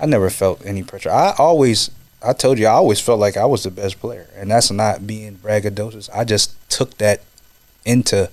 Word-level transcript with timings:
I 0.00 0.06
never 0.06 0.30
felt 0.30 0.64
any 0.64 0.82
pressure. 0.82 1.10
I 1.10 1.34
always, 1.38 1.90
I 2.22 2.32
told 2.32 2.58
you, 2.58 2.66
I 2.66 2.72
always 2.72 3.00
felt 3.00 3.20
like 3.20 3.36
I 3.36 3.44
was 3.44 3.64
the 3.64 3.70
best 3.70 4.00
player, 4.00 4.26
and 4.34 4.50
that's 4.50 4.70
not 4.70 5.06
being 5.06 5.36
braggadocious. 5.36 6.08
I 6.14 6.24
just 6.24 6.54
took 6.70 6.96
that 6.98 7.20
into 7.84 8.30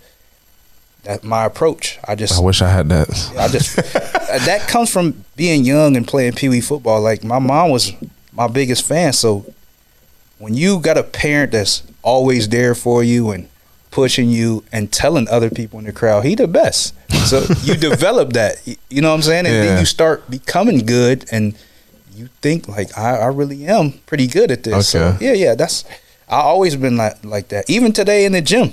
that 1.04 1.24
my 1.24 1.46
approach. 1.46 2.00
I 2.08 2.16
just, 2.16 2.40
I 2.40 2.42
wish 2.42 2.62
I 2.62 2.70
had 2.70 2.90
that. 2.90 3.10
I 3.38 3.48
just 3.50 3.78
uh, 3.78 4.40
that 4.46 4.68
comes 4.68 4.92
from 4.92 5.26
being 5.36 5.66
young 5.66 5.98
and 5.98 6.08
playing 6.08 6.34
pee 6.34 6.50
wee 6.50 6.62
football. 6.62 7.02
Like 7.02 7.24
my 7.24 7.40
mom 7.40 7.72
was 7.72 7.92
my 8.32 8.48
biggest 8.48 8.86
fan, 8.86 9.12
so 9.14 9.54
when 10.40 10.54
you 10.54 10.80
got 10.80 10.98
a 10.98 11.04
parent 11.04 11.52
that's 11.52 11.84
always 12.02 12.48
there 12.48 12.76
for 12.76 13.04
you 13.04 13.32
and 13.32 13.50
pushing 13.98 14.30
you 14.30 14.64
and 14.72 14.92
telling 14.92 15.28
other 15.28 15.50
people 15.50 15.80
in 15.80 15.86
the 15.86 15.92
crowd 15.92 16.24
he 16.24 16.36
the 16.36 16.48
best. 16.48 16.94
So 17.26 17.38
you 17.64 17.74
develop 17.92 18.34
that. 18.34 18.54
You 18.90 19.02
know 19.02 19.10
what 19.10 19.16
I'm 19.16 19.22
saying? 19.24 19.48
And 19.48 19.56
Yeah. 19.56 19.64
then 19.66 19.80
you 19.80 19.86
start 19.88 20.30
becoming 20.30 20.86
good 20.86 21.26
and 21.32 21.56
you 22.16 22.30
think 22.44 22.68
like 22.68 22.96
I, 22.96 23.18
I 23.18 23.28
really 23.28 23.66
am 23.66 23.94
pretty 24.06 24.28
good 24.28 24.52
at 24.52 24.62
this. 24.64 24.88
So 24.90 25.18
yeah, 25.20 25.34
yeah, 25.34 25.56
that's 25.56 25.84
I 26.30 26.42
always 26.42 26.76
been 26.76 26.96
like 26.96 27.18
like 27.26 27.48
that. 27.50 27.68
Even 27.70 27.92
today 27.92 28.26
in 28.26 28.34
the 28.34 28.42
gym. 28.42 28.70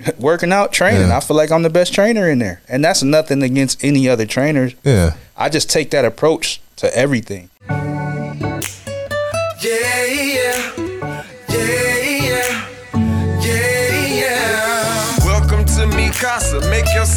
Working 0.18 0.52
out, 0.52 0.72
training. 0.72 1.08
Yeah. 1.08 1.16
I 1.16 1.20
feel 1.20 1.36
like 1.36 1.50
I'm 1.52 1.62
the 1.62 1.70
best 1.70 1.92
trainer 1.94 2.28
in 2.28 2.38
there. 2.40 2.60
And 2.68 2.84
that's 2.84 3.02
nothing 3.02 3.42
against 3.42 3.82
any 3.84 4.08
other 4.08 4.26
trainers. 4.26 4.74
Yeah. 4.84 5.14
I 5.36 5.48
just 5.48 5.68
take 5.70 5.90
that 5.90 6.04
approach 6.04 6.60
to 6.76 6.86
everything. 6.96 7.50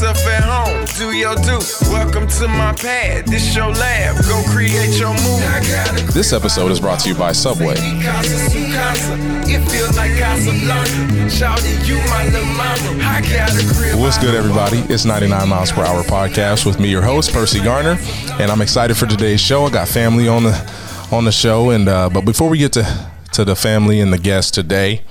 Yourself 0.01 0.27
at 0.27 0.43
home, 0.43 0.85
do 0.97 1.15
your 1.15 1.35
do. 1.35 1.59
Welcome 1.91 2.27
to 2.27 2.47
my 2.47 2.73
pad, 2.73 3.27
this 3.27 3.55
your 3.55 3.69
lab, 3.69 4.15
go 4.25 4.41
create 4.47 4.99
your 4.99 5.09
move. 5.09 5.43
I 5.43 5.61
got 5.61 6.01
a 6.01 6.05
This 6.11 6.33
episode 6.33 6.71
is 6.71 6.79
brought 6.79 7.01
to 7.01 7.09
you 7.09 7.15
by 7.15 7.31
Subway. 7.31 7.75
Me 7.75 8.01
casa, 8.03 8.49
su 8.49 8.65
casa, 8.73 9.13
it 9.47 9.61
feels 9.69 9.95
like 9.95 10.11
Casablanca. 10.17 11.29
Shouting 11.29 11.85
you 11.85 11.97
my 12.09 12.25
little 12.25 12.45
mama, 12.45 13.03
I 13.03 13.21
got 13.21 13.51
a 13.51 13.73
crib. 13.75 13.99
What's 13.99 14.17
good, 14.17 14.33
everybody? 14.33 14.79
It's 14.91 15.05
99 15.05 15.47
miles 15.47 15.71
per 15.71 15.83
hour 15.83 16.01
podcast 16.03 16.65
with 16.65 16.79
me, 16.79 16.89
your 16.89 17.03
host 17.03 17.31
Percy 17.31 17.61
Garner, 17.61 17.97
and 18.39 18.49
I'm 18.49 18.61
excited 18.61 18.97
for 18.97 19.05
today's 19.05 19.41
show. 19.41 19.65
I 19.65 19.69
got 19.69 19.87
family 19.87 20.27
on 20.27 20.43
the 20.43 21.07
on 21.11 21.25
the 21.25 21.31
show, 21.31 21.69
and 21.69 21.87
uh, 21.87 22.09
but 22.09 22.25
before 22.25 22.49
we 22.49 22.57
get 22.57 22.73
to 22.73 23.11
to 23.33 23.45
the 23.45 23.55
family 23.55 23.99
and 23.99 24.11
the 24.11 24.17
guests 24.17 24.49
today, 24.49 25.03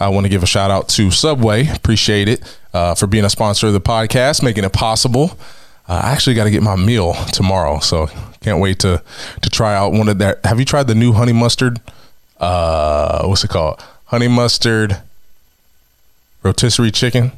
I 0.00 0.08
want 0.08 0.24
to 0.24 0.30
give 0.30 0.42
a 0.42 0.46
shout 0.46 0.70
out 0.70 0.88
to 0.90 1.10
Subway. 1.10 1.68
Appreciate 1.68 2.28
it 2.28 2.58
uh, 2.72 2.94
for 2.94 3.06
being 3.06 3.24
a 3.24 3.30
sponsor 3.30 3.66
of 3.68 3.72
the 3.72 3.80
podcast, 3.80 4.42
making 4.42 4.64
it 4.64 4.72
possible. 4.72 5.38
Uh, 5.88 6.00
I 6.04 6.12
actually 6.12 6.34
got 6.34 6.44
to 6.44 6.50
get 6.50 6.62
my 6.62 6.76
meal 6.76 7.14
tomorrow, 7.32 7.78
so 7.78 8.08
can't 8.40 8.60
wait 8.60 8.78
to 8.80 9.02
to 9.42 9.50
try 9.50 9.74
out 9.74 9.92
one 9.92 10.08
of 10.08 10.18
that. 10.18 10.44
Have 10.44 10.58
you 10.58 10.64
tried 10.64 10.86
the 10.86 10.94
new 10.94 11.12
honey 11.12 11.32
mustard? 11.32 11.80
Uh, 12.38 13.24
what's 13.26 13.44
it 13.44 13.50
called? 13.50 13.82
Honey 14.06 14.28
mustard 14.28 15.00
rotisserie 16.42 16.90
chicken 16.90 17.32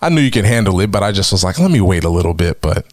I 0.00 0.08
knew 0.08 0.20
you 0.20 0.30
could 0.30 0.44
handle 0.44 0.80
it, 0.80 0.90
but 0.90 1.02
I 1.02 1.12
just 1.12 1.32
was 1.32 1.42
like, 1.42 1.58
let 1.58 1.70
me 1.70 1.80
wait 1.80 2.04
a 2.04 2.10
little 2.10 2.34
bit, 2.34 2.60
but. 2.60 2.86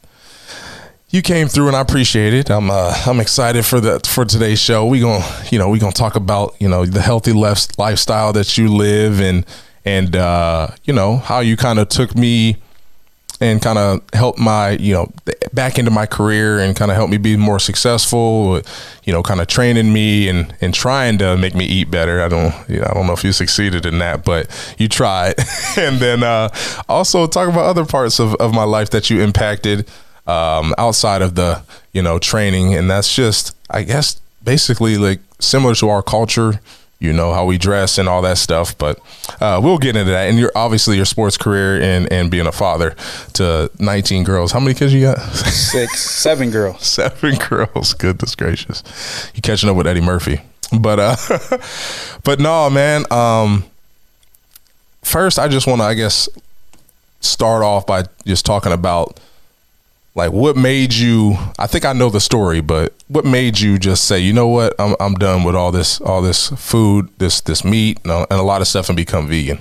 You 1.10 1.22
came 1.22 1.48
through 1.48 1.68
and 1.68 1.76
I 1.76 1.82
appreciate 1.82 2.34
it. 2.34 2.50
I'm 2.50 2.72
uh, 2.72 2.92
I'm 3.06 3.20
excited 3.20 3.68
for 3.68 3.80
the 3.80 4.00
for 4.00 4.26
today's 4.26 4.60
show. 4.60 4.88
We 4.88 5.00
going 5.00 5.22
you 5.52 5.60
know 5.60 5.70
we 5.70 5.78
gonna 5.78 5.92
talk 5.92 6.16
about 6.16 6.56
you 6.60 6.68
know 6.68 6.88
the 6.88 7.02
healthy 7.02 7.34
left 7.34 7.78
lifestyle 7.78 8.34
that 8.34 8.58
you 8.58 8.68
live 8.68 9.22
and 9.22 9.46
and 9.86 10.16
uh, 10.16 10.70
you 10.86 10.92
know 10.92 11.18
how 11.18 11.42
you 11.42 11.56
kind 11.56 11.78
of 11.78 11.90
took 11.90 12.16
me 12.16 12.58
and 13.40 13.62
kind 13.62 13.78
of 13.78 14.02
helped 14.14 14.40
my 14.40 14.72
you 14.72 14.94
know 14.96 15.12
back 15.54 15.78
into 15.78 15.92
my 15.92 16.06
career 16.06 16.60
and 16.60 16.76
kind 16.76 16.90
of 16.90 16.98
helped 16.98 17.12
me 17.12 17.18
be 17.18 17.38
more 17.38 17.60
successful 17.60 18.60
you 19.04 19.14
know 19.14 19.22
kind 19.22 19.40
of 19.40 19.48
training 19.48 19.94
me 19.94 20.28
and 20.28 20.56
and 20.62 20.74
trying 20.74 21.18
to 21.20 21.38
make 21.38 21.54
me 21.56 21.66
eat 21.66 21.92
better. 21.92 22.22
I 22.22 22.28
don't 22.28 22.54
you 22.68 22.80
know 22.80 22.88
i 22.90 22.94
don't 22.94 23.08
know 23.08 23.14
if 23.14 23.24
you 23.24 23.32
succeeded 23.32 23.86
in 23.86 24.00
that 24.00 24.26
but 24.26 24.50
you 24.78 24.88
tried. 24.88 25.36
And 25.78 26.00
then 26.00 26.24
uh 26.24 26.50
also 26.88 27.28
talk 27.28 27.50
about 27.50 27.66
other 27.66 27.86
parts 27.86 28.20
of, 28.20 28.36
of 28.36 28.54
my 28.54 28.64
life 28.64 28.90
that 28.92 29.10
you 29.10 29.22
impacted 29.22 29.88
um 30.28 30.74
outside 30.78 31.22
of 31.22 31.36
the 31.36 31.64
you 31.94 32.02
know 32.02 32.20
training. 32.20 32.74
And 32.74 32.90
that's 32.90 33.14
just 33.14 33.56
i 33.70 33.84
guess 33.84 34.20
basically 34.44 34.98
like 34.98 35.20
similar 35.40 35.76
to 35.76 35.90
our 35.90 36.04
culture 36.04 36.60
you 37.04 37.14
know 37.14 37.34
how 37.34 37.46
we 37.46 37.58
dress 37.58 37.98
and 37.98 38.08
all 38.08 38.22
that 38.22 38.38
stuff 38.38 38.78
but 38.78 39.00
uh, 39.40 39.60
we'll 39.62 39.78
get 39.78 39.96
into 39.96 40.12
that. 40.12 40.30
And 40.30 40.38
you're 40.38 40.52
obviously 40.56 40.96
your 40.96 41.06
sports 41.06 41.38
career 41.38 41.82
and 41.82 42.12
and 42.12 42.30
being 42.30 42.48
a 42.48 42.52
father 42.52 42.96
to 43.34 43.70
19 43.80 44.24
girls. 44.24 44.52
How 44.52 44.60
many 44.60 44.74
kids 44.74 44.94
you 44.94 45.02
got? 45.02 45.20
Six, 45.20 46.04
seven 46.04 46.50
girls. 46.50 46.86
seven 46.86 47.36
girls. 47.36 47.94
Goodness 47.94 48.36
gracious. 48.36 48.84
You 49.36 49.42
catching 49.42 49.70
up 49.70 49.76
with 49.76 49.88
eddie 49.88 50.02
murphy. 50.02 50.42
But 50.78 51.00
uh 51.00 51.16
but 52.24 52.40
no 52.40 52.70
man 52.70 53.06
um 53.12 53.66
first 55.04 55.38
i 55.38 55.48
just 55.48 55.68
want 55.68 55.82
to 55.82 55.86
i 55.86 55.94
guess 55.94 56.30
start 57.20 57.62
off 57.62 57.86
by 57.86 58.06
just 58.26 58.46
talking 58.46 58.72
about 58.72 59.20
like 60.16 60.32
what 60.32 60.56
made 60.56 60.94
you 60.94 61.36
i 61.58 61.66
think 61.68 61.86
i 61.86 61.94
know 61.94 62.10
the 62.10 62.20
story 62.22 62.62
but 62.62 62.94
what 63.08 63.26
made 63.26 63.60
you 63.60 63.78
just 63.80 64.06
say 64.06 64.20
you 64.20 64.32
know 64.34 64.48
what 64.48 64.74
i'm, 64.80 64.96
I'm 65.00 65.16
done 65.16 65.44
with 65.44 65.56
all 65.56 65.72
this 65.72 66.00
all 66.02 66.22
this 66.22 66.50
food 66.50 67.10
this 67.18 67.42
this 67.42 67.64
meat 67.64 68.00
and 68.04 68.12
a, 68.12 68.20
and 68.30 68.40
a 68.40 68.44
lot 68.44 68.62
of 68.62 68.68
stuff 68.68 68.90
and 68.90 68.96
become 68.96 69.28
vegan 69.28 69.60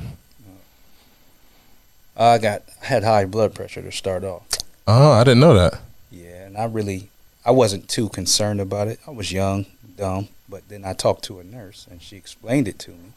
I 2.16 2.38
got 2.38 2.62
had 2.82 3.04
high 3.04 3.24
blood 3.24 3.54
pressure 3.54 3.82
to 3.82 3.90
start 3.90 4.22
off. 4.24 4.42
oh 4.86 5.12
i 5.12 5.24
didn't 5.24 5.40
know 5.40 5.54
that 5.54 5.80
Yeah, 6.10 6.44
and 6.46 6.56
I 6.56 6.64
really 6.64 7.08
I 7.44 7.50
wasn't 7.50 7.88
too 7.88 8.08
concerned 8.08 8.60
about 8.60 8.86
it. 8.86 9.00
I 9.06 9.10
was 9.10 9.32
young, 9.32 9.66
dumb, 9.96 10.28
but 10.48 10.68
then 10.68 10.84
I 10.84 10.92
talked 10.92 11.24
to 11.24 11.40
a 11.40 11.44
nurse 11.44 11.88
and 11.90 12.00
she 12.00 12.16
explained 12.16 12.68
it 12.68 12.78
to 12.80 12.90
me. 12.92 13.12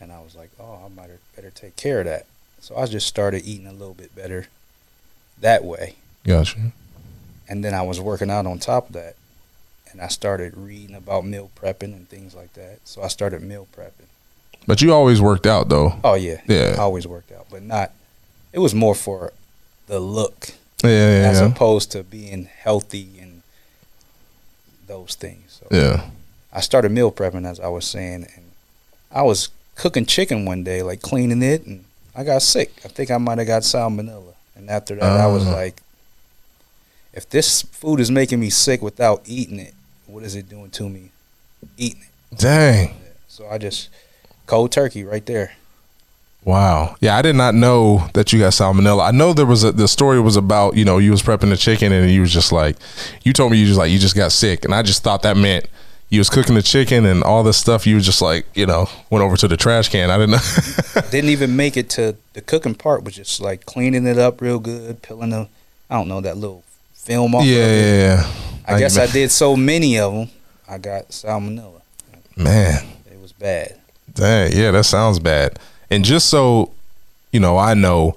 And 0.00 0.10
I 0.10 0.18
was 0.20 0.34
like, 0.34 0.50
"Oh, 0.58 0.80
I 0.84 0.88
might 0.88 1.10
better 1.36 1.50
take 1.50 1.76
care 1.76 2.00
of 2.00 2.06
that." 2.06 2.24
So 2.60 2.76
I 2.76 2.86
just 2.86 3.06
started 3.06 3.44
eating 3.44 3.66
a 3.68 3.72
little 3.72 3.94
bit 3.94 4.16
better 4.16 4.46
that 5.40 5.62
way. 5.62 5.94
Gotcha 6.26 6.72
And 7.48 7.64
then 7.64 7.74
I 7.74 7.82
was 7.82 8.00
working 8.00 8.30
out 8.30 8.46
on 8.46 8.58
top 8.58 8.88
of 8.88 8.92
that. 8.94 9.14
And 9.90 10.00
I 10.00 10.06
started 10.08 10.56
reading 10.56 10.94
about 10.94 11.24
meal 11.24 11.50
prepping 11.56 11.92
and 11.96 12.08
things 12.08 12.32
like 12.34 12.52
that. 12.54 12.78
So 12.84 13.02
I 13.02 13.08
started 13.08 13.42
meal 13.42 13.66
prepping. 13.76 14.06
but 14.66 14.80
you 14.82 14.92
always 14.92 15.20
worked 15.20 15.46
out 15.46 15.68
though 15.68 15.98
Oh 16.04 16.14
yeah. 16.14 16.40
Yeah. 16.46 16.74
I 16.78 16.80
always 16.82 17.06
worked 17.06 17.32
out, 17.32 17.46
but 17.50 17.62
not 17.62 17.90
it 18.52 18.58
was 18.60 18.74
more 18.74 18.94
for 18.94 19.32
the 19.86 19.98
look 20.00 20.52
yeah 20.84 20.90
yeah 20.90 21.28
as 21.30 21.40
yeah, 21.40 21.46
opposed 21.48 21.90
to 21.92 22.02
being 22.04 22.44
healthy 22.44 23.18
and 23.20 23.42
those 24.86 25.14
things. 25.14 25.60
So 25.60 25.66
yeah. 25.76 26.10
I 26.52 26.60
started 26.60 26.90
meal 26.92 27.10
prepping 27.12 27.46
as 27.46 27.58
I 27.60 27.68
was 27.68 27.84
saying 27.84 28.26
and 28.36 28.44
I 29.10 29.22
was 29.22 29.48
cooking 29.76 30.06
chicken 30.06 30.44
one 30.44 30.62
day, 30.62 30.82
like 30.82 31.00
cleaning 31.02 31.42
it 31.42 31.64
and 31.66 31.84
I 32.14 32.22
got 32.24 32.42
sick. 32.42 32.72
I 32.84 32.88
think 32.88 33.10
I 33.10 33.18
might 33.18 33.38
have 33.38 33.46
got 33.46 33.62
salmonella. 33.62 34.34
And 34.56 34.68
after 34.70 34.94
that 34.96 35.02
I 35.20 35.26
was 35.26 35.46
Ah. 35.46 35.52
like 35.52 35.80
if 37.12 37.28
this 37.28 37.62
food 37.62 38.00
is 38.00 38.10
making 38.10 38.40
me 38.40 38.50
sick 38.50 38.82
without 38.82 39.22
eating 39.26 39.58
it, 39.58 39.74
what 40.06 40.22
is 40.22 40.34
it 40.34 40.48
doing 40.48 40.70
to 40.70 40.88
me 40.88 41.10
eating 41.76 42.02
it? 42.02 42.38
dang 42.38 42.94
So 43.28 43.48
I 43.48 43.58
just 43.58 43.88
cold 44.46 44.72
turkey 44.72 45.04
right 45.04 45.24
there. 45.26 45.52
Wow. 46.44 46.96
Yeah, 47.00 47.16
I 47.16 47.22
did 47.22 47.36
not 47.36 47.54
know 47.54 48.08
that 48.14 48.32
you 48.32 48.38
got 48.38 48.52
salmonella. 48.52 49.06
I 49.06 49.10
know 49.10 49.32
there 49.32 49.46
was 49.46 49.62
a 49.62 49.72
the 49.72 49.88
story 49.88 50.20
was 50.20 50.36
about, 50.36 50.76
you 50.76 50.84
know, 50.84 50.98
you 50.98 51.10
was 51.10 51.22
prepping 51.22 51.50
the 51.50 51.56
chicken 51.56 51.92
and 51.92 52.10
you 52.10 52.22
was 52.22 52.32
just 52.32 52.50
like 52.50 52.76
you 53.24 53.32
told 53.32 53.52
me 53.52 53.58
you 53.58 53.66
just 53.66 53.78
like 53.78 53.90
you 53.90 53.98
just 53.98 54.16
got 54.16 54.32
sick 54.32 54.64
and 54.64 54.74
I 54.74 54.82
just 54.82 55.02
thought 55.02 55.22
that 55.22 55.36
meant 55.36 55.66
you 56.08 56.18
was 56.18 56.30
cooking 56.30 56.54
the 56.56 56.62
chicken 56.62 57.04
and 57.06 57.22
all 57.22 57.42
this 57.44 57.56
stuff 57.56 57.86
you 57.86 57.94
was 57.94 58.04
just 58.04 58.22
like, 58.22 58.46
you 58.54 58.66
know, 58.66 58.88
went 59.10 59.22
over 59.22 59.36
to 59.36 59.46
the 59.46 59.56
trash 59.56 59.88
can. 59.90 60.10
I 60.10 60.16
didn't 60.16 60.32
know. 60.32 61.02
Didn't 61.10 61.30
even 61.30 61.54
make 61.54 61.76
it 61.76 61.88
to 61.90 62.16
the 62.32 62.40
cooking 62.40 62.74
part, 62.74 63.04
was 63.04 63.14
just 63.14 63.40
like 63.40 63.64
cleaning 63.64 64.06
it 64.06 64.18
up 64.18 64.40
real 64.40 64.58
good, 64.58 65.02
peeling 65.02 65.30
the 65.30 65.48
I 65.88 65.96
don't 65.96 66.08
know, 66.08 66.20
that 66.20 66.36
little 66.36 66.64
film 67.10 67.34
off. 67.34 67.44
yeah, 67.44 67.66
yeah, 67.66 67.96
yeah. 67.96 68.30
I 68.66 68.78
guess 68.78 68.96
I 68.96 69.06
did 69.06 69.30
so 69.32 69.56
many 69.56 69.98
of 69.98 70.14
them, 70.14 70.28
I 70.68 70.78
got 70.78 71.08
salmonella. 71.08 71.80
Man, 72.36 72.86
It 73.10 73.20
was 73.20 73.32
bad. 73.32 73.76
Dang, 74.14 74.52
yeah, 74.52 74.70
that 74.70 74.84
sounds 74.84 75.18
bad. 75.18 75.58
And 75.90 76.04
just 76.04 76.28
so 76.28 76.72
you 77.32 77.40
know, 77.40 77.58
I 77.58 77.74
know 77.74 78.16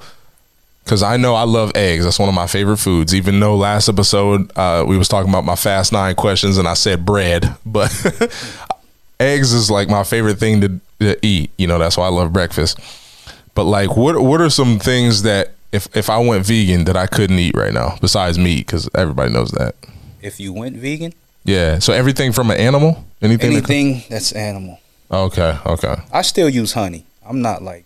because 0.83 1.01
I 1.01 1.17
know 1.17 1.33
I 1.33 1.43
love 1.43 1.71
eggs. 1.75 2.03
That's 2.03 2.19
one 2.19 2.29
of 2.29 2.35
my 2.35 2.47
favorite 2.47 2.77
foods. 2.77 3.15
Even 3.15 3.39
though 3.39 3.55
last 3.55 3.89
episode 3.89 4.55
uh, 4.55 4.83
we 4.87 4.97
was 4.97 5.07
talking 5.07 5.29
about 5.29 5.45
my 5.45 5.55
fast 5.55 5.91
nine 5.91 6.13
questions 6.15 6.57
and 6.57 6.67
I 6.67 6.75
said 6.75 7.05
bread, 7.05 7.55
but 7.65 7.91
eggs 9.19 9.53
is 9.53 9.71
like 9.71 9.89
my 9.89 10.03
favorite 10.03 10.37
thing 10.37 10.61
to, 10.61 10.79
to 10.99 11.25
eat. 11.25 11.49
You 11.57 11.67
know, 11.67 11.79
that's 11.79 11.97
why 11.97 12.05
I 12.05 12.09
love 12.09 12.31
breakfast. 12.31 12.79
But 13.55 13.63
like, 13.63 13.95
what 13.95 14.21
what 14.21 14.39
are 14.41 14.49
some 14.49 14.77
things 14.77 15.23
that 15.23 15.51
if 15.73 15.87
if 15.97 16.09
I 16.09 16.17
went 16.19 16.45
vegan 16.45 16.85
that 16.85 16.95
I 16.95 17.07
couldn't 17.07 17.39
eat 17.39 17.55
right 17.55 17.73
now 17.73 17.97
besides 17.99 18.37
meat? 18.37 18.65
Because 18.65 18.89
everybody 18.95 19.31
knows 19.33 19.51
that. 19.51 19.75
If 20.21 20.39
you 20.39 20.53
went 20.53 20.77
vegan, 20.77 21.13
Yeah. 21.43 21.79
So 21.79 21.91
everything 21.93 22.31
from 22.31 22.49
an 22.51 22.57
animal, 22.57 23.03
anything. 23.21 23.51
that- 23.51 23.69
anything 23.69 24.03
that's 24.09 24.31
animal. 24.31 24.79
okay. 25.11 25.57
Okay. 25.65 25.95
I 26.11 26.21
still 26.21 26.47
use 26.49 26.73
honey. 26.73 27.05
I'm 27.25 27.41
not 27.41 27.61
like 27.61 27.85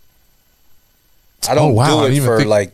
I 1.50 1.56
don't 1.56 1.72
Oh, 1.72 1.74
wow, 1.74 2.08
do 2.08 2.14
it 2.14 2.22
for 2.22 2.38
think- 2.38 2.50
like 2.50 2.72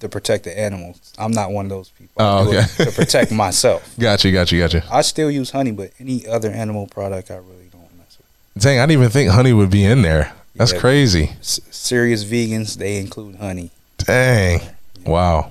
to 0.00 0.08
protect 0.08 0.44
the 0.44 0.56
animals. 0.56 1.00
I'm 1.18 1.32
not 1.32 1.50
one 1.50 1.64
of 1.66 1.70
those 1.70 1.88
people. 1.98 2.14
Oh, 2.18 2.46
okay. 2.48 2.64
to 2.84 2.92
protect 2.92 3.32
myself. 3.32 3.82
Gotcha. 3.98 4.30
Gotcha. 4.30 4.56
Gotcha. 4.56 4.84
I 4.90 5.02
still 5.02 5.30
use 5.30 5.50
honey, 5.50 5.72
but 5.72 5.90
any 5.98 6.26
other 6.26 6.50
animal 6.50 6.86
product 6.86 7.30
I 7.32 7.36
really 7.36 7.68
don't 7.72 7.90
mess 7.98 8.16
with. 8.18 8.62
Dang, 8.62 8.78
I 8.78 8.82
didn't 8.82 8.92
even 9.00 9.10
think 9.10 9.30
honey 9.30 9.52
would 9.52 9.70
be 9.70 9.84
in 9.84 10.02
there. 10.02 10.32
That's 10.54 10.72
Yeah. 10.72 10.78
crazy. 10.80 11.32
S- 11.40 11.60
serious 11.70 12.24
vegans, 12.24 12.76
they 12.76 12.98
include 12.98 13.36
honey. 13.36 13.70
Dang. 13.98 14.60
Wow. 15.04 15.50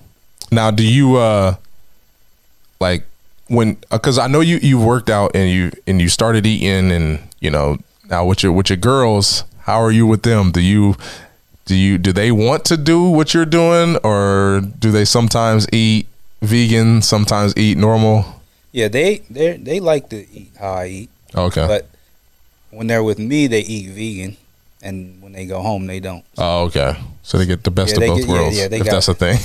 Now, 0.52 0.72
do 0.72 0.84
you 0.88 1.18
uh 1.18 1.56
like 2.80 3.04
when 3.48 3.78
because 3.92 4.18
I 4.18 4.28
know 4.28 4.42
you 4.42 4.58
you 4.58 4.80
worked 4.80 5.10
out 5.10 5.32
and 5.36 5.50
you 5.50 5.72
and 5.86 6.02
you 6.02 6.10
started 6.10 6.46
eating 6.46 6.92
and 6.92 7.20
you 7.40 7.50
know 7.50 7.78
now 8.10 8.26
with 8.26 8.44
your 8.44 8.52
with 8.52 8.70
your 8.70 8.78
girls, 8.78 9.44
how 9.62 9.82
are 9.82 9.92
you 9.92 10.06
with 10.08 10.24
them? 10.24 10.52
Do 10.52 10.62
you 10.62 10.96
do 11.66 11.76
you 11.76 11.98
do 11.98 12.14
they 12.14 12.32
want 12.32 12.66
to 12.66 12.78
do 12.78 13.10
what 13.10 13.34
you're 13.34 13.46
doing 13.46 13.98
or 14.04 14.62
do 14.80 14.92
they 14.92 15.06
sometimes 15.06 15.68
eat 15.74 16.08
vegan, 16.42 17.02
sometimes 17.02 17.56
eat 17.58 17.78
normal? 17.78 18.26
Yeah, 18.72 18.88
they 18.88 19.20
they 19.30 19.58
they 19.58 19.80
like 19.80 20.10
to 20.10 20.18
eat 20.32 20.52
how 20.60 20.74
I 20.74 20.88
eat, 20.88 21.10
Okay. 21.36 21.66
but 21.68 21.90
when 22.70 22.88
they're 22.88 23.04
with 23.04 23.18
me, 23.20 23.48
they 23.48 23.62
eat 23.62 23.90
vegan, 23.90 24.38
and 24.82 25.22
when 25.22 25.32
they 25.32 25.46
go 25.46 25.62
home, 25.62 25.88
they 25.88 26.00
don't. 26.00 26.24
oh, 26.38 26.66
okay. 26.66 26.96
So 27.24 27.38
they 27.38 27.46
get 27.46 27.64
the 27.64 27.72
best 27.72 27.98
Yeah, 27.98 28.04
of 28.06 28.10
both 28.10 28.20
get- 28.20 28.28
worlds. 28.30 28.58
yeah, 28.58 28.68
they 28.68 28.80
if 28.80 28.86
got- 28.86 28.92
that's 28.92 29.08
a 29.08 29.14
thing. 29.16 29.38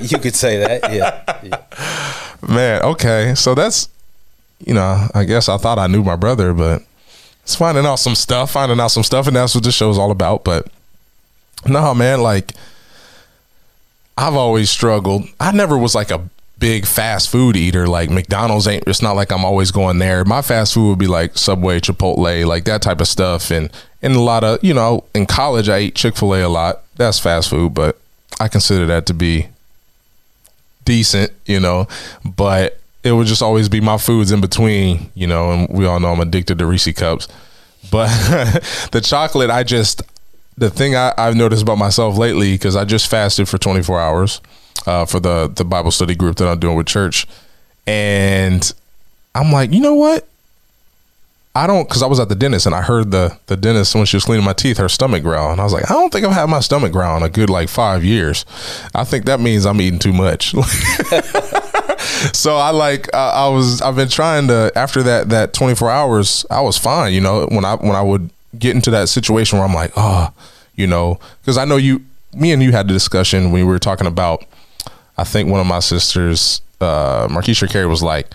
you 0.00 0.18
could 0.18 0.34
say 0.34 0.58
that, 0.58 0.92
yeah. 0.92 1.38
yeah. 1.42 2.36
Man, 2.48 2.82
okay. 2.82 3.34
So 3.36 3.54
that's 3.54 3.88
you 4.64 4.74
know, 4.74 5.08
I 5.14 5.24
guess 5.24 5.48
I 5.48 5.56
thought 5.58 5.78
I 5.78 5.86
knew 5.88 6.02
my 6.04 6.16
brother, 6.16 6.54
but 6.54 6.82
it's 7.42 7.54
finding 7.56 7.84
out 7.84 7.96
some 7.96 8.14
stuff, 8.14 8.52
finding 8.52 8.78
out 8.80 8.88
some 8.88 9.02
stuff, 9.02 9.26
and 9.26 9.34
that's 9.36 9.54
what 9.54 9.64
this 9.64 9.74
show's 9.74 9.98
all 9.98 10.10
about. 10.12 10.44
But 10.44 10.68
no, 11.66 11.92
man, 11.94 12.22
like 12.22 12.52
I've 14.16 14.34
always 14.34 14.70
struggled. 14.70 15.24
I 15.40 15.52
never 15.52 15.76
was 15.76 15.94
like 15.94 16.10
a 16.10 16.28
big 16.58 16.86
fast 16.86 17.28
food 17.30 17.56
eater. 17.56 17.86
Like 17.88 18.10
McDonald's 18.10 18.68
ain't 18.68 18.84
it's 18.86 19.02
not 19.02 19.16
like 19.16 19.32
I'm 19.32 19.44
always 19.44 19.70
going 19.70 19.98
there. 19.98 20.24
My 20.24 20.42
fast 20.42 20.74
food 20.74 20.90
would 20.90 20.98
be 20.98 21.06
like 21.08 21.36
Subway, 21.38 21.80
Chipotle, 21.80 22.46
like 22.46 22.64
that 22.64 22.82
type 22.82 23.00
of 23.00 23.08
stuff. 23.08 23.50
And 23.50 23.70
and 24.02 24.14
a 24.14 24.20
lot 24.20 24.44
of 24.44 24.62
you 24.62 24.74
know, 24.74 25.04
in 25.14 25.26
college 25.26 25.68
I 25.68 25.78
ate 25.78 25.94
Chick-fil-A 25.94 26.42
a 26.42 26.48
lot. 26.48 26.82
That's 26.96 27.18
fast 27.18 27.50
food, 27.50 27.74
but 27.74 27.98
I 28.40 28.48
consider 28.48 28.86
that 28.86 29.06
to 29.06 29.14
be 29.14 29.48
decent, 30.84 31.32
you 31.46 31.60
know. 31.60 31.86
But 32.24 32.78
it 33.04 33.12
would 33.12 33.26
just 33.26 33.42
always 33.42 33.68
be 33.68 33.80
my 33.80 33.98
foods 33.98 34.30
in 34.30 34.40
between, 34.40 35.10
you 35.14 35.26
know, 35.26 35.50
and 35.50 35.68
we 35.68 35.86
all 35.86 36.00
know 36.00 36.12
I'm 36.12 36.20
addicted 36.20 36.58
to 36.58 36.66
Reese 36.66 36.92
cups. 36.92 37.28
But 37.90 38.08
the 38.92 39.00
chocolate, 39.00 39.50
I 39.50 39.64
just 39.64 40.02
the 40.56 40.70
thing 40.70 40.94
I, 40.94 41.12
I've 41.16 41.36
noticed 41.36 41.62
about 41.62 41.78
myself 41.78 42.16
lately 42.16 42.52
because 42.52 42.76
I 42.76 42.84
just 42.84 43.08
fasted 43.08 43.48
for 43.48 43.58
24 43.58 44.00
hours 44.00 44.40
uh, 44.86 45.04
for 45.04 45.20
the 45.20 45.48
the 45.48 45.64
Bible 45.64 45.90
study 45.90 46.14
group 46.14 46.36
that 46.36 46.48
I'm 46.48 46.58
doing 46.58 46.76
with 46.76 46.86
church, 46.86 47.26
and 47.86 48.72
I'm 49.34 49.50
like, 49.52 49.72
you 49.72 49.80
know 49.80 49.94
what? 49.94 50.28
I 51.54 51.66
don't 51.66 51.86
because 51.86 52.02
I 52.02 52.06
was 52.06 52.18
at 52.18 52.30
the 52.30 52.34
dentist 52.34 52.64
and 52.64 52.74
I 52.74 52.80
heard 52.80 53.10
the 53.10 53.36
the 53.46 53.56
dentist 53.56 53.94
when 53.94 54.06
she 54.06 54.16
was 54.16 54.24
cleaning 54.24 54.44
my 54.44 54.54
teeth, 54.54 54.78
her 54.78 54.88
stomach 54.88 55.22
growl, 55.22 55.52
and 55.52 55.60
I 55.60 55.64
was 55.64 55.72
like, 55.72 55.90
I 55.90 55.94
don't 55.94 56.10
think 56.10 56.24
I've 56.24 56.32
had 56.32 56.48
my 56.48 56.60
stomach 56.60 56.92
growl 56.92 57.16
in 57.18 57.22
a 57.22 57.28
good 57.28 57.50
like 57.50 57.68
five 57.68 58.02
years. 58.02 58.46
I 58.94 59.04
think 59.04 59.26
that 59.26 59.38
means 59.38 59.66
I'm 59.66 59.80
eating 59.80 59.98
too 59.98 60.14
much. 60.14 60.50
so 62.32 62.56
I 62.56 62.70
like 62.70 63.12
uh, 63.14 63.32
I 63.34 63.48
was 63.48 63.82
I've 63.82 63.96
been 63.96 64.08
trying 64.08 64.48
to 64.48 64.72
after 64.74 65.02
that 65.02 65.28
that 65.28 65.52
24 65.52 65.90
hours 65.90 66.46
I 66.50 66.62
was 66.62 66.78
fine. 66.78 67.12
You 67.12 67.20
know 67.20 67.46
when 67.46 67.66
I 67.66 67.74
when 67.76 67.96
I 67.96 68.02
would 68.02 68.30
get 68.58 68.74
into 68.74 68.90
that 68.90 69.08
situation 69.08 69.58
where 69.58 69.66
I'm 69.66 69.74
like, 69.74 69.92
oh, 69.96 70.32
you 70.74 70.86
know, 70.86 71.18
because 71.40 71.58
I 71.58 71.64
know 71.64 71.76
you, 71.76 72.04
me 72.34 72.52
and 72.52 72.62
you 72.62 72.72
had 72.72 72.88
the 72.88 72.92
discussion 72.92 73.52
when 73.52 73.66
we 73.66 73.72
were 73.72 73.78
talking 73.78 74.06
about. 74.06 74.44
I 75.18 75.24
think 75.24 75.50
one 75.50 75.60
of 75.60 75.66
my 75.66 75.80
sisters, 75.80 76.62
uh, 76.80 77.28
Marquisha 77.28 77.70
Carey, 77.70 77.86
was 77.86 78.02
like, 78.02 78.28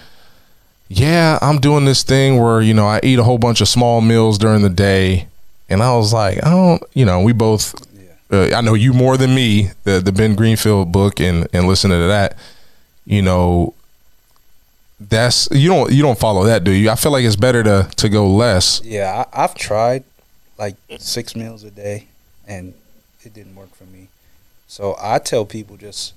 "Yeah, 0.90 1.40
I'm 1.42 1.60
doing 1.60 1.86
this 1.86 2.04
thing 2.04 2.42
where 2.42 2.62
you 2.62 2.74
know 2.74 2.88
I 2.88 3.00
eat 3.04 3.20
a 3.20 3.24
whole 3.24 3.38
bunch 3.38 3.62
of 3.62 3.68
small 3.68 4.02
meals 4.02 4.38
during 4.38 4.62
the 4.62 4.70
day," 4.70 5.28
and 5.70 5.82
I 5.84 5.96
was 5.96 6.14
like, 6.14 6.44
"I 6.46 6.50
don't," 6.50 6.84
you 6.94 7.06
know, 7.06 7.22
we 7.22 7.34
both. 7.34 7.76
Uh, 8.30 8.54
I 8.54 8.60
know 8.60 8.74
you 8.74 8.94
more 8.94 9.18
than 9.18 9.34
me. 9.34 9.72
The 9.84 10.00
the 10.00 10.12
Ben 10.12 10.36
Greenfield 10.36 10.92
book 10.92 11.20
and 11.20 11.48
and 11.54 11.68
listening 11.68 12.00
to 12.00 12.08
that, 12.08 12.38
you 13.06 13.22
know, 13.22 13.74
that's 15.00 15.48
you 15.52 15.70
don't 15.70 15.92
you 15.92 16.02
don't 16.02 16.20
follow 16.20 16.44
that, 16.46 16.64
do 16.64 16.72
you? 16.72 16.90
I 16.90 16.96
feel 16.96 17.12
like 17.12 17.24
it's 17.24 17.36
better 17.36 17.64
to 17.64 17.90
to 17.96 18.10
go 18.10 18.28
less. 18.28 18.82
Yeah, 18.84 19.26
I, 19.34 19.44
I've 19.44 19.56
tried 19.56 20.04
like 20.58 20.76
six 20.98 21.36
meals 21.36 21.64
a 21.64 21.72
day, 21.72 22.08
and 22.48 22.74
it 23.24 23.34
didn't 23.34 23.56
work 23.56 23.74
for 23.76 23.86
me. 23.86 24.08
So 24.68 24.96
I 25.00 25.20
tell 25.20 25.46
people 25.46 25.78
just 25.78 26.14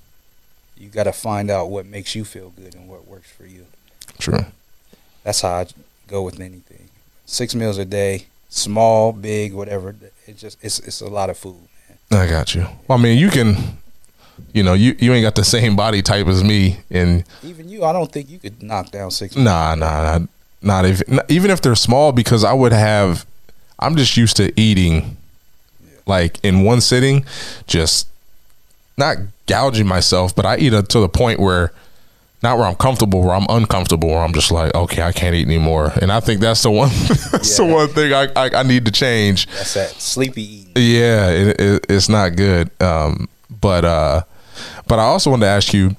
you 0.77 0.89
got 0.89 1.05
to 1.05 1.13
find 1.13 1.51
out 1.51 1.71
what 1.71 1.87
makes 1.87 2.15
you 2.15 2.25
feel 2.25 2.51
good 2.51 2.75
and 2.75 2.89
what 2.89 3.07
works 3.07 3.31
for 3.31 3.47
you. 3.47 3.67
True. 4.19 4.47
That's 5.25 5.41
how 5.41 5.51
I 5.51 5.67
go 6.09 6.23
with 6.23 6.41
anything. 6.41 6.89
Six 7.27 7.55
meals 7.55 7.79
a 7.79 7.85
day, 7.85 8.27
small, 8.49 9.13
big, 9.13 9.53
whatever. 9.55 9.95
It 10.27 10.37
just 10.37 10.59
it's 10.63 10.81
it's 10.81 11.01
a 11.01 11.09
lot 11.09 11.31
of 11.31 11.39
food. 11.39 11.61
Man. 12.11 12.23
I 12.23 12.29
got 12.29 12.55
you. 12.55 12.67
Well, 12.89 12.99
I 12.99 13.03
mean, 13.03 13.19
you 13.19 13.31
can, 13.31 13.79
you 14.53 14.63
know, 14.63 14.75
you 14.75 14.97
you 14.99 15.13
ain't 15.13 15.23
got 15.23 15.35
the 15.35 15.45
same 15.45 15.77
body 15.77 16.03
type 16.03 16.27
as 16.27 16.43
me, 16.43 16.81
and 16.91 17.25
Even 17.43 17.69
you, 17.69 17.85
I 17.85 17.93
don't 17.93 18.11
think 18.11 18.29
you 18.29 18.39
could 18.39 18.63
knock 18.63 18.91
down 18.91 19.11
six. 19.11 19.37
nah, 19.37 19.75
nah, 19.75 20.19
nah 20.19 20.27
not 20.63 20.85
if 20.85 21.07
not, 21.09 21.31
even 21.31 21.51
if 21.51 21.63
they're 21.63 21.75
small, 21.75 22.13
because 22.13 22.45
I 22.45 22.53
would 22.53 22.73
have. 22.73 23.27
I'm 23.79 23.97
just 23.97 24.17
used 24.17 24.37
to 24.37 24.53
eating, 24.61 25.17
like 26.07 26.39
in 26.45 26.65
one 26.65 26.83
sitting, 26.83 27.25
just 27.67 28.09
not 28.99 29.17
gouging 29.47 29.87
myself, 29.87 30.37
but 30.37 30.45
I 30.45 30.59
eat 30.59 30.71
to 30.71 31.01
the 31.01 31.09
point 31.09 31.41
where. 31.41 31.73
Not 32.43 32.57
where 32.57 32.67
I'm 32.67 32.75
comfortable, 32.77 33.23
where 33.23 33.35
I'm 33.35 33.47
uncomfortable, 33.51 34.09
where 34.09 34.21
I'm 34.21 34.33
just 34.33 34.51
like, 34.51 34.75
okay, 34.75 35.03
I 35.03 35.13
can't 35.13 35.35
eat 35.35 35.47
anymore. 35.47 35.93
And 36.01 36.11
I 36.11 36.21
think 36.21 36.41
that's 36.41 36.63
the 36.63 36.71
one, 36.71 36.89
that's 37.33 37.57
the 37.57 37.67
one 37.67 37.89
thing 37.89 38.15
I, 38.15 38.29
I 38.35 38.51
I 38.61 38.63
need 38.63 38.87
to 38.87 38.91
change. 38.93 39.47
That's 39.49 39.75
that 39.75 39.91
sleepy 39.91 40.43
eating. 40.43 40.73
Yeah, 40.77 41.29
it, 41.31 41.61
it, 41.61 41.87
it's 41.91 42.09
not 42.09 42.37
good. 42.37 42.71
Um, 42.81 43.29
but 43.61 43.85
uh, 43.85 44.23
but 44.87 44.99
I 44.99 45.03
also 45.03 45.31
wanted 45.31 45.47
to 45.47 45.51
ask 45.51 45.75
you, 45.75 45.97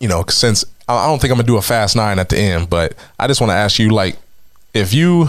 you 0.00 0.08
know, 0.08 0.24
since 0.28 0.64
I 0.88 0.96
I 0.96 1.06
don't 1.06 1.20
think 1.20 1.30
I'm 1.30 1.36
gonna 1.38 1.46
do 1.46 1.56
a 1.58 1.62
fast 1.62 1.94
nine 1.94 2.18
at 2.18 2.28
the 2.28 2.38
end, 2.38 2.68
but 2.68 2.94
I 3.18 3.28
just 3.28 3.40
want 3.40 3.50
to 3.50 3.54
ask 3.54 3.78
you, 3.78 3.90
like, 3.90 4.16
if 4.74 4.92
you, 4.92 5.28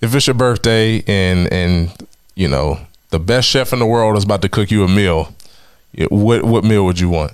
if 0.00 0.14
it's 0.14 0.26
your 0.26 0.34
birthday 0.34 1.02
and 1.06 1.52
and 1.52 1.90
you 2.34 2.48
know 2.48 2.78
the 3.10 3.18
best 3.18 3.46
chef 3.48 3.74
in 3.74 3.78
the 3.78 3.86
world 3.86 4.16
is 4.16 4.24
about 4.24 4.40
to 4.40 4.48
cook 4.48 4.70
you 4.70 4.84
a 4.84 4.88
meal, 4.88 5.34
what 6.08 6.44
what 6.44 6.64
meal 6.64 6.86
would 6.86 6.98
you 6.98 7.10
want? 7.10 7.32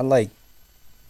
Uh, 0.00 0.04
I 0.04 0.06
like 0.06 0.30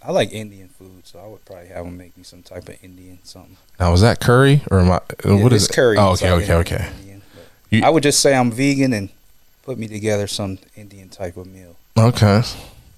I 0.02 0.12
like 0.12 0.32
Indian 0.32 0.68
food, 0.68 1.06
so 1.06 1.18
I 1.18 1.26
would 1.26 1.44
probably 1.44 1.68
have 1.68 1.85
them 1.85 1.97
make 1.97 2.16
me 2.16 2.25
some 2.25 2.42
type 2.42 2.68
of 2.68 2.82
Indian 2.82 3.18
something. 3.23 3.56
Now, 3.78 3.92
is 3.92 4.00
that 4.00 4.18
curry 4.20 4.62
or 4.70 4.80
am 4.80 4.90
I? 4.90 5.00
Yeah, 5.25 5.42
what 5.42 5.52
is 5.52 5.68
it? 5.68 5.73
curry? 5.75 5.97
Oh, 5.99 6.12
okay, 6.12 6.32
like 6.32 6.44
okay, 6.44 6.54
okay. 6.54 6.88
Indian, 7.00 7.23
You- 7.70 7.82
I 7.85 7.90
would 7.90 8.02
just 8.02 8.20
say 8.20 8.35
I'm 8.35 8.50
vegan 8.50 8.92
and 8.92 9.11
put 9.62 9.78
me 9.78 9.87
together 9.88 10.26
some 10.26 10.59
Indian 10.76 11.09
type 11.09 11.37
of 11.37 11.47
meal. 11.47 11.76
Okay, 11.99 12.42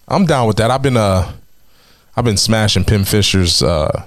I'm 0.08 0.26
down 0.26 0.46
with 0.46 0.56
that. 0.58 0.70
I've 0.70 0.82
been 0.82 0.96
uh, 0.96 1.32
I've 2.16 2.24
been 2.24 2.36
smashing 2.36 2.84
Pim 2.84 3.04
Fisher's 3.04 3.62
uh, 3.62 4.06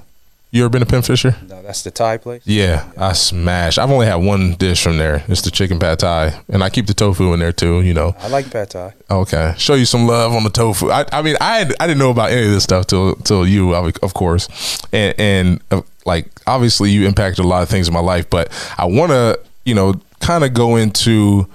You 0.52 0.64
ever 0.64 0.70
been 0.70 0.80
to 0.80 0.86
Pin 0.86 1.02
Fisher? 1.02 1.36
No, 1.50 1.62
that's 1.62 1.82
the 1.82 1.92
Thai 1.92 2.18
place. 2.18 2.42
Yeah, 2.46 2.90
I 2.98 3.12
smash. 3.12 3.78
I've 3.78 3.92
only 3.92 4.06
had 4.06 4.16
one 4.16 4.54
dish 4.54 4.82
from 4.82 4.98
there. 4.98 5.22
It's 5.28 5.42
the 5.42 5.52
chicken 5.52 5.80
pad 5.80 6.00
thai, 6.00 6.40
and 6.48 6.64
I 6.64 6.70
keep 6.70 6.88
the 6.88 6.94
tofu 6.94 7.34
in 7.34 7.40
there 7.42 7.52
too. 7.52 7.82
You 7.82 7.94
know. 7.94 8.16
I 8.20 8.30
like 8.30 8.50
pad 8.52 8.70
thai. 8.70 8.94
Okay, 9.12 9.54
show 9.58 9.74
you 9.74 9.86
some 9.86 10.08
love 10.08 10.32
on 10.34 10.44
the 10.44 10.50
tofu. 10.50 10.90
I, 10.92 11.06
I 11.12 11.22
mean, 11.24 11.36
I 11.42 11.70
I 11.80 11.88
didn't 11.88 11.98
know 12.00 12.10
about 12.10 12.32
any 12.32 12.46
of 12.46 12.52
this 12.52 12.64
stuff 12.64 12.88
till 12.88 13.16
till 13.16 13.46
you, 13.46 13.76
of 13.76 13.98
of 14.02 14.14
course, 14.14 14.80
and 14.94 15.14
and 15.20 15.62
uh, 15.72 15.82
like 16.06 16.28
obviously 16.48 16.90
you 16.90 17.06
impacted 17.06 17.44
a 17.44 17.48
lot 17.48 17.62
of 17.62 17.68
things 17.68 17.90
in 17.90 17.94
my 17.94 18.00
life. 18.00 18.30
But 18.30 18.50
I 18.78 18.86
want 18.86 19.12
to 19.12 19.38
you 19.66 19.76
know 19.76 19.96
kind 20.22 20.46
of 20.46 20.54
go 20.54 20.78
into 20.78 21.50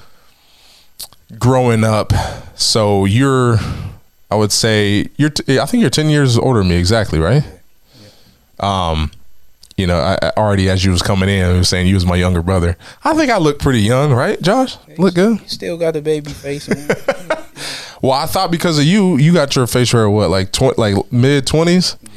growing 1.39 1.85
up. 1.85 2.13
So 2.55 3.07
you're, 3.07 3.59
I 4.31 4.35
would 4.35 4.53
say 4.53 5.07
you're. 5.17 5.31
T- 5.31 5.59
I 5.59 5.65
think 5.65 5.81
you're 5.81 5.89
ten 5.89 6.11
years 6.11 6.37
older 6.37 6.59
than 6.59 6.69
me, 6.69 6.77
exactly, 6.77 7.19
right? 7.19 7.45
Um, 8.63 9.11
you 9.77 9.87
know, 9.87 9.99
I, 9.99 10.19
I 10.23 10.33
already 10.37 10.69
as 10.69 10.85
you 10.85 10.91
was 10.91 11.03
coming 11.03 11.29
in, 11.29 11.45
I 11.45 11.53
was 11.53 11.69
saying 11.69 11.87
you 11.87 11.95
was 11.95 12.05
my 12.05 12.17
younger 12.17 12.43
brother. 12.43 12.77
I 13.03 13.15
think 13.15 13.31
I 13.31 13.39
look 13.39 13.59
pretty 13.59 13.81
young, 13.81 14.13
right, 14.13 14.41
Josh? 14.43 14.77
Look 14.99 15.15
good. 15.15 15.41
You 15.41 15.49
still 15.49 15.79
got 15.79 15.95
the 15.95 16.03
baby 16.03 16.31
face. 16.31 16.69
Well, 18.03 18.13
I 18.13 18.27
thought 18.27 18.51
because 18.51 18.79
of 18.79 18.85
you, 18.85 19.19
you 19.19 19.33
got 19.35 19.55
your 19.55 19.67
face 19.67 19.93
hair 19.93 20.09
what, 20.09 20.31
like 20.31 20.53
tw- 20.53 20.79
like 20.79 20.95
mid 21.13 21.47
twenties. 21.47 21.97
Yeah. 22.03 22.11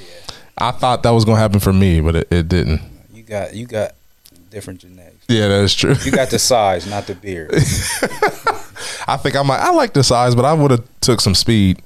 I 0.57 0.71
thought 0.71 1.03
that 1.03 1.09
was 1.09 1.25
gonna 1.25 1.39
happen 1.39 1.59
for 1.59 1.73
me, 1.73 1.99
but 1.99 2.15
it, 2.15 2.27
it 2.31 2.47
didn't. 2.47 2.81
you 3.13 3.23
got 3.23 3.53
you 3.53 3.65
got 3.65 3.91
different 4.49 4.79
genetics. 4.79 5.25
Yeah, 5.27 5.47
that 5.49 5.63
is 5.63 5.75
true. 5.75 5.95
You 6.05 6.11
got 6.11 6.29
the 6.29 6.39
size, 6.39 6.89
not 6.89 7.07
the 7.07 7.15
beard. 7.15 7.51
I 9.07 9.17
think 9.17 9.35
I 9.35 9.41
might. 9.43 9.59
I 9.59 9.71
like 9.71 9.93
the 9.93 10.03
size, 10.03 10.35
but 10.35 10.45
I 10.45 10.53
would 10.53 10.71
have 10.71 10.87
took 11.01 11.19
some 11.19 11.35
speed, 11.35 11.81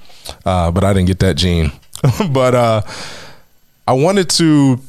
uh, 0.46 0.70
but 0.70 0.84
I 0.84 0.94
didn't 0.94 1.08
get 1.08 1.20
that 1.20 1.36
gene. 1.36 1.72
but 2.32 2.54
uh, 2.54 2.82
I 3.88 3.94
wanted 3.94 4.30
to 4.32 4.80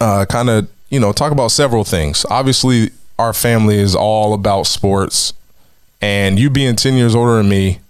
uh, 0.00 0.26
kind 0.26 0.50
of 0.50 0.68
you 0.90 1.00
know 1.00 1.12
talk 1.12 1.32
about 1.32 1.50
several 1.50 1.84
things. 1.84 2.26
Obviously, 2.30 2.90
our 3.18 3.32
family 3.32 3.76
is 3.76 3.94
all 3.94 4.34
about 4.34 4.66
sports, 4.66 5.32
and 6.00 6.38
you 6.38 6.50
being 6.50 6.76
ten 6.76 6.94
years 6.94 7.14
older 7.14 7.36
than 7.38 7.48
me, 7.48 7.80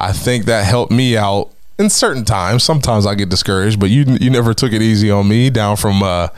I 0.00 0.12
think 0.12 0.46
that 0.46 0.66
helped 0.66 0.92
me 0.92 1.16
out 1.16 1.50
in 1.78 1.90
certain 1.90 2.24
times. 2.24 2.64
Sometimes 2.64 3.06
I 3.06 3.14
get 3.14 3.28
discouraged, 3.28 3.78
but 3.78 3.90
you 3.90 4.04
you 4.20 4.30
never 4.30 4.52
took 4.52 4.72
it 4.72 4.82
easy 4.82 5.10
on 5.10 5.28
me. 5.28 5.50
Down 5.50 5.76
from 5.76 6.02
uh, 6.02 6.28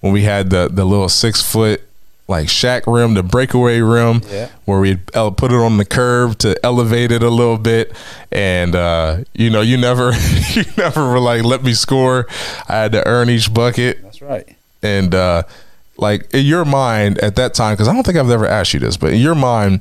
when 0.00 0.12
we 0.12 0.22
had 0.22 0.50
the 0.50 0.68
the 0.72 0.84
little 0.84 1.08
six 1.08 1.42
foot 1.42 1.82
like 2.30 2.46
Shaq 2.46 2.82
rim, 2.86 3.14
the 3.14 3.22
breakaway 3.22 3.80
rim, 3.80 4.22
Yeah. 4.30 4.48
where 4.64 4.78
we 4.80 4.96
put 4.96 5.50
it 5.52 5.60
on 5.60 5.76
the 5.76 5.84
curve 5.84 6.38
to 6.38 6.54
elevate 6.64 7.10
it 7.12 7.22
a 7.22 7.28
little 7.28 7.58
bit, 7.58 7.92
and 8.32 8.74
uh, 8.74 9.18
you 9.34 9.50
know, 9.50 9.60
you 9.60 9.76
never, 9.76 10.12
you 10.54 10.62
never 10.78 11.08
were 11.10 11.18
like, 11.20 11.42
let 11.44 11.62
me 11.62 11.74
score. 11.74 12.26
I 12.68 12.76
had 12.76 12.92
to 12.92 13.06
earn 13.06 13.28
each 13.28 13.52
bucket, 13.52 14.00
That's 14.02 14.22
right. 14.22 14.48
and 14.82 15.14
uh, 15.14 15.42
like 15.98 16.32
in 16.32 16.46
your 16.46 16.64
mind 16.64 17.18
at 17.18 17.34
that 17.36 17.52
time, 17.52 17.74
because 17.74 17.88
I 17.88 17.92
don't 17.92 18.04
think 18.06 18.16
I've 18.16 18.30
ever 18.30 18.46
asked 18.46 18.72
you 18.72 18.80
this, 18.80 18.96
but 18.96 19.12
in 19.12 19.20
your 19.20 19.34
mind, 19.34 19.80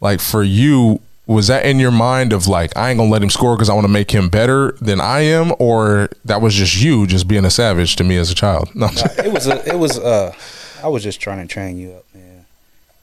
like 0.00 0.20
for 0.20 0.42
you, 0.42 1.00
was 1.26 1.46
that 1.46 1.64
in 1.64 1.78
your 1.78 1.90
mind 1.92 2.32
of 2.32 2.46
like 2.46 2.76
I 2.76 2.90
ain't 2.90 2.98
gonna 2.98 3.10
let 3.10 3.22
him 3.22 3.30
score 3.30 3.56
because 3.56 3.70
I 3.70 3.74
want 3.74 3.84
to 3.86 3.92
make 3.92 4.10
him 4.10 4.28
better 4.28 4.72
than 4.80 5.00
I 5.00 5.20
am, 5.20 5.52
or 5.58 6.10
that 6.24 6.42
was 6.42 6.54
just 6.54 6.80
you 6.82 7.06
just 7.06 7.26
being 7.26 7.44
a 7.44 7.50
savage 7.50 7.96
to 7.96 8.04
me 8.04 8.16
as 8.16 8.30
a 8.30 8.34
child? 8.34 8.68
No, 8.74 8.86
Nah, 8.88 8.92
it 9.24 9.32
was 9.32 9.46
a, 9.46 9.66
it 9.68 9.78
was 9.78 9.98
uh 9.98 10.34
I 10.82 10.88
was 10.88 11.02
just 11.02 11.20
trying 11.20 11.46
to 11.46 11.52
train 11.52 11.78
you 11.78 11.92
up, 11.92 12.04
man. 12.14 12.44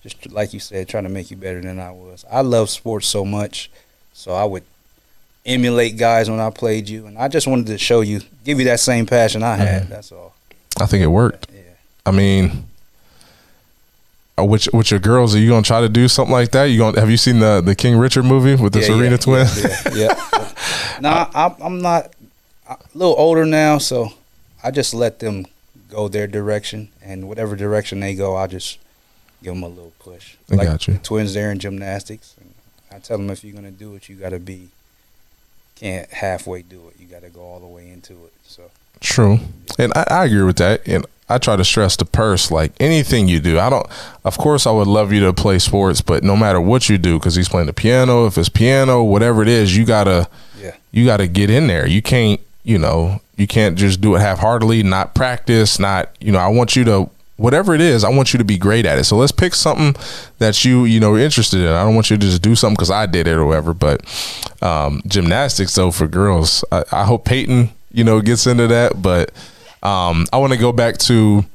Just 0.03 0.31
like 0.31 0.53
you 0.53 0.59
said, 0.59 0.88
trying 0.88 1.03
to 1.03 1.09
make 1.09 1.31
you 1.31 1.38
better 1.38 1.62
than 1.62 1.79
I 1.79 1.91
was. 1.91 2.25
I 2.31 2.41
love 2.41 2.69
sports 2.69 3.07
so 3.07 3.25
much, 3.25 3.69
so 4.13 4.33
I 4.33 4.45
would 4.45 4.63
emulate 5.45 5.98
guys 5.98 6.29
when 6.29 6.39
I 6.39 6.50
played 6.50 6.89
you, 6.89 7.05
and 7.05 7.17
I 7.17 7.27
just 7.27 7.48
wanted 7.48 7.67
to 7.67 7.77
show 7.77 8.01
you, 8.01 8.21
give 8.43 8.59
you 8.59 8.65
that 8.65 8.79
same 8.79 9.05
passion 9.05 9.43
I 9.43 9.55
had. 9.55 9.88
That's 9.89 10.12
all. 10.12 10.33
I 10.79 10.86
think 10.86 11.03
it 11.03 11.07
worked. 11.07 11.48
Yeah. 11.53 11.62
I 12.05 12.12
mean, 12.12 12.65
uh, 14.38 14.45
which 14.45 14.69
with 14.71 14.91
your 14.91 15.00
girls, 15.00 15.36
are 15.36 15.39
you 15.39 15.50
gonna 15.50 15.63
try 15.63 15.81
to 15.81 15.89
do 15.89 16.07
something 16.07 16.31
like 16.31 16.51
that? 16.51 16.65
You 16.65 16.79
gonna 16.79 17.00
have 17.00 17.09
you 17.09 17.17
seen 17.17 17.39
the 17.39 17.62
the 17.62 17.75
King 17.75 17.98
Richard 17.98 18.24
movie 18.24 18.62
with 18.62 18.74
the 18.74 18.79
yeah, 18.79 18.86
Serena 18.86 19.12
yeah, 19.12 19.17
twins? 19.17 19.63
Yeah, 19.63 19.81
yeah. 19.93 20.29
yeah. 20.33 21.00
nah, 21.01 21.29
I'm, 21.33 21.55
I'm 21.62 21.81
not 21.81 22.13
a 22.69 22.77
little 22.93 23.15
older 23.17 23.45
now, 23.45 23.77
so 23.77 24.13
I 24.63 24.71
just 24.71 24.93
let 24.93 25.19
them 25.19 25.45
go 25.89 26.08
their 26.08 26.27
direction, 26.27 26.89
and 27.01 27.27
whatever 27.27 27.55
direction 27.55 28.00
they 28.00 28.15
go, 28.15 28.36
I 28.36 28.48
just 28.48 28.77
give 29.43 29.53
them 29.53 29.63
a 29.63 29.67
little 29.67 29.93
push. 30.00 30.36
I 30.51 30.58
got 30.58 30.88
you. 30.88 30.93
The 30.96 31.00
twins 31.00 31.34
there 31.34 31.51
in 31.51 31.60
gymnastics. 31.60 32.36
And 32.39 32.53
I 32.91 33.00
tell 33.00 33.17
them 33.17 33.29
if 33.29 33.43
you're 33.43 33.55
gonna 33.55 33.72
do 33.72 33.96
it, 33.96 34.10
you 34.10 34.15
got 34.15 34.29
to 34.29 34.39
be 34.39 34.69
can't 35.75 36.10
halfway 36.12 36.62
do 36.62 36.89
it. 36.89 37.00
You 37.00 37.08
got 37.08 37.22
to 37.22 37.29
go 37.29 37.41
all 37.41 37.60
the 37.60 37.67
way 37.67 37.89
into 37.89 38.13
it. 38.13 38.34
So 38.43 38.63
True, 39.00 39.39
and 39.77 39.93
I, 39.96 40.05
I 40.10 40.25
agree 40.25 40.43
with 40.43 40.58
that. 40.58 40.86
And 40.86 41.05
I 41.29 41.38
try 41.38 41.55
to 41.55 41.63
stress 41.63 41.96
the 41.96 42.05
purse. 42.05 42.51
Like 42.51 42.74
anything 42.79 43.27
you 43.27 43.39
do, 43.39 43.58
I 43.60 43.69
don't. 43.69 43.88
Of 44.25 44.38
course, 44.38 44.67
I 44.67 44.72
would 44.72 44.88
love 44.88 45.13
you 45.13 45.22
to 45.22 45.34
play 45.34 45.60
sports, 45.60 46.01
but 46.01 46.24
no 46.24 46.36
matter 46.36 46.60
what 46.60 46.89
you 46.89 46.98
do, 46.98 47.17
because 47.17 47.36
he's 47.36 47.48
playing 47.48 47.67
the 47.67 47.74
piano, 47.74 48.25
if 48.25 48.38
it's 48.38 48.50
piano, 48.50 49.03
whatever 49.03 49.41
it 49.41 49.48
is, 49.48 49.75
you 49.75 49.86
gotta 49.86 50.27
yeah, 50.60 50.75
you 50.91 51.05
gotta 51.05 51.27
get 51.27 51.50
in 51.50 51.67
there. 51.67 51.88
You 51.88 52.01
can't, 52.01 52.41
you 52.63 52.77
know, 52.77 53.21
you 53.37 53.47
can't 53.47 53.77
just 53.77 54.01
do 54.01 54.15
it 54.15 54.19
half 54.19 54.39
heartedly, 54.39 54.83
not 54.83 55.15
practice, 55.15 55.79
not, 55.79 56.09
you 56.19 56.31
know. 56.31 56.39
I 56.39 56.47
want 56.47 56.75
you 56.75 56.83
to 56.85 57.09
whatever 57.39 57.73
it 57.73 57.79
is, 57.81 58.03
I 58.03 58.09
want 58.09 58.33
you 58.33 58.37
to 58.37 58.43
be 58.43 58.57
great 58.57 58.85
at 58.85 58.99
it. 58.99 59.05
So 59.05 59.15
let's 59.15 59.31
pick 59.31 59.55
something 59.55 59.95
that 60.39 60.65
you 60.65 60.85
you 60.85 60.99
know 60.99 61.13
are 61.13 61.19
interested 61.19 61.61
in. 61.61 61.67
I 61.67 61.83
don't 61.83 61.95
want 61.95 62.09
you 62.09 62.17
to 62.17 62.21
just 62.21 62.41
do 62.41 62.55
something 62.55 62.75
because 62.75 62.91
I 62.91 63.05
did 63.05 63.27
it 63.27 63.33
or 63.33 63.45
whatever. 63.45 63.73
But 63.73 64.01
um, 64.61 65.01
gymnastics, 65.07 65.73
though, 65.73 65.91
for 65.91 66.07
girls, 66.07 66.63
I, 66.71 66.83
I 66.91 67.05
hope 67.05 67.25
Peyton 67.25 67.69
you 67.91 68.03
know 68.03 68.21
gets 68.21 68.45
into 68.45 68.67
that. 68.67 69.01
But 69.01 69.31
um, 69.81 70.27
I 70.31 70.37
want 70.37 70.53
to 70.53 70.59
go 70.59 70.71
back 70.71 70.97
to 70.99 71.45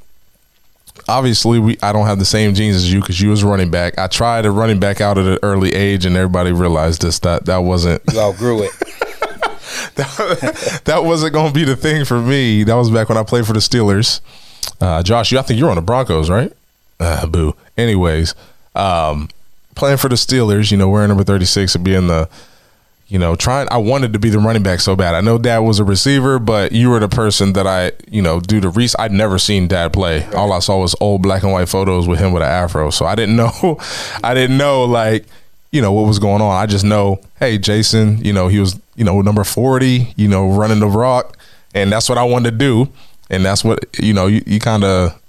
obviously 1.07 1.59
we 1.59 1.79
I 1.83 1.93
don't 1.93 2.07
have 2.07 2.19
the 2.19 2.25
same 2.25 2.55
genes 2.55 2.77
as 2.77 2.93
you 2.93 3.01
because 3.01 3.21
you 3.21 3.29
was 3.31 3.45
running 3.45 3.71
back. 3.71 3.99
I 3.99 4.07
tried 4.07 4.47
a 4.47 4.51
running 4.51 4.81
back 4.81 5.01
out 5.01 5.19
at 5.19 5.27
an 5.27 5.39
early 5.43 5.75
age, 5.75 6.07
and 6.07 6.17
everybody 6.17 6.53
realized 6.53 7.03
this 7.03 7.19
that 7.21 7.45
that 7.47 7.59
wasn't 7.59 8.03
you 8.13 8.21
outgrew 8.21 8.65
it. 8.65 8.71
that, 9.97 10.83
that 10.85 11.05
wasn't 11.05 11.33
going 11.33 11.49
to 11.49 11.55
be 11.55 11.65
the 11.65 11.77
thing 11.77 12.05
for 12.05 12.21
me. 12.21 12.65
That 12.65 12.75
was 12.75 12.91
back 12.91 13.09
when 13.09 13.19
I 13.19 13.23
played 13.23 13.47
for 13.47 13.53
the 13.53 13.61
Steelers. 13.61 14.21
Uh, 14.81 15.03
Josh, 15.03 15.33
you 15.33 15.39
I 15.39 15.43
think 15.43 15.59
you're 15.59 15.71
on 15.71 15.77
the 15.77 15.83
Broncos, 15.83 16.31
right? 16.31 16.53
Uh, 17.01 17.27
boo. 17.27 17.55
Anyways, 17.77 18.35
um, 18.75 19.29
playing 19.75 19.99
for 19.99 20.09
the 20.09 20.15
Steelers, 20.15 20.71
you 20.71 20.77
know, 20.77 20.89
wearing 20.89 21.09
number 21.09 21.25
36 21.25 21.75
and 21.75 21.85
being 21.85 22.07
the, 22.07 22.29
you 23.09 23.19
know, 23.19 23.37
trying. 23.37 23.69
I 23.71 23.79
wanted 23.79 24.13
to 24.13 24.19
be 24.19 24.31
the 24.31 24.39
running 24.39 24.63
back 24.63 24.81
so 24.81 24.97
bad. 24.97 25.15
I 25.15 25.21
know 25.21 25.39
Dad 25.39 25.59
was 25.59 25.79
a 25.79 25.85
receiver, 25.85 26.39
but 26.39 26.73
you 26.73 26.91
were 26.91 27.01
the 27.01 27.09
person 27.09 27.53
that 27.55 27.67
I, 27.67 27.93
you 28.09 28.23
know, 28.23 28.41
due 28.41 28.61
to 28.61 28.69
Reese, 28.69 28.95
I'd 28.99 29.13
never 29.13 29.39
seen 29.39 29.69
Dad 29.69 29.93
play. 29.93 30.25
All 30.33 30.53
I 30.53 30.61
saw 30.61 30.81
was 30.81 30.95
old 31.01 31.23
black 31.23 31.43
and 31.43 31.53
white 31.53 31.69
photos 31.69 32.09
with 32.09 32.19
him 32.19 32.33
with 32.33 32.43
an 32.43 32.49
afro. 32.49 32.91
So 32.91 33.07
I 33.07 33.15
didn't 33.15 33.37
know, 33.37 33.79
I 34.23 34.35
didn't 34.35 34.57
know 34.57 34.85
like, 34.85 35.27
you 35.71 35.83
know, 35.83 35.93
what 35.93 36.07
was 36.07 36.19
going 36.19 36.41
on. 36.41 36.53
I 36.57 36.67
just 36.67 36.85
know, 36.85 37.21
hey, 37.41 37.59
Jason, 37.59 38.25
you 38.25 38.33
know, 38.33 38.49
he 38.49 38.61
was, 38.61 38.79
you 38.97 39.05
know, 39.05 39.21
number 39.23 39.45
40, 39.45 40.15
you 40.17 40.29
know, 40.29 40.51
running 40.51 40.81
the 40.81 40.87
rock, 40.87 41.37
and 41.75 41.91
that's 41.93 42.09
what 42.09 42.19
I 42.19 42.25
wanted 42.25 42.53
to 42.53 42.57
do, 42.57 42.89
and 43.31 43.45
that's 43.45 43.65
what, 43.65 43.85
you 43.99 44.13
know, 44.13 44.27
you, 44.27 44.43
you 44.47 44.61
kind 44.61 44.85
of 44.85 45.21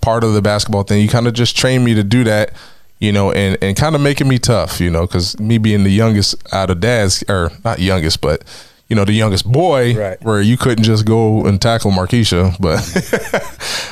part 0.00 0.24
of 0.24 0.34
the 0.34 0.42
basketball 0.42 0.82
thing. 0.84 1.02
You 1.02 1.08
kind 1.08 1.26
of 1.26 1.34
just 1.34 1.56
trained 1.56 1.84
me 1.84 1.94
to 1.94 2.02
do 2.04 2.24
that, 2.24 2.52
you 2.98 3.12
know, 3.12 3.32
and 3.32 3.58
and 3.62 3.76
kind 3.76 3.94
of 3.94 4.00
making 4.00 4.28
me 4.28 4.38
tough, 4.38 4.80
you 4.80 4.90
know, 4.90 5.02
because 5.06 5.38
me 5.40 5.58
being 5.58 5.82
the 5.84 5.90
youngest 5.90 6.36
out 6.52 6.70
of 6.70 6.80
dads, 6.80 7.24
or 7.28 7.50
not 7.64 7.78
youngest, 7.80 8.20
but 8.20 8.42
you 8.88 8.96
know, 8.96 9.04
the 9.04 9.12
youngest 9.12 9.50
boy, 9.50 9.94
Right. 9.96 10.22
where 10.22 10.40
you 10.42 10.56
couldn't 10.56 10.84
just 10.84 11.06
go 11.06 11.46
and 11.46 11.60
tackle 11.60 11.90
Markeisha, 11.90 12.54
but 12.60 12.78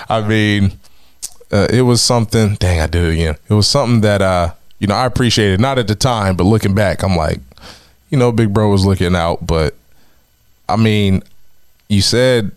I 0.10 0.26
mean, 0.26 0.72
uh, 1.50 1.66
it 1.72 1.82
was 1.82 2.02
something. 2.02 2.54
Dang, 2.56 2.80
I 2.80 2.86
did 2.86 3.04
it 3.04 3.12
again. 3.14 3.36
It 3.48 3.54
was 3.54 3.66
something 3.66 4.02
that 4.02 4.22
uh, 4.22 4.52
you 4.78 4.86
know, 4.86 4.94
I 4.94 5.06
appreciated. 5.06 5.58
Not 5.60 5.78
at 5.78 5.88
the 5.88 5.94
time, 5.94 6.36
but 6.36 6.44
looking 6.44 6.74
back, 6.74 7.02
I'm 7.02 7.16
like, 7.16 7.40
you 8.11 8.19
know, 8.19 8.33
Big 8.33 8.52
Bro 8.52 8.71
was 8.71 8.85
looking 8.85 9.14
out, 9.17 9.47
but 9.47 9.75
I 10.69 10.76
mean, 10.76 11.23
you 11.88 12.02
said 12.02 12.52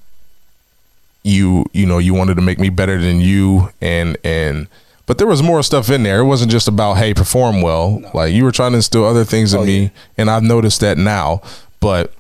you 1.24 1.66
you 1.72 1.86
know 1.86 2.00
you 2.00 2.14
wanted 2.14 2.36
to 2.36 2.42
make 2.42 2.60
me 2.60 2.70
better 2.70 3.00
than 3.02 3.22
you 3.22 3.70
and 3.80 4.18
and 4.26 4.68
but 5.06 5.18
there 5.18 5.28
was 5.28 5.42
more 5.42 5.64
stuff 5.64 5.90
in 5.90 6.04
there. 6.04 6.20
It 6.20 6.26
wasn't 6.26 6.52
just 6.52 6.68
about 6.68 6.96
hey 6.96 7.14
perform 7.14 7.62
well. 7.62 8.02
Like 8.14 8.34
you 8.34 8.44
were 8.44 8.52
trying 8.52 8.72
to 8.72 8.78
instill 8.78 9.06
other 9.06 9.24
things 9.24 9.54
in 9.54 9.62
Oh, 9.62 9.66
me 9.66 9.82
yeah. 9.84 9.90
and 10.18 10.30
i've 10.30 10.44
noticed 10.44 10.82
that 10.82 10.98
now. 10.98 11.42
But 11.80 12.14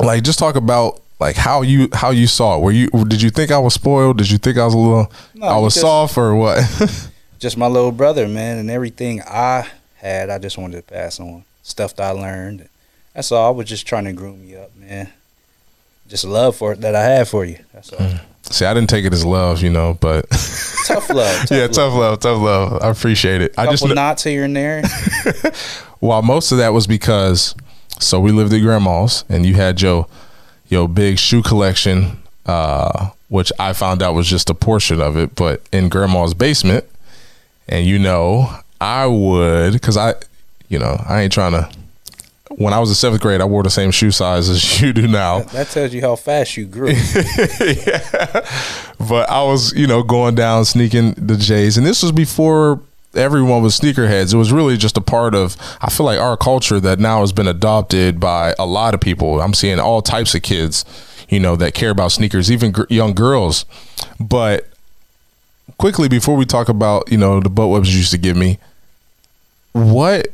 like 0.00 0.22
just 0.22 0.38
talk 0.38 0.56
about 0.56 1.00
like 1.20 1.36
how 1.36 1.62
you 1.62 1.88
how 1.92 2.10
you 2.10 2.26
saw 2.26 2.56
it. 2.56 2.60
Were 2.62 2.72
you 2.72 2.88
did 3.06 3.20
you 3.22 3.30
think 3.30 3.50
i 3.50 3.58
was 3.58 3.74
spoiled? 3.74 4.18
Did 4.18 4.30
you 4.30 4.38
think 4.38 4.56
i 4.58 4.64
was 4.64 4.74
a 4.74 4.78
little 4.78 5.12
No, 5.34 5.46
i 5.46 5.58
was 5.58 5.74
soft 5.74 6.16
or 6.18 6.34
what? 6.34 6.58
Just 7.38 7.56
my 7.56 7.66
little 7.66 7.90
brother, 7.90 8.28
man, 8.28 8.58
and 8.58 8.70
everything 8.70 9.20
I 9.22 9.66
had, 9.96 10.30
I 10.30 10.38
just 10.38 10.56
wanted 10.58 10.76
to 10.76 10.82
pass 10.94 11.18
on 11.18 11.44
stuff 11.62 11.96
that 11.96 12.04
I 12.08 12.10
learned. 12.10 12.68
That's 13.14 13.30
all. 13.32 13.46
I 13.48 13.50
was 13.56 13.68
just 13.68 13.86
trying 13.86 14.04
to 14.04 14.12
groom 14.12 14.44
you 14.44 14.58
up, 14.58 14.74
man. 14.76 15.12
Just 16.08 16.24
love 16.24 16.56
for 16.56 16.72
it 16.72 16.80
that 16.80 16.94
I 16.94 17.02
have 17.04 17.28
for 17.28 17.44
you. 17.44 17.58
That's 17.72 17.92
all. 17.92 18.08
see 18.42 18.66
i 18.66 18.74
didn't 18.74 18.90
take 18.90 19.04
it 19.04 19.12
as 19.12 19.24
love 19.24 19.62
you 19.62 19.70
know 19.70 19.96
but 20.00 20.28
tough 20.86 21.08
love. 21.08 21.40
Tough 21.46 21.50
yeah 21.52 21.62
love. 21.62 21.70
tough 21.72 21.94
love 21.94 22.18
tough 22.20 22.40
love 22.42 22.82
i 22.82 22.88
appreciate 22.90 23.40
it 23.40 23.52
i 23.52 23.62
Couple 23.62 23.72
just 23.72 23.84
kn- 23.84 23.94
knots 23.94 24.24
here 24.24 24.42
and 24.44 24.54
there. 24.56 24.82
Well, 26.00 26.20
most 26.20 26.50
of 26.50 26.58
that 26.58 26.72
was 26.72 26.88
because 26.88 27.54
so 28.00 28.18
we 28.18 28.32
lived 28.32 28.52
at 28.52 28.60
grandma's 28.60 29.24
and 29.28 29.46
you 29.46 29.54
had 29.54 29.80
your 29.80 30.08
your 30.68 30.88
big 30.88 31.16
shoe 31.20 31.42
collection, 31.42 32.20
uh, 32.44 33.10
which 33.28 33.52
I 33.60 33.72
found 33.72 34.02
out 34.02 34.14
was 34.14 34.26
just 34.26 34.50
a 34.50 34.54
portion 34.54 35.00
of 35.00 35.16
it, 35.16 35.36
but 35.36 35.62
in 35.70 35.88
grandma's 35.88 36.34
basement. 36.34 36.84
And 37.68 37.86
you 37.86 38.00
know, 38.00 38.50
I 38.80 39.06
would, 39.06 39.74
because 39.74 39.96
I, 39.96 40.14
you 40.72 40.78
know, 40.78 41.02
I 41.06 41.22
ain't 41.22 41.32
trying 41.32 41.52
to. 41.52 41.70
When 42.50 42.74
I 42.74 42.80
was 42.80 42.90
in 42.90 42.94
seventh 42.96 43.22
grade, 43.22 43.40
I 43.40 43.44
wore 43.44 43.62
the 43.62 43.70
same 43.70 43.90
shoe 43.90 44.10
size 44.10 44.50
as 44.50 44.80
you 44.82 44.92
do 44.92 45.06
now. 45.06 45.40
That 45.40 45.68
tells 45.68 45.94
you 45.94 46.00
how 46.00 46.16
fast 46.16 46.56
you 46.56 46.66
grew. 46.66 46.92
But 49.08 49.28
I 49.30 49.42
was, 49.42 49.72
you 49.72 49.86
know, 49.86 50.02
going 50.02 50.36
down, 50.36 50.64
sneaking 50.64 51.14
the 51.14 51.36
J's. 51.36 51.76
And 51.76 51.84
this 51.84 52.02
was 52.02 52.12
before 52.12 52.80
everyone 53.14 53.62
was 53.62 53.78
sneakerheads. 53.78 54.32
It 54.32 54.36
was 54.36 54.52
really 54.52 54.76
just 54.76 54.96
a 54.96 55.00
part 55.00 55.34
of, 55.34 55.56
I 55.80 55.90
feel 55.90 56.06
like, 56.06 56.20
our 56.20 56.36
culture 56.36 56.78
that 56.78 57.00
now 57.00 57.20
has 57.20 57.32
been 57.32 57.48
adopted 57.48 58.20
by 58.20 58.54
a 58.58 58.66
lot 58.66 58.94
of 58.94 59.00
people. 59.00 59.40
I'm 59.40 59.54
seeing 59.54 59.80
all 59.80 60.02
types 60.02 60.34
of 60.34 60.42
kids, 60.42 60.84
you 61.28 61.40
know, 61.40 61.56
that 61.56 61.74
care 61.74 61.90
about 61.90 62.12
sneakers, 62.12 62.50
even 62.50 62.70
gr- 62.70 62.84
young 62.88 63.12
girls. 63.12 63.64
But 64.20 64.68
quickly, 65.78 66.08
before 66.08 66.36
we 66.36 66.44
talk 66.44 66.68
about, 66.68 67.10
you 67.10 67.18
know, 67.18 67.40
the 67.40 67.50
butt 67.50 67.70
webs 67.70 67.92
you 67.92 67.98
used 67.98 68.12
to 68.12 68.18
give 68.18 68.36
me, 68.36 68.58
what 69.72 70.28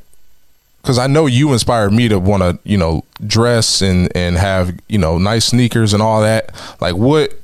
because 0.88 0.98
I 0.98 1.06
know 1.06 1.26
you 1.26 1.52
inspired 1.52 1.92
me 1.92 2.08
to 2.08 2.18
want 2.18 2.42
to, 2.42 2.58
you 2.64 2.78
know, 2.78 3.04
dress 3.26 3.82
and 3.82 4.10
and 4.16 4.38
have, 4.38 4.74
you 4.88 4.96
know, 4.96 5.18
nice 5.18 5.44
sneakers 5.44 5.92
and 5.92 6.02
all 6.02 6.22
that. 6.22 6.50
Like 6.80 6.96
what 6.96 7.34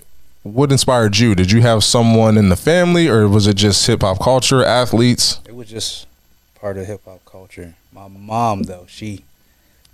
what 0.45 0.73
inspired 0.73 1.19
you? 1.19 1.35
Did 1.35 1.51
you 1.51 1.61
have 1.61 1.85
someone 1.85 2.39
in 2.39 2.49
the 2.49 2.57
family 2.57 3.07
or 3.07 3.29
was 3.29 3.47
it 3.47 3.57
just 3.57 3.87
hip 3.87 4.01
hop 4.01 4.19
culture, 4.19 4.65
athletes? 4.65 5.41
It 5.47 5.55
was 5.55 5.69
just 5.69 6.07
part 6.55 6.79
of 6.79 6.87
hip 6.87 7.03
hop 7.05 7.23
culture. 7.27 7.75
My 7.93 8.09
mom 8.09 8.63
though, 8.63 8.87
she 8.89 9.27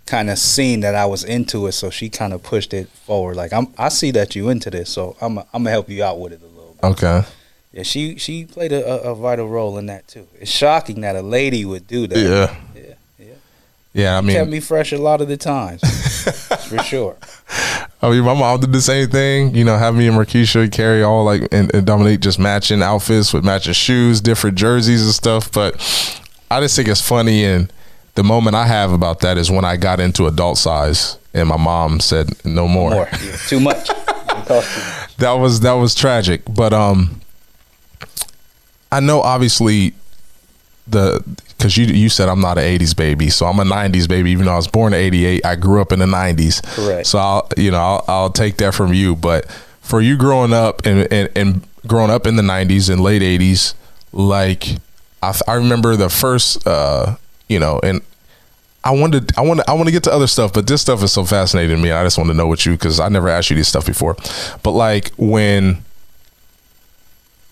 kind 0.07 0.31
of 0.31 0.39
seen 0.39 0.79
that 0.81 0.95
I 0.95 1.07
was 1.07 1.25
into 1.25 1.67
it, 1.67 1.73
so 1.73 1.91
she 1.91 2.09
kind 2.09 2.33
of 2.33 2.45
pushed 2.45 2.73
it 2.73 2.89
forward. 2.89 3.35
Like 3.35 3.53
I'm, 3.53 3.67
I 3.77 3.89
see 3.89 4.13
that 4.13 4.37
you 4.37 4.49
into 4.49 4.71
this, 4.71 4.91
so 4.91 5.17
I'm, 5.21 5.39
I'm 5.39 5.45
gonna 5.53 5.71
help 5.71 5.89
you 5.89 6.05
out 6.05 6.21
with 6.21 6.33
it 6.35 6.41
a 6.41 6.47
little 6.47 6.77
bit. 6.81 6.85
Okay. 6.85 7.25
Yeah, 7.73 7.85
she 7.85 8.17
she 8.17 8.45
played 8.45 8.73
a, 8.73 8.85
a, 8.85 9.13
a 9.13 9.15
vital 9.15 9.49
role 9.49 9.79
in 9.79 9.87
that 9.87 10.09
too. 10.09 10.27
It's 10.41 10.51
shocking 10.51 11.01
that 11.03 11.15
a 11.15 11.23
lady 11.23 11.65
would 11.65 11.87
do 11.87 12.07
that. 12.09 12.19
Yeah. 12.19 12.57
Yeah, 13.93 14.17
I 14.17 14.21
mean, 14.21 14.37
Kept 14.37 14.51
me 14.51 14.61
fresh 14.61 14.93
a 14.93 14.99
lot 14.99 15.21
of 15.21 15.27
the 15.27 15.37
times, 15.37 15.81
for 16.69 16.79
sure. 16.79 17.17
I 18.01 18.11
mean, 18.11 18.23
my 18.25 18.35
mom 18.35 18.61
did 18.61 18.73
the 18.73 18.81
same 18.81 19.09
thing. 19.09 19.55
You 19.55 19.65
know, 19.65 19.77
have 19.77 19.97
me 19.97 20.07
and 20.07 20.17
Markeisha 20.17 20.71
carry 20.71 21.03
all 21.03 21.25
like 21.25 21.49
and, 21.53 21.75
and 21.75 21.87
Dominique 21.87 22.21
just 22.21 22.39
matching 22.39 22.83
outfits 22.83 23.33
with 23.33 23.45
matching 23.45 23.73
shoes, 23.73 24.21
different 24.21 24.57
jerseys 24.57 25.03
and 25.05 25.13
stuff. 25.13 25.51
But 25.51 25.75
I 26.51 26.61
just 26.61 26.77
think 26.77 26.87
it's 26.89 27.01
funny, 27.01 27.45
and 27.45 27.73
the 28.15 28.23
moment 28.23 28.55
I 28.55 28.67
have 28.67 28.93
about 28.93 29.21
that 29.21 29.37
is 29.37 29.51
when 29.51 29.65
I 29.65 29.77
got 29.77 29.99
into 29.99 30.27
adult 30.27 30.59
size, 30.59 31.19
and 31.35 31.49
my 31.49 31.57
mom 31.57 31.99
said 31.99 32.29
no 32.45 32.69
more. 32.69 32.91
More, 32.91 33.09
yeah, 33.25 33.37
too 33.49 33.61
much. 33.61 33.91
It 34.31 34.47
cost 34.47 34.73
too 34.73 34.81
much. 34.81 35.17
that 35.17 35.33
was 35.33 35.61
that 35.61 35.73
was 35.73 35.95
tragic. 35.97 36.43
But 36.49 36.73
um, 36.73 37.21
I 38.93 39.01
know 39.01 39.21
obviously 39.21 39.95
the 40.87 41.23
because 41.61 41.77
you 41.77 41.85
you 41.85 42.09
said 42.09 42.29
I'm 42.29 42.41
not 42.41 42.57
an 42.57 42.65
'80s 42.65 42.97
baby, 42.97 43.29
so 43.29 43.45
I'm 43.45 43.61
a 43.61 43.65
'90s 43.65 44.09
baby. 44.09 44.31
Even 44.31 44.47
though 44.47 44.55
I 44.55 44.57
was 44.57 44.67
born 44.67 44.95
in 44.95 45.01
'88, 45.01 45.45
I 45.45 45.57
grew 45.57 45.81
up 45.81 45.93
in 45.93 45.99
the 45.99 46.07
'90s. 46.07 46.63
Correct. 46.63 47.07
So 47.07 47.19
I'll 47.19 47.49
you 47.57 47.71
know 47.71 47.79
I'll, 47.79 48.05
I'll 48.09 48.31
take 48.31 48.57
that 48.57 48.75
from 48.75 48.95
you. 48.95 49.15
But 49.15 49.51
for 49.83 50.01
you 50.01 50.17
growing 50.17 50.55
up 50.55 50.87
and 50.87 51.07
and, 51.13 51.29
and 51.37 51.67
growing 51.87 52.11
up 52.11 52.27
in 52.27 52.37
the 52.37 52.43
'90s 52.43 52.91
and 52.91 53.03
late 53.03 53.21
'80s, 53.21 53.75
like 54.13 54.77
I, 55.23 55.39
I 55.47 55.55
remember 55.55 55.97
the 55.97 56.09
first 56.09 56.67
uh 56.67 57.17
you 57.49 57.61
know 57.61 57.79
and. 57.83 58.01
I 58.83 58.93
wanted, 58.93 59.37
I 59.37 59.43
want, 59.43 59.61
I 59.69 59.75
want 59.75 59.89
to 59.89 59.93
get 59.93 60.05
to 60.05 60.11
other 60.11 60.27
stuff, 60.27 60.55
but 60.55 60.67
this 60.67 60.81
stuff 60.81 61.03
is 61.03 61.13
so 61.13 61.27
fascinating 61.27 61.77
to 61.77 61.83
me. 61.83 61.91
I 61.91 62.03
just 62.03 62.17
want 62.17 62.29
to 62.31 62.35
know 62.35 62.47
what 62.47 62.65
you, 62.65 62.73
because 62.73 62.99
I 62.99 63.11
never 63.11 63.29
asked 63.29 63.51
you 63.51 63.57
this 63.57 63.69
stuff 63.69 63.85
before. 63.85 64.17
But 64.63 64.71
like 64.71 65.11
when, 65.19 65.83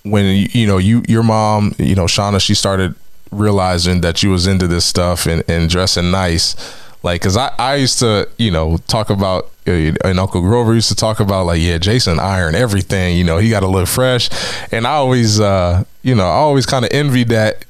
when 0.04 0.24
you, 0.24 0.48
you 0.52 0.66
know 0.66 0.78
you 0.78 1.04
your 1.06 1.22
mom 1.22 1.74
you 1.78 1.94
know 1.94 2.06
shauna 2.06 2.40
she 2.40 2.54
started 2.54 2.94
realizing 3.30 4.00
that 4.00 4.22
you 4.22 4.30
was 4.30 4.46
into 4.46 4.66
this 4.66 4.84
stuff 4.84 5.26
and, 5.26 5.42
and 5.48 5.68
dressing 5.68 6.10
nice 6.10 6.54
like 7.02 7.20
because 7.20 7.36
I, 7.36 7.54
I 7.58 7.76
used 7.76 7.98
to 8.00 8.28
you 8.38 8.50
know 8.50 8.78
talk 8.88 9.10
about 9.10 9.50
uh, 9.66 9.92
and 10.04 10.18
uncle 10.18 10.40
grover 10.40 10.74
used 10.74 10.88
to 10.88 10.96
talk 10.96 11.20
about 11.20 11.46
like 11.46 11.60
yeah 11.60 11.78
jason 11.78 12.18
iron 12.18 12.54
everything 12.54 13.16
you 13.16 13.24
know 13.24 13.38
he 13.38 13.50
got 13.50 13.60
to 13.60 13.68
look 13.68 13.86
fresh 13.86 14.28
and 14.72 14.86
i 14.86 14.92
always 14.92 15.38
uh 15.40 15.84
you 16.02 16.14
know 16.14 16.24
i 16.24 16.32
always 16.32 16.66
kind 16.66 16.84
of 16.84 16.90
envied 16.92 17.28
that 17.28 17.64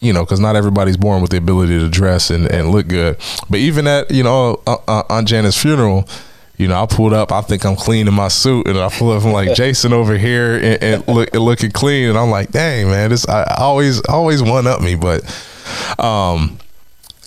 you 0.00 0.12
know, 0.12 0.24
because 0.24 0.40
not 0.40 0.56
everybody's 0.56 0.96
born 0.96 1.22
with 1.22 1.30
the 1.30 1.38
ability 1.38 1.78
to 1.78 1.88
dress 1.88 2.30
and, 2.30 2.46
and 2.52 2.70
look 2.70 2.88
good. 2.88 3.16
But 3.48 3.60
even 3.60 3.86
at, 3.86 4.10
you 4.10 4.22
know, 4.22 4.60
uh, 4.66 4.76
uh, 4.86 5.02
on 5.08 5.26
Janet's 5.26 5.60
funeral, 5.60 6.08
you 6.58 6.68
know, 6.68 6.82
I 6.82 6.86
pulled 6.86 7.12
up. 7.12 7.32
I 7.32 7.40
think 7.42 7.64
I'm 7.66 7.76
clean 7.76 8.08
in 8.08 8.14
my 8.14 8.28
suit, 8.28 8.66
and 8.66 8.78
I 8.78 8.88
pull 8.88 9.10
up. 9.12 9.24
I'm 9.24 9.32
like 9.32 9.54
Jason 9.54 9.92
over 9.92 10.16
here 10.16 10.54
and, 10.56 10.82
and 10.82 11.08
look 11.08 11.34
and 11.34 11.42
looking 11.42 11.70
clean, 11.70 12.08
and 12.08 12.18
I'm 12.18 12.30
like, 12.30 12.50
dang 12.50 12.88
man, 12.90 13.10
this 13.10 13.28
I 13.28 13.56
always 13.58 14.00
always 14.06 14.42
one 14.42 14.66
up 14.66 14.80
me. 14.80 14.94
But, 14.94 15.22
um, 15.98 16.58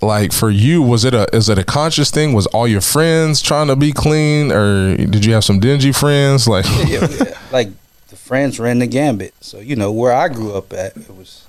like 0.01 0.31
for 0.31 0.49
you, 0.49 0.81
was 0.81 1.05
it 1.05 1.13
a 1.13 1.27
is 1.35 1.49
it 1.49 1.57
a 1.57 1.63
conscious 1.63 2.09
thing? 2.11 2.33
Was 2.33 2.47
all 2.47 2.67
your 2.67 2.81
friends 2.81 3.41
trying 3.41 3.67
to 3.67 3.75
be 3.75 3.91
clean, 3.91 4.51
or 4.51 4.95
did 4.97 5.25
you 5.25 5.33
have 5.33 5.43
some 5.43 5.59
dingy 5.59 5.91
friends? 5.91 6.47
Like, 6.47 6.65
yeah, 6.87 7.07
yeah. 7.09 7.37
like 7.51 7.69
the 8.07 8.15
friends 8.15 8.59
ran 8.59 8.79
the 8.79 8.87
gambit. 8.87 9.33
So 9.41 9.59
you 9.59 9.75
know 9.75 9.91
where 9.91 10.13
I 10.13 10.27
grew 10.29 10.53
up 10.53 10.71
at, 10.73 10.95
it 10.97 11.15
was 11.15 11.45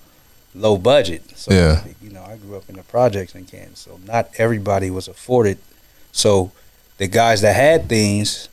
low 0.55 0.77
budget. 0.77 1.23
So 1.39 1.55
Yeah. 1.55 1.85
you 2.03 2.11
know 2.11 2.23
I 2.25 2.37
grew 2.37 2.57
up 2.57 2.69
in 2.69 2.77
the 2.77 2.83
projects 2.83 3.35
in 3.35 3.45
Kansas, 3.47 3.79
so 3.79 4.01
not 4.05 4.29
everybody 4.37 4.91
was 4.91 5.07
afforded. 5.09 5.59
So 6.13 6.51
the 7.01 7.09
guys 7.09 7.41
that 7.41 7.57
had 7.57 7.89
things 7.89 8.51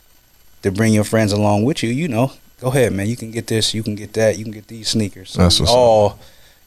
to 0.62 0.72
bring 0.72 0.94
your 0.94 1.04
friends 1.04 1.34
along 1.34 1.66
with 1.66 1.84
you, 1.84 1.90
you 1.90 2.08
know, 2.08 2.32
go 2.62 2.70
ahead, 2.70 2.94
man. 2.94 3.06
You 3.08 3.18
can 3.18 3.30
get 3.30 3.48
this, 3.48 3.74
you 3.74 3.84
can 3.84 3.96
get 3.96 4.14
that, 4.14 4.38
you 4.38 4.46
can 4.46 4.54
get 4.54 4.68
these 4.68 4.88
sneakers. 4.88 5.32
So 5.32 5.42
That's 5.42 5.60
we 5.60 5.64
what's 5.64 5.74
up. 5.74 5.78
all, 5.78 6.20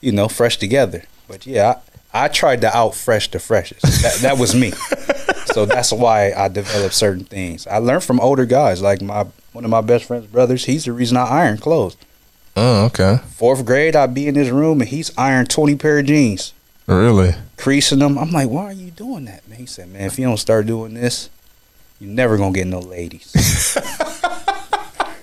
you 0.02 0.12
know, 0.12 0.28
fresh 0.28 0.58
together. 0.58 1.04
But 1.26 1.46
yeah, 1.46 1.80
I, 2.12 2.24
I 2.24 2.28
tried 2.28 2.60
to 2.60 2.76
out 2.76 2.94
fresh 2.94 3.30
the 3.30 3.38
freshest. 3.38 3.82
That, 4.02 4.18
that 4.20 4.38
was 4.38 4.54
me. 4.54 4.70
so 5.46 5.64
that's 5.64 5.90
why 5.90 6.32
I 6.32 6.48
developed 6.48 6.92
certain 6.94 7.24
things. 7.24 7.66
I 7.66 7.78
learned 7.78 8.04
from 8.04 8.20
older 8.20 8.44
guys, 8.44 8.82
like 8.82 9.00
my 9.00 9.26
one 9.52 9.64
of 9.64 9.70
my 9.70 9.80
best 9.80 10.04
friend's 10.04 10.26
brothers. 10.26 10.66
He's 10.66 10.84
the 10.84 10.92
reason 10.92 11.16
I 11.16 11.24
iron 11.24 11.56
clothes. 11.56 11.96
oh, 12.56 12.84
okay, 12.86 13.20
Fourth 13.36 13.64
grade, 13.64 13.96
I'd 13.96 14.12
be 14.12 14.28
in 14.28 14.34
his 14.34 14.50
room 14.50 14.82
and 14.82 14.90
he's 14.90 15.16
ironed 15.16 15.48
twenty 15.48 15.76
pair 15.76 15.98
of 15.98 16.04
jeans, 16.06 16.52
really? 16.86 17.34
creasing 17.56 18.00
them. 18.00 18.18
I'm 18.18 18.30
like, 18.32 18.50
why 18.50 18.64
are 18.64 18.72
you 18.72 18.90
doing 18.90 19.24
that, 19.24 19.48
man? 19.48 19.58
He 19.60 19.66
said, 19.66 19.88
man, 19.88 20.02
if 20.02 20.18
you 20.18 20.26
don't 20.26 20.36
start 20.36 20.66
doing 20.66 20.92
this, 20.94 21.30
you're 22.00 22.10
never 22.10 22.36
gonna 22.36 22.52
get 22.52 22.66
no 22.66 22.80
ladies. 22.80 23.30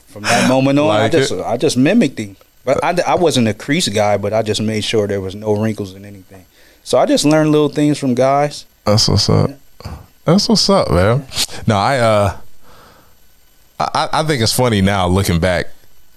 From 0.08 0.24
that 0.24 0.48
moment 0.48 0.80
on, 0.80 0.90
I 0.90 1.10
just 1.10 1.32
it. 1.32 1.42
I 1.42 1.58
just 1.58 1.76
mimicked 1.78 2.20
him. 2.20 2.38
But 2.64 2.84
I, 2.84 2.96
I 3.08 3.16
wasn't 3.16 3.48
a 3.48 3.54
crease 3.54 3.88
guy, 3.88 4.18
but 4.18 4.34
I 4.34 4.42
just 4.42 4.62
made 4.62 4.84
sure 4.84 5.08
there 5.08 5.22
was 5.22 5.36
no 5.36 5.54
wrinkles 5.54 5.94
in 5.94 6.06
anything. 6.06 6.46
So 6.84 6.98
I 6.98 7.06
just 7.06 7.24
learned 7.26 7.52
little 7.52 7.70
things 7.70 7.98
from 7.98 8.14
guys. 8.14 8.66
That's 8.86 9.08
what's 9.08 9.30
up. 9.30 9.52
That's 10.26 10.50
what's 10.50 10.70
up, 10.70 10.90
man. 10.92 11.26
No, 11.66 11.78
I 11.78 12.00
uh, 12.00 12.38
I 13.80 14.10
I 14.14 14.24
think 14.24 14.42
it's 14.42 14.54
funny 14.54 14.82
now 14.82 15.08
looking 15.08 15.40
back 15.40 15.68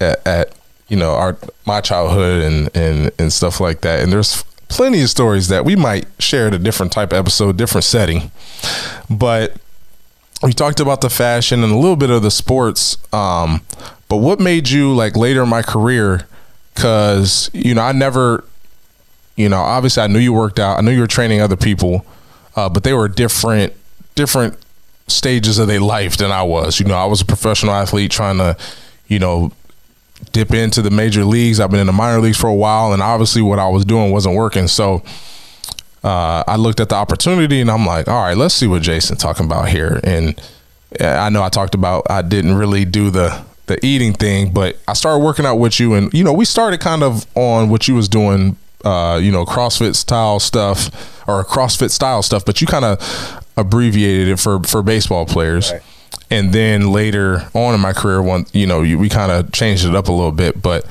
at, 0.01 0.27
at 0.27 0.53
you 0.89 0.97
know 0.97 1.13
our 1.13 1.37
my 1.67 1.81
childhood 1.81 2.43
and 2.43 2.77
and 2.77 3.11
and 3.19 3.33
stuff 3.33 3.61
like 3.61 3.81
that. 3.83 4.03
And 4.03 4.13
there's 4.13 4.43
plenty 4.69 5.03
of 5.03 5.11
stories 5.11 5.49
that 5.49 5.65
we 5.65 5.77
might 5.77 6.07
share 6.19 6.49
at 6.49 6.55
a 6.55 6.59
different 6.59 6.93
type 6.93 7.13
of 7.13 7.19
episode, 7.19 7.57
different 7.57 7.85
setting. 7.85 8.31
But 9.09 9.57
we 10.43 10.53
talked 10.53 10.81
about 10.81 11.01
the 11.01 11.11
fashion 11.11 11.63
and 11.63 11.73
a 11.73 11.77
little 11.77 11.97
bit 11.97 12.11
of 12.11 12.23
the 12.23 12.31
sports. 12.31 12.97
Um, 13.13 13.63
but 14.09 14.17
what 14.17 14.41
made 14.41 14.69
you 14.69 14.95
like 14.95 15.17
later 15.17 15.43
in 15.43 15.49
my 15.49 15.63
career? 15.63 16.27
Because 16.75 17.51
you 17.53 17.75
know 17.75 17.83
I 17.83 17.93
never 17.93 18.45
you 19.41 19.49
know, 19.49 19.61
obviously 19.61 20.03
I 20.03 20.07
knew 20.07 20.19
you 20.19 20.35
worked 20.35 20.59
out. 20.59 20.77
I 20.77 20.83
knew 20.83 20.91
you 20.91 21.01
were 21.01 21.07
training 21.07 21.41
other 21.41 21.57
people, 21.57 22.05
uh, 22.57 22.69
but 22.69 22.85
they 22.85 22.93
were 22.93 23.09
different, 23.09 23.73
different 24.15 24.59
stages 25.09 25.59
of 25.59 25.67
their 25.67 25.81
life 25.81 26.19
than 26.19 26.31
I 26.31 26.43
was. 26.43 26.79
You 26.79 26.85
know, 26.85 26.95
I 26.95 27.07
was 27.07 27.23
a 27.23 27.25
professional 27.25 27.73
athlete 27.73 28.11
trying 28.11 28.37
to, 28.37 28.55
you 29.09 29.19
know, 29.19 29.53
dip 30.33 30.53
into 30.53 30.83
the 30.83 30.91
major 30.91 31.25
leagues. 31.25 31.59
I've 31.59 31.71
been 31.71 31.81
in 31.81 31.87
the 31.87 31.93
minor 31.95 32.21
leagues 32.21 32.37
for 32.37 32.49
a 32.49 32.55
while, 32.55 32.93
and 32.93 33.01
obviously 33.01 33.41
what 33.41 33.59
I 33.59 33.67
was 33.69 33.87
doing 33.87 34.13
wasn't 34.13 34.37
working. 34.37 34.69
So 34.69 35.03
uh, 36.03 36.45
I 36.47 36.57
looked 36.57 36.81
at 36.81 36.89
the 36.89 36.95
opportunity, 36.95 37.61
and 37.61 37.71
I'm 37.71 37.87
like, 37.87 38.09
all 38.09 38.23
right, 38.23 38.37
let's 38.37 38.55
see 38.55 38.67
what 38.67 38.83
Jason 38.83 39.17
talking 39.17 39.47
about 39.47 39.69
here. 39.69 40.01
And 40.05 40.41
I 41.01 41.29
know 41.31 41.43
I 41.43 41.49
talked 41.49 41.75
about 41.75 42.07
I 42.11 42.23
didn't 42.23 42.55
really 42.55 42.85
do 42.85 43.11
the 43.11 43.45
the 43.67 43.85
eating 43.87 44.13
thing, 44.13 44.53
but 44.53 44.77
I 44.89 44.95
started 44.95 45.25
working 45.25 45.47
out 45.47 45.57
with 45.57 45.79
you, 45.79 45.95
and 45.95 46.13
you 46.13 46.25
know, 46.25 46.33
we 46.33 46.45
started 46.45 46.81
kind 46.81 47.03
of 47.03 47.27
on 47.37 47.69
what 47.69 47.87
you 47.87 47.95
was 47.95 48.09
doing 48.09 48.57
uh, 48.85 49.21
you 49.23 49.31
know, 49.31 49.45
CrossFit 49.45 49.95
style 49.95 50.41
stuff 50.41 50.89
or 51.29 51.45
CrossFit 51.45 51.91
style 51.91 52.23
stuff, 52.23 52.45
but 52.45 52.61
you 52.61 52.67
kind 52.67 52.85
of 52.85 53.45
abbreviated 53.57 54.29
it 54.29 54.39
for 54.39 54.63
for 54.63 54.83
baseball 54.83 55.27
players. 55.27 55.73
Right. 55.73 55.83
And 56.31 56.53
then 56.53 56.93
later 56.93 57.49
on 57.55 57.75
in 57.75 57.81
my 57.81 57.93
career, 57.93 58.23
one 58.23 58.47
you 58.53 58.67
know, 58.67 58.83
you, 58.83 58.99
we 58.99 59.09
kind 59.09 59.33
of 59.33 59.53
changed 59.53 59.85
it 59.85 59.95
up 59.95 60.09
a 60.09 60.13
little 60.13 60.33
bit. 60.33 60.63
But 60.63 60.87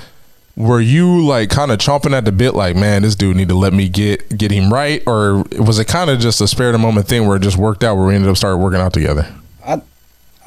were 0.60 0.82
you 0.82 1.26
like 1.26 1.50
kind 1.50 1.72
of 1.72 1.80
chomping 1.80 2.12
at 2.12 2.26
the 2.26 2.34
bit, 2.34 2.54
like, 2.54 2.76
man, 2.76 3.04
this 3.04 3.16
dude 3.16 3.38
need 3.38 3.48
to 3.48 3.56
let 3.56 3.72
me 3.72 3.88
get 3.88 4.38
get 4.38 4.52
him 4.52 4.72
right, 4.72 5.02
or 5.08 5.44
was 5.58 5.80
it 5.80 5.88
kind 5.88 6.10
of 6.10 6.20
just 6.20 6.42
a 6.42 6.48
spare 6.48 6.74
the 6.74 6.78
moment 6.78 7.08
thing 7.08 7.26
where 7.26 7.38
it 7.38 7.42
just 7.42 7.58
worked 7.58 7.82
out, 7.82 7.96
where 7.96 8.06
we 8.06 8.14
ended 8.14 8.30
up 8.30 8.36
started 8.36 8.58
working 8.58 8.82
out 8.82 8.92
together? 8.92 9.34
I, 9.66 9.82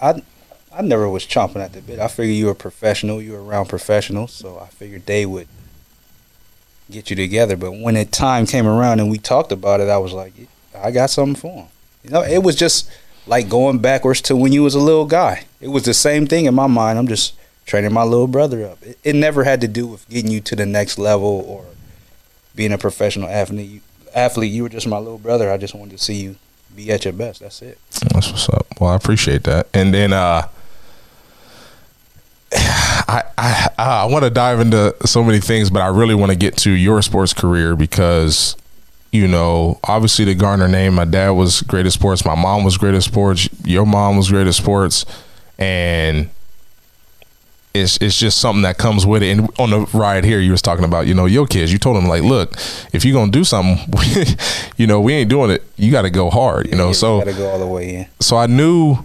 I, 0.01 0.23
I 0.71 0.83
never 0.83 1.09
was 1.09 1.27
chomping 1.27 1.65
at 1.65 1.73
the 1.73 1.81
bit. 1.81 1.99
I 1.99 2.09
figured 2.09 2.37
you 2.37 2.47
were 2.47 2.55
professional. 2.55 3.23
You 3.23 3.33
were 3.33 3.43
around 3.43 3.71
professionals, 3.71 4.33
so 4.33 4.59
I 4.59 4.67
figured 4.67 5.07
they 5.07 5.25
would 5.25 5.49
get 6.91 7.09
you 7.09 7.17
together. 7.17 7.57
But 7.57 7.73
when 7.73 7.95
the 7.95 8.05
time 8.05 8.45
came 8.45 8.67
around 8.67 9.01
and 9.01 9.11
we 9.11 9.17
talked 9.17 9.51
about 9.51 9.81
it, 9.81 9.89
I 9.89 9.97
was 9.97 10.13
like, 10.13 10.35
I 10.77 10.91
got 10.91 11.09
something 11.09 11.37
for 11.37 11.63
him. 11.63 11.67
You 12.05 12.11
know, 12.11 12.23
it 12.23 12.43
was 12.43 12.55
just 12.55 12.91
like 13.27 13.49
going 13.49 13.79
backwards 13.79 14.21
to 14.23 14.37
when 14.37 14.53
you 14.53 14.63
was 14.63 14.75
a 14.75 14.81
little 14.81 15.07
guy. 15.07 15.47
It 15.63 15.69
was 15.69 15.85
the 15.85 15.95
same 15.95 16.27
thing 16.27 16.45
in 16.45 16.55
my 16.55 16.67
mind. 16.67 16.99
I'm 16.99 17.09
just 17.09 17.35
training 17.67 17.93
my 17.93 18.03
little 18.03 18.27
brother 18.27 18.67
up. 18.67 18.83
It, 18.83 18.99
it 19.05 19.15
never 19.15 19.45
had 19.45 19.61
to 19.61 19.69
do 19.69 19.87
with 19.87 20.09
getting 20.09 20.31
you 20.31 20.41
to 20.43 20.57
the 20.57 20.67
next 20.67 20.99
level 20.99 21.45
or 21.47 21.65
being 22.55 22.73
a 22.73 22.79
professional 22.79 23.29
athlete. 23.29 23.71
You, 23.71 23.81
athlete, 24.15 24.53
you 24.53 24.63
were 24.63 24.69
just 24.69 24.87
my 24.87 24.99
little 24.99 25.19
brother. 25.19 25.51
I 25.51 25.57
just 25.57 25.75
wanted 25.75 25.97
to 25.99 26.05
see 26.05 26.15
you 26.15 26.37
be 26.75 26.91
at 26.91 27.05
your 27.05 27.13
best. 27.13 27.41
That's 27.41 27.63
it. 27.63 27.79
That's 28.13 28.31
what's 28.31 28.49
up. 28.49 28.67
Well, 28.81 28.91
I 28.91 28.97
appreciate 28.97 29.45
that. 29.45 29.69
And 29.75 29.93
then 29.93 30.13
uh 30.13 30.49
I 32.55 33.23
I 33.39 33.69
I 33.79 34.05
want 34.07 34.25
to 34.25 34.31
dive 34.31 34.61
into 34.61 34.95
so 35.05 35.23
many 35.23 35.41
things, 35.41 35.71
but 35.71 35.83
I 35.83 35.89
really 35.89 36.15
want 36.15 36.31
to 36.31 36.37
get 36.37 36.57
to 36.59 36.71
your 36.71 37.03
sports 37.03 37.33
career 37.33 37.77
because 37.77 38.57
you 39.13 39.29
know, 39.29 39.79
obviously 39.85 40.25
the 40.25 40.35
Garner 40.35 40.69
name, 40.69 40.95
my 40.95 41.05
dad 41.05 41.31
was 41.31 41.61
great 41.61 41.85
at 41.85 41.93
sports, 41.93 42.25
my 42.25 42.35
mom 42.35 42.65
was 42.65 42.79
great 42.79 42.95
at 42.95 43.03
sports, 43.03 43.47
your 43.63 43.85
mom 43.85 44.17
was 44.17 44.31
great 44.31 44.47
at 44.47 44.55
sports, 44.55 45.05
and 45.59 46.31
it's 47.75 47.97
it's 47.99 48.19
just 48.19 48.39
something 48.39 48.63
that 48.63 48.79
comes 48.79 49.07
with 49.07 49.23
it. 49.23 49.31
And 49.39 49.49
on 49.59 49.71
the 49.71 49.81
ride 49.93 50.25
here, 50.25 50.41
you 50.41 50.51
was 50.51 50.63
talking 50.63 50.85
about, 50.85 51.07
you 51.07 51.15
know, 51.15 51.27
your 51.27 51.47
kids. 51.47 51.73
You 51.73 51.79
told 51.79 51.97
them 51.97 52.07
like, 52.07 52.23
look, 52.23 52.53
if 52.93 53.05
you're 53.05 53.15
gonna 53.15 53.33
do 53.33 53.45
something, 53.45 53.79
you 54.77 54.87
know, 54.87 55.01
we 55.01 55.15
ain't 55.15 55.31
doing 55.31 55.51
it. 55.51 55.63
You 55.77 55.91
got 55.91 56.03
to 56.03 56.11
go 56.11 56.31
hard. 56.31 56.69
You 56.69 56.77
know, 56.77 56.89
Yeah, 56.89 56.93
so 56.93 57.19
got 57.19 57.33
to 57.33 57.33
go 57.33 57.49
all 57.49 57.59
the 57.59 57.67
way 57.67 57.95
in. 57.95 58.07
so 58.21 58.37
I 58.37 58.47
knew 58.47 58.99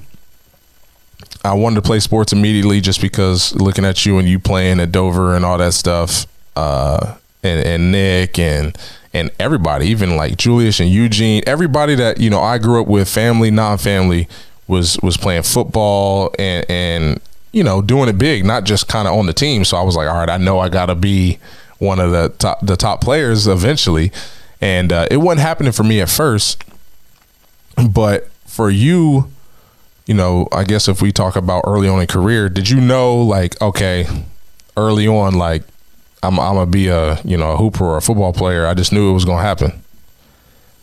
I 1.43 1.53
wanted 1.53 1.75
to 1.75 1.81
play 1.81 1.99
sports 1.99 2.33
immediately 2.33 2.81
just 2.81 3.01
because 3.01 3.55
looking 3.55 3.85
at 3.85 4.05
you 4.05 4.17
and 4.17 4.27
you 4.27 4.39
playing 4.39 4.79
at 4.79 4.91
Dover 4.91 5.35
and 5.35 5.45
all 5.45 5.57
that 5.57 5.73
stuff, 5.73 6.25
uh, 6.55 7.15
and 7.43 7.65
and 7.65 7.91
Nick 7.91 8.37
and 8.37 8.77
and 9.13 9.31
everybody, 9.39 9.87
even 9.87 10.17
like 10.17 10.37
Julius 10.37 10.79
and 10.79 10.89
Eugene, 10.89 11.41
everybody 11.47 11.95
that 11.95 12.19
you 12.19 12.29
know 12.29 12.41
I 12.41 12.57
grew 12.57 12.81
up 12.81 12.87
with, 12.87 13.07
family, 13.07 13.49
non-family, 13.49 14.27
was 14.67 14.99
was 15.01 15.15
playing 15.15 15.43
football 15.43 16.33
and 16.37 16.65
and 16.69 17.21
you 17.51 17.63
know 17.63 17.81
doing 17.81 18.09
it 18.09 18.17
big, 18.17 18.45
not 18.45 18.63
just 18.63 18.87
kind 18.87 19.07
of 19.07 19.13
on 19.15 19.25
the 19.25 19.33
team. 19.33 19.65
So 19.65 19.77
I 19.77 19.83
was 19.83 19.95
like, 19.95 20.07
all 20.07 20.15
right, 20.15 20.29
I 20.29 20.37
know 20.37 20.59
I 20.59 20.69
got 20.69 20.87
to 20.87 20.95
be 20.95 21.39
one 21.79 21.99
of 21.99 22.11
the 22.11 22.29
top 22.37 22.65
the 22.65 22.75
top 22.75 23.01
players 23.01 23.47
eventually, 23.47 24.11
and 24.61 24.91
uh, 24.91 25.07
it 25.09 25.17
wasn't 25.17 25.41
happening 25.41 25.71
for 25.71 25.83
me 25.83 26.01
at 26.01 26.09
first, 26.09 26.63
but 27.89 28.29
for 28.45 28.69
you 28.69 29.31
you 30.07 30.13
know, 30.13 30.47
I 30.53 30.63
guess 30.63 30.87
if 30.87 31.01
we 31.01 31.11
talk 31.11 31.35
about 31.35 31.65
early 31.67 31.89
on 31.89 31.99
in 31.99 32.07
career, 32.07 32.47
did 32.47 32.69
you 32.69 32.79
know 32.79 33.17
like 33.21 33.61
okay, 33.61 34.07
early 34.77 35.07
on 35.07 35.35
like 35.35 35.63
I'm 36.23 36.39
I'm 36.39 36.55
gonna 36.55 36.65
be 36.65 36.87
a 36.87 37.21
you 37.23 37.37
know 37.37 37.51
a 37.51 37.57
hooper 37.57 37.83
or 37.83 37.97
a 37.97 38.01
football 38.01 38.33
player? 38.33 38.65
I 38.65 38.73
just 38.73 38.93
knew 38.93 39.09
it 39.09 39.13
was 39.13 39.25
gonna 39.25 39.41
happen. 39.41 39.83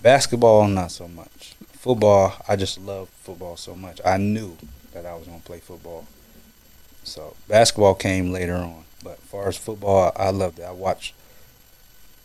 Basketball, 0.03 0.69
not 0.69 0.93
so 0.93 1.09
much. 1.09 1.55
Football, 1.73 2.35
I 2.47 2.57
just 2.57 2.79
love 2.79 3.09
football 3.09 3.57
so 3.57 3.75
much. 3.75 4.01
I 4.05 4.19
knew 4.19 4.57
that 4.93 5.07
I 5.07 5.15
was 5.15 5.27
to 5.27 5.33
play 5.45 5.61
football. 5.61 6.07
So 7.05 7.35
basketball 7.49 7.95
came 7.95 8.31
later 8.33 8.55
on. 8.55 8.85
But 9.03 9.19
as 9.23 9.29
far 9.29 9.49
as 9.49 9.57
football, 9.57 10.13
I 10.17 10.31
loved 10.31 10.59
it. 10.59 10.65
I 10.65 10.71
watched. 10.73 11.15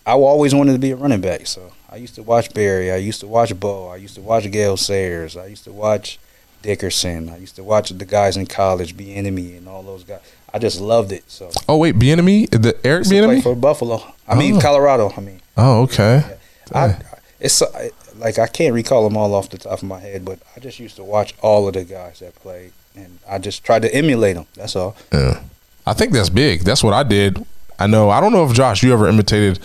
I 0.05 0.13
always 0.13 0.55
wanted 0.55 0.73
to 0.73 0.79
be 0.79 0.91
a 0.91 0.95
running 0.95 1.21
back. 1.21 1.45
So 1.47 1.73
I 1.91 1.97
used 1.97 2.15
to 2.15 2.23
watch 2.23 2.53
Barry. 2.53 2.91
I 2.91 2.95
used 2.97 3.19
to 3.19 3.27
watch 3.27 3.57
Bo. 3.59 3.89
I 3.89 3.97
used 3.97 4.15
to 4.15 4.21
watch 4.21 4.49
Gale 4.49 4.77
Sayers. 4.77 5.35
I 5.37 5.47
used 5.47 5.65
to 5.65 5.71
watch 5.71 6.17
Dickerson. 6.61 7.29
I 7.29 7.37
used 7.37 7.55
to 7.57 7.63
watch 7.63 7.89
the 7.89 8.05
guys 8.05 8.37
in 8.37 8.45
college, 8.45 8.95
Bieniemy 8.97 9.57
and 9.57 9.67
all 9.67 9.83
those 9.83 10.03
guys. 10.03 10.21
I 10.53 10.57
just 10.59 10.79
loved 10.81 11.11
it. 11.11 11.29
So 11.29 11.51
Oh 11.67 11.77
wait, 11.77 11.95
Bieniemy, 11.95 12.49
the 12.49 12.75
Eric 12.83 13.05
play 13.05 13.17
Bieniemy. 13.17 13.43
for 13.43 13.55
Buffalo. 13.55 14.01
I 14.27 14.35
mean 14.35 14.55
Oh. 14.57 14.61
Colorado. 14.61 15.11
I 15.15 15.21
mean. 15.21 15.41
Oh 15.57 15.81
okay. 15.83 16.37
I, 16.73 16.97
it's 17.39 17.61
uh, 17.61 17.89
like 18.17 18.37
I 18.39 18.47
can't 18.47 18.73
recall 18.73 19.03
them 19.07 19.17
all 19.17 19.33
off 19.33 19.49
the 19.49 19.57
top 19.57 19.73
of 19.79 19.83
my 19.83 19.99
head, 19.99 20.23
but 20.25 20.39
I 20.55 20.59
just 20.59 20.79
used 20.79 20.95
to 20.97 21.03
watch 21.03 21.33
all 21.41 21.67
of 21.67 21.73
the 21.73 21.83
guys 21.83 22.19
that 22.19 22.35
played, 22.35 22.71
and 22.95 23.19
I 23.29 23.37
just 23.37 23.63
tried 23.63 23.81
to 23.83 23.93
emulate 23.93 24.35
them. 24.35 24.45
That's 24.55 24.75
all. 24.75 24.95
Yeah. 25.13 25.41
I 25.85 25.93
think 25.93 26.13
that's 26.13 26.29
big. 26.29 26.61
That's 26.61 26.83
what 26.83 26.93
I 26.93 27.03
did. 27.03 27.43
I 27.79 27.87
know. 27.87 28.09
I 28.09 28.19
don't 28.21 28.31
know 28.31 28.45
if 28.45 28.53
Josh, 28.53 28.83
you 28.83 28.93
ever 28.93 29.07
imitated 29.07 29.59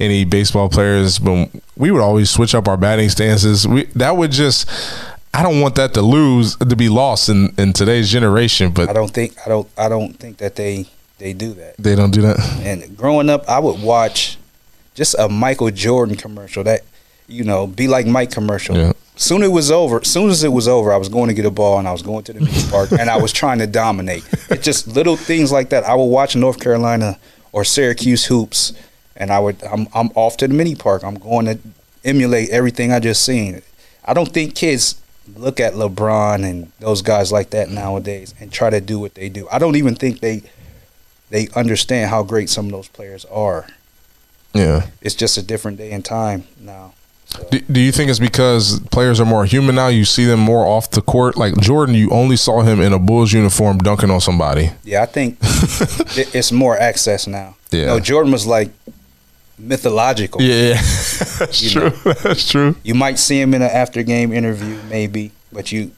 any 0.00 0.24
baseball 0.24 0.68
players, 0.68 1.18
but 1.18 1.48
we 1.76 1.90
would 1.90 2.00
always 2.00 2.30
switch 2.30 2.54
up 2.54 2.68
our 2.68 2.76
batting 2.76 3.08
stances. 3.08 3.66
We 3.66 3.84
that 3.96 4.16
would 4.16 4.30
just. 4.30 4.68
I 5.34 5.42
don't 5.42 5.60
want 5.60 5.74
that 5.74 5.92
to 5.94 6.02
lose 6.02 6.56
to 6.56 6.74
be 6.76 6.88
lost 6.88 7.28
in 7.28 7.52
in 7.58 7.72
today's 7.72 8.10
generation, 8.10 8.70
But 8.72 8.88
I 8.88 8.92
don't 8.92 9.10
think 9.10 9.34
I 9.44 9.48
don't 9.48 9.68
I 9.76 9.88
don't 9.88 10.14
think 10.18 10.38
that 10.38 10.56
they 10.56 10.86
they 11.18 11.32
do 11.32 11.52
that. 11.54 11.76
they 11.78 11.94
don't 11.94 12.12
do 12.12 12.22
that. 12.22 12.38
And 12.62 12.96
growing 12.96 13.28
up, 13.28 13.48
I 13.48 13.58
would 13.58 13.82
watch 13.82 14.38
just 14.94 15.14
a 15.18 15.28
Michael 15.28 15.70
Jordan 15.70 16.16
commercial 16.16 16.64
that 16.64 16.80
you 17.28 17.44
know 17.44 17.66
be 17.66 17.86
like 17.88 18.06
Mike 18.06 18.30
commercial. 18.32 18.76
Yeah. 18.76 18.92
Soon 19.16 19.42
it 19.42 19.50
was 19.50 19.70
over. 19.70 20.02
Soon 20.04 20.30
as 20.30 20.44
it 20.44 20.52
was 20.52 20.68
over, 20.68 20.92
I 20.92 20.96
was 20.96 21.08
going 21.08 21.28
to 21.28 21.34
get 21.34 21.44
a 21.44 21.50
ball 21.50 21.78
and 21.78 21.88
I 21.88 21.92
was 21.92 22.02
going 22.02 22.22
to 22.24 22.32
the 22.32 22.40
mini 22.40 22.62
park 22.70 22.92
and 22.92 23.10
I 23.10 23.16
was 23.16 23.32
trying 23.32 23.58
to 23.58 23.66
dominate. 23.66 24.24
It's 24.48 24.64
just 24.64 24.86
little 24.86 25.16
things 25.16 25.50
like 25.50 25.70
that. 25.70 25.84
I 25.84 25.94
would 25.94 26.04
watch 26.04 26.36
North 26.36 26.60
Carolina 26.60 27.18
or 27.52 27.64
Syracuse 27.64 28.26
hoops, 28.26 28.72
and 29.16 29.32
I 29.32 29.40
would 29.40 29.62
I'm 29.64 29.88
I'm 29.94 30.10
off 30.14 30.36
to 30.38 30.48
the 30.48 30.54
mini 30.54 30.74
park. 30.74 31.02
I'm 31.02 31.16
going 31.16 31.46
to 31.46 31.58
emulate 32.04 32.50
everything 32.50 32.92
I 32.92 33.00
just 33.00 33.24
seen. 33.24 33.62
I 34.04 34.14
don't 34.14 34.32
think 34.32 34.54
kids 34.54 35.00
look 35.36 35.60
at 35.60 35.74
LeBron 35.74 36.48
and 36.48 36.72
those 36.78 37.02
guys 37.02 37.30
like 37.30 37.50
that 37.50 37.68
nowadays 37.68 38.34
and 38.40 38.50
try 38.52 38.70
to 38.70 38.80
do 38.80 38.98
what 38.98 39.14
they 39.14 39.28
do. 39.28 39.48
I 39.50 39.58
don't 39.58 39.76
even 39.76 39.94
think 39.94 40.20
they 40.20 40.42
they 41.30 41.48
understand 41.54 42.10
how 42.10 42.22
great 42.22 42.48
some 42.48 42.66
of 42.66 42.72
those 42.72 42.88
players 42.88 43.24
are. 43.26 43.66
Yeah. 44.54 44.86
It's 45.02 45.14
just 45.14 45.36
a 45.36 45.42
different 45.42 45.76
day 45.78 45.90
and 45.92 46.04
time 46.04 46.46
now. 46.58 46.94
So, 47.28 47.46
Do, 47.50 47.60
do 47.60 47.80
you 47.80 47.92
think 47.92 48.08
it's 48.10 48.18
because 48.18 48.80
players 48.90 49.20
are 49.20 49.26
more 49.26 49.44
human 49.44 49.74
now? 49.74 49.88
You 49.88 50.04
see 50.06 50.24
them 50.24 50.40
more 50.40 50.66
off 50.66 50.90
the 50.90 51.02
court. 51.02 51.36
Like 51.36 51.56
Jordan, 51.58 51.94
you 51.94 52.08
only 52.10 52.36
saw 52.36 52.62
him 52.62 52.80
in 52.80 52.92
a 52.94 52.98
Bulls 52.98 53.32
uniform 53.34 53.78
dunking 53.78 54.10
on 54.10 54.20
somebody. 54.20 54.70
yeah, 54.82 55.02
I 55.02 55.06
think 55.06 55.36
it's 55.42 56.50
more 56.52 56.78
access 56.78 57.26
now. 57.26 57.56
Yeah. 57.70 57.80
You 57.80 57.86
know, 57.86 58.00
Jordan 58.00 58.32
was 58.32 58.46
like 58.46 58.70
mythological. 59.58 60.40
Yeah, 60.40 60.74
that's 61.38 61.70
true. 61.72 61.90
That's 61.90 62.48
true. 62.50 62.76
You 62.82 62.94
might 62.94 63.18
see 63.18 63.40
him 63.40 63.52
in 63.54 63.62
an 63.62 63.70
after 63.70 64.02
game 64.02 64.32
interview, 64.32 64.78
maybe, 64.88 65.32
but 65.52 65.70
you 65.72 65.90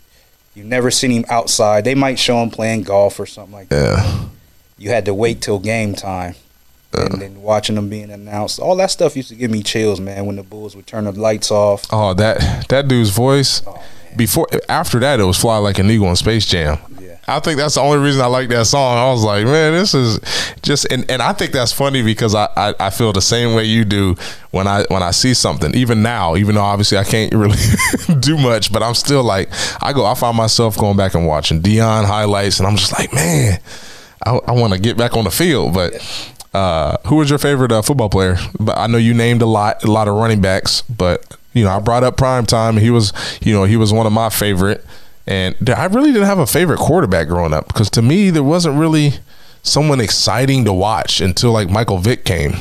you 0.55 0.65
never 0.65 0.91
seen 0.91 1.13
him 1.13 1.25
outside. 1.29 1.85
They 1.85 1.95
might 1.95 2.19
show 2.19 2.43
him 2.43 2.51
playing 2.51 2.83
golf 2.83 3.21
or 3.21 3.27
something 3.27 3.53
like 3.55 3.69
that. 3.69 3.99
Yeah. 4.05 4.25
You 4.79 4.89
had 4.91 5.05
to 5.05 5.15
wait 5.15 5.43
till 5.43 5.59
game 5.61 5.95
time. 5.95 6.35
And 6.93 7.23
then 7.23 7.41
watching 7.43 7.77
them 7.77 7.89
being 7.89 8.11
announced, 8.11 8.59
all 8.59 8.75
that 8.77 8.91
stuff 8.91 9.17
used 9.17 9.29
to 9.29 9.35
give 9.37 9.51
me 9.51 9.63
chills, 9.63 10.01
man. 10.01 10.27
When 10.27 10.37
the 10.37 10.43
Bulls 10.43 10.75
would 10.75 10.87
turn 10.87 11.05
the 11.05 11.13
lights 11.13 11.51
off, 11.51 11.85
Oh, 11.93 12.15
that 12.15 12.69
that 12.69 12.89
dude's 12.89 13.11
voice. 13.11 13.63
oh. 13.67 13.81
Before 14.17 14.49
after 14.69 14.99
that, 14.99 15.21
it 15.21 15.25
was 15.25 15.39
"Fly 15.39 15.59
Like 15.59 15.79
an 15.79 15.89
Eagle" 15.89 16.09
in 16.09 16.17
Space 16.17 16.45
Jam. 16.45 16.79
Yeah. 17.01 17.17
I 17.29 17.39
think 17.39 17.59
that's 17.59 17.77
the 17.77 17.81
only 17.81 17.99
reason 17.99 18.21
I 18.21 18.27
like 18.27 18.49
that 18.49 18.67
song. 18.67 18.99
I 18.99 19.09
was 19.13 19.23
like, 19.23 19.45
man, 19.45 19.73
this 19.73 19.95
is 19.95 20.19
just, 20.63 20.91
and, 20.91 21.09
and 21.09 21.23
I 21.23 21.33
think 21.33 21.53
that's 21.53 21.73
funny 21.73 22.03
because 22.03 22.35
I, 22.35 22.49
I, 22.57 22.75
I 22.81 22.91
feel 22.91 23.13
the 23.13 23.23
same 23.23 23.55
way 23.55 23.67
you 23.67 23.85
do 23.85 24.17
when 24.51 24.67
I 24.67 24.83
when 24.89 25.05
I 25.05 25.13
see 25.13 25.33
something. 25.33 25.73
Even 25.77 26.03
now, 26.03 26.35
even 26.35 26.57
though 26.57 26.63
obviously 26.63 26.99
I 26.99 27.05
can't 27.05 27.33
really 27.35 27.57
do 28.19 28.37
much, 28.37 28.73
but 28.73 28.83
I'm 28.83 28.95
still 28.95 29.23
like, 29.23 29.49
I 29.81 29.93
go, 29.93 30.05
I 30.05 30.15
find 30.15 30.37
myself 30.37 30.77
going 30.77 30.97
back 30.97 31.15
and 31.15 31.25
watching 31.25 31.63
Deion 31.63 32.05
highlights, 32.05 32.59
and 32.59 32.67
I'm 32.67 32.75
just 32.75 32.99
like, 32.99 33.13
man, 33.15 33.61
I, 34.27 34.41
I 34.49 34.51
want 34.53 34.73
to 34.73 34.81
get 34.81 34.97
back 34.97 35.17
on 35.17 35.23
the 35.23 35.31
field. 35.31 35.73
But 35.73 35.93
uh, 36.53 36.97
who 37.07 37.17
was 37.17 37.31
your 37.31 37.39
favorite 37.39 37.73
uh, 37.73 37.83
football 37.83 38.09
player? 38.09 38.37
But 38.59 38.79
I 38.79 38.87
know 38.87 38.99
you 38.99 39.15
named 39.15 39.43
a 39.43 39.47
lot, 39.47 39.85
a 39.85 39.91
lot 39.91 40.09
of 40.09 40.15
running 40.15 40.41
backs, 40.41 40.83
but 40.83 41.37
you 41.53 41.65
know, 41.65 41.71
I 41.71 41.79
brought 41.81 42.05
up 42.05 42.17
prime 42.17 42.47
time. 42.47 42.77
He 42.77 42.91
was, 42.91 43.13
you 43.41 43.53
know, 43.53 43.65
he 43.65 43.77
was 43.77 43.93
one 43.93 44.07
of 44.07 44.13
my 44.13 44.31
favorite. 44.31 44.85
And 45.27 45.55
I 45.71 45.85
really 45.87 46.13
didn't 46.13 46.27
have 46.27 46.39
a 46.39 46.47
favorite 46.47 46.79
quarterback 46.79 47.29
growing 47.29 47.53
up 47.53 47.69
because 47.69 47.91
to 47.91 48.03
me 48.03 48.31
there 48.31 48.43
wasn't 48.43 48.79
really 48.79 49.15
someone 49.63 50.01
exciting 50.01 50.65
to 50.65 50.73
watch 50.73 51.21
until 51.21 51.53
like 51.53 51.69
Michael 51.69 51.99
Vick 51.99 52.25
came. 52.25 52.55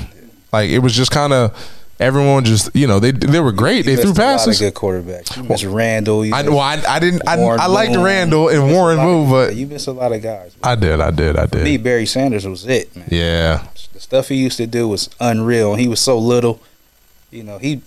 Like 0.52 0.70
it 0.70 0.80
was 0.80 0.94
just 0.94 1.12
kind 1.12 1.34
of 1.34 1.79
everyone 2.00 2.46
just 2.46 2.76
you 2.76 2.88
know 2.88 3.00
they 3.00 3.12
they 3.12 3.40
were 3.40 3.52
great. 3.52 3.86
They 3.86 3.96
threw 3.96 4.12
missed 4.12 4.20
a 4.20 4.24
lot 4.24 4.34
of 4.34 4.40
passes. 4.40 4.60
good 4.60 4.74
quarterbacks. 4.74 5.38
You 5.38 5.44
missed 5.44 5.64
Randall. 5.66 6.26
You 6.26 6.34
I, 6.34 6.42
missed 6.44 6.52
well, 6.52 6.60
I, 6.60 6.82
I 6.88 7.00
didn't. 7.00 7.28
I, 7.28 7.36
I 7.36 7.68
liked 7.68 7.94
Moon. 7.94 8.04
Randall 8.04 8.50
and 8.50 8.72
Warren 8.72 8.98
Moon, 8.98 9.30
but 9.30 9.56
you 9.56 9.68
missed 9.68 9.88
a 9.88 9.92
lot 9.92 10.12
of 10.12 10.22
guys. 10.22 10.56
I 10.64 10.76
did. 10.76 11.00
I 11.00 11.12
did. 11.12 11.38
I 11.38 11.48
For 11.48 11.58
me, 11.58 11.78
did. 11.78 11.84
Barry 11.84 12.06
Sanders 12.06 12.48
was 12.48 12.66
it, 12.66 12.96
man. 12.96 13.08
Yeah. 13.12 13.68
The 13.94 14.00
stuff 14.00 14.30
he 14.30 14.36
used 14.36 14.58
to 14.58 14.68
do 14.68 14.88
was 14.88 15.10
unreal. 15.20 15.76
He 15.76 15.88
was 15.88 16.00
so 16.00 16.18
little. 16.18 16.62
You 17.32 17.44
know, 17.44 17.58
he 17.58 17.82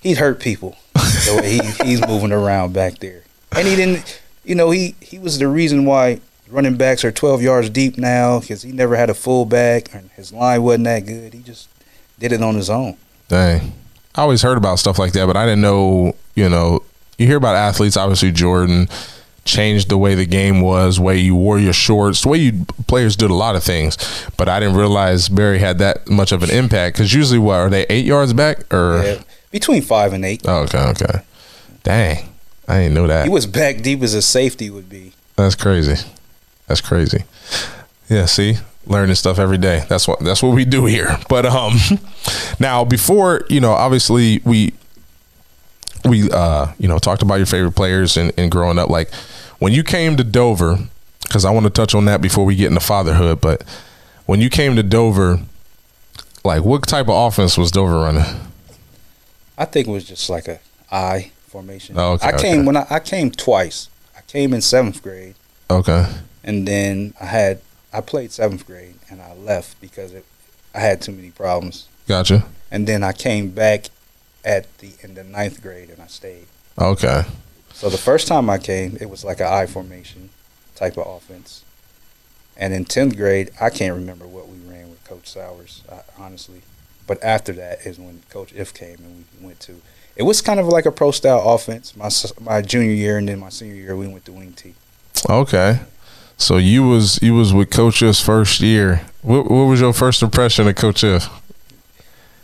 he'd 0.00 0.18
hurt 0.18 0.40
people 0.40 0.76
the 0.94 1.38
way 1.40 1.52
he, 1.58 1.84
he's 1.90 2.06
moving 2.06 2.32
around 2.32 2.72
back 2.72 2.98
there. 2.98 3.22
And 3.52 3.66
he 3.66 3.76
didn't, 3.76 4.20
you 4.44 4.54
know, 4.54 4.70
he 4.70 4.94
he 5.00 5.18
was 5.18 5.38
the 5.38 5.48
reason 5.48 5.84
why 5.84 6.20
running 6.48 6.76
backs 6.76 7.04
are 7.04 7.10
12 7.10 7.42
yards 7.42 7.70
deep 7.70 7.98
now 7.98 8.38
because 8.40 8.62
he 8.62 8.70
never 8.70 8.96
had 8.96 9.10
a 9.10 9.14
fullback 9.14 9.92
and 9.94 10.10
his 10.10 10.32
line 10.32 10.62
wasn't 10.62 10.84
that 10.84 11.06
good. 11.06 11.34
He 11.34 11.42
just 11.42 11.68
did 12.18 12.32
it 12.32 12.42
on 12.42 12.54
his 12.54 12.70
own. 12.70 12.96
Dang. 13.28 13.72
I 14.14 14.22
always 14.22 14.42
heard 14.42 14.56
about 14.56 14.78
stuff 14.78 14.98
like 14.98 15.12
that, 15.12 15.26
but 15.26 15.36
I 15.36 15.44
didn't 15.44 15.60
know, 15.60 16.16
you 16.34 16.48
know, 16.48 16.82
you 17.18 17.26
hear 17.26 17.36
about 17.36 17.54
athletes, 17.56 17.96
obviously 17.96 18.32
Jordan, 18.32 18.88
changed 19.44 19.88
the 19.88 19.98
way 19.98 20.14
the 20.14 20.26
game 20.26 20.60
was, 20.60 20.98
way 20.98 21.18
you 21.18 21.34
wore 21.34 21.58
your 21.58 21.72
shorts, 21.72 22.22
the 22.22 22.28
way 22.28 22.38
you 22.38 22.66
players 22.86 23.16
did 23.16 23.30
a 23.30 23.34
lot 23.34 23.56
of 23.56 23.62
things. 23.62 23.96
But 24.36 24.48
I 24.48 24.60
didn't 24.60 24.76
realize 24.76 25.28
Barry 25.28 25.58
had 25.58 25.78
that 25.78 26.08
much 26.08 26.32
of 26.32 26.42
an 26.42 26.50
impact 26.50 26.96
because 26.96 27.14
usually, 27.14 27.38
what 27.38 27.54
are 27.56 27.70
they 27.70 27.86
eight 27.88 28.04
yards 28.04 28.32
back 28.32 28.72
or? 28.72 29.02
Yeah, 29.04 29.22
between 29.50 29.82
five 29.82 30.12
and 30.12 30.24
eight. 30.24 30.42
Oh, 30.46 30.62
okay, 30.62 30.78
okay. 30.90 31.20
Dang, 31.82 32.28
I 32.68 32.80
didn't 32.80 32.94
know 32.94 33.06
that. 33.06 33.24
He 33.24 33.30
was 33.30 33.46
back 33.46 33.82
deep 33.82 34.02
as 34.02 34.14
a 34.14 34.22
safety 34.22 34.70
would 34.70 34.88
be. 34.88 35.12
That's 35.36 35.54
crazy. 35.54 36.04
That's 36.66 36.80
crazy. 36.80 37.24
Yeah, 38.08 38.26
see, 38.26 38.56
learning 38.86 39.14
stuff 39.16 39.38
every 39.38 39.58
day. 39.58 39.84
That's 39.88 40.06
what 40.08 40.20
that's 40.20 40.42
what 40.42 40.54
we 40.54 40.64
do 40.64 40.86
here. 40.86 41.18
But 41.28 41.46
um, 41.46 41.74
now 42.60 42.84
before 42.84 43.44
you 43.48 43.60
know, 43.60 43.72
obviously 43.72 44.40
we 44.44 44.72
we 46.04 46.30
uh 46.30 46.72
you 46.78 46.88
know 46.88 46.98
talked 46.98 47.22
about 47.22 47.36
your 47.36 47.46
favorite 47.46 47.72
players 47.72 48.16
and, 48.16 48.32
and 48.36 48.50
growing 48.50 48.78
up. 48.78 48.88
Like 48.88 49.12
when 49.58 49.72
you 49.72 49.82
came 49.82 50.16
to 50.16 50.24
Dover, 50.24 50.78
because 51.22 51.44
I 51.44 51.50
want 51.50 51.64
to 51.64 51.70
touch 51.70 51.94
on 51.94 52.04
that 52.06 52.20
before 52.20 52.44
we 52.44 52.54
get 52.54 52.68
into 52.68 52.80
fatherhood. 52.80 53.40
But 53.40 53.62
when 54.26 54.40
you 54.40 54.50
came 54.50 54.76
to 54.76 54.82
Dover, 54.82 55.40
like 56.44 56.64
what 56.64 56.86
type 56.86 57.08
of 57.08 57.14
offense 57.14 57.58
was 57.58 57.70
Dover 57.70 57.96
running? 57.96 58.24
I 59.58 59.64
think 59.64 59.88
it 59.88 59.90
was 59.90 60.04
just 60.04 60.28
like 60.28 60.48
a 60.48 60.60
I 60.90 61.32
formation. 61.46 61.98
Oh, 61.98 62.12
okay, 62.12 62.28
I 62.28 62.32
came 62.32 62.58
okay. 62.60 62.66
when 62.66 62.76
I, 62.76 62.86
I 62.90 63.00
came 63.00 63.30
twice. 63.30 63.88
I 64.16 64.20
came 64.22 64.52
in 64.52 64.60
seventh 64.60 65.02
grade, 65.02 65.34
Okay, 65.70 66.06
and 66.44 66.66
then 66.68 67.14
I 67.20 67.26
had 67.26 67.60
I 67.96 68.02
played 68.02 68.30
seventh 68.30 68.66
grade, 68.66 68.96
and 69.08 69.22
I 69.22 69.32
left 69.32 69.80
because 69.80 70.12
it, 70.12 70.26
I 70.74 70.80
had 70.80 71.00
too 71.00 71.12
many 71.12 71.30
problems. 71.30 71.88
gotcha. 72.06 72.44
And 72.70 72.86
then 72.86 73.02
I 73.02 73.12
came 73.12 73.48
back 73.50 73.86
at 74.44 74.66
the 74.78 74.92
in 75.02 75.14
the 75.14 75.24
ninth 75.24 75.62
grade, 75.62 75.88
and 75.88 76.02
I 76.02 76.06
stayed. 76.06 76.46
Okay, 76.78 77.22
So 77.72 77.88
the 77.88 77.96
first 77.96 78.28
time 78.28 78.50
I 78.50 78.58
came, 78.58 78.98
it 79.00 79.08
was 79.08 79.24
like 79.24 79.40
an 79.40 79.46
I 79.46 79.64
formation 79.64 80.28
type 80.74 80.98
of 80.98 81.06
offense. 81.06 81.64
And 82.54 82.74
in 82.74 82.84
tenth 82.84 83.16
grade, 83.16 83.50
I 83.58 83.70
can't 83.70 83.94
remember 83.94 84.26
what 84.26 84.46
we 84.48 84.58
ran 84.58 84.90
with 84.90 85.02
Coach 85.04 85.28
Sowers, 85.30 85.82
uh, 85.88 86.02
honestly. 86.18 86.60
But 87.06 87.22
after 87.24 87.54
that 87.54 87.86
is 87.86 87.98
when 87.98 88.24
Coach 88.28 88.52
If 88.52 88.74
came 88.74 88.96
and 88.98 89.24
we 89.40 89.46
went 89.46 89.60
to. 89.60 89.80
It 90.16 90.24
was 90.24 90.42
kind 90.42 90.60
of 90.60 90.66
like 90.66 90.84
a 90.84 90.92
pro 90.92 91.12
style 91.12 91.42
offense. 91.48 91.96
My 91.96 92.10
my 92.42 92.60
junior 92.60 92.92
year 92.92 93.16
and 93.16 93.26
then 93.26 93.38
my 93.38 93.48
senior 93.48 93.74
year, 93.74 93.96
we 93.96 94.06
went 94.06 94.26
to 94.26 94.32
wing 94.32 94.52
T. 94.52 94.74
okay. 95.30 95.80
So 96.36 96.56
you 96.58 96.86
was 96.86 97.20
you 97.22 97.34
was 97.34 97.52
with 97.54 97.70
Coach 97.70 98.02
If's 98.02 98.20
first 98.20 98.60
year. 98.60 99.02
What, 99.22 99.50
what 99.50 99.64
was 99.64 99.80
your 99.80 99.92
first 99.92 100.22
impression 100.22 100.68
of 100.68 100.74
Coach 100.76 101.02
If? 101.02 101.28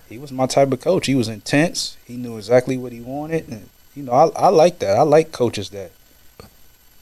He 0.08 0.18
was 0.18 0.32
my 0.32 0.46
type 0.46 0.72
of 0.72 0.80
coach. 0.80 1.06
He 1.06 1.14
was 1.14 1.28
intense. 1.28 1.96
He 2.04 2.16
knew 2.16 2.36
exactly 2.36 2.76
what 2.76 2.92
he 2.92 3.00
wanted, 3.00 3.48
and 3.48 3.68
you 3.94 4.02
know, 4.02 4.12
I 4.12 4.28
I 4.36 4.48
like 4.48 4.78
that. 4.80 4.96
I 4.98 5.02
like 5.02 5.32
coaches 5.32 5.70
that, 5.70 5.90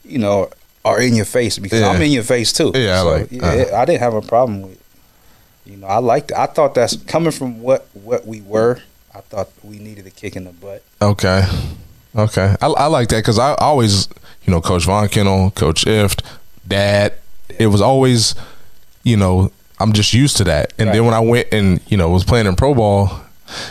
you 0.05 0.17
know, 0.17 0.49
are 0.85 1.01
in 1.01 1.15
your 1.15 1.25
face 1.25 1.57
because 1.59 1.81
Yeah. 1.81 1.89
I'm 1.89 2.01
in 2.01 2.11
your 2.11 2.23
face 2.23 2.53
too. 2.53 2.71
Yeah, 2.73 2.99
I 2.99 3.01
like- 3.01 3.31
Yeah, 3.31 3.45
uh. 3.71 3.75
I 3.77 3.85
didn't 3.85 3.99
have 4.01 4.13
a 4.13 4.21
problem 4.21 4.61
with. 4.61 4.77
You 5.65 5.77
know, 5.77 5.87
I 5.87 5.97
liked. 5.97 6.31
It. 6.31 6.37
I 6.37 6.45
thought 6.47 6.73
that's 6.73 6.95
coming 6.95 7.31
from 7.31 7.61
what 7.61 7.87
what 7.93 8.25
we 8.25 8.41
were. 8.41 8.79
I 9.13 9.19
thought 9.21 9.49
we 9.63 9.77
needed 9.79 10.07
a 10.07 10.09
kick 10.11 10.35
in 10.37 10.45
the 10.45 10.51
butt. 10.51 10.83
Okay. 11.01 11.43
Okay. 12.15 12.55
I, 12.61 12.67
I 12.67 12.85
like 12.87 13.09
that 13.09 13.17
because 13.17 13.39
I 13.39 13.55
always, 13.55 14.07
you 14.45 14.51
know, 14.51 14.61
Coach 14.61 14.85
Von 14.85 15.07
Kennel, 15.09 15.51
Coach 15.51 15.83
Ift, 15.85 16.23
Dad. 16.71 17.13
It 17.59 17.67
was 17.67 17.81
always, 17.81 18.35
you 19.03 19.17
know, 19.17 19.51
I'm 19.79 19.93
just 19.93 20.13
used 20.13 20.37
to 20.37 20.43
that. 20.45 20.73
And 20.77 20.89
then 20.89 21.05
when 21.05 21.13
I 21.13 21.19
went 21.19 21.47
and, 21.51 21.81
you 21.87 21.97
know, 21.97 22.09
was 22.09 22.23
playing 22.23 22.47
in 22.47 22.55
pro 22.55 22.73
ball, 22.73 23.21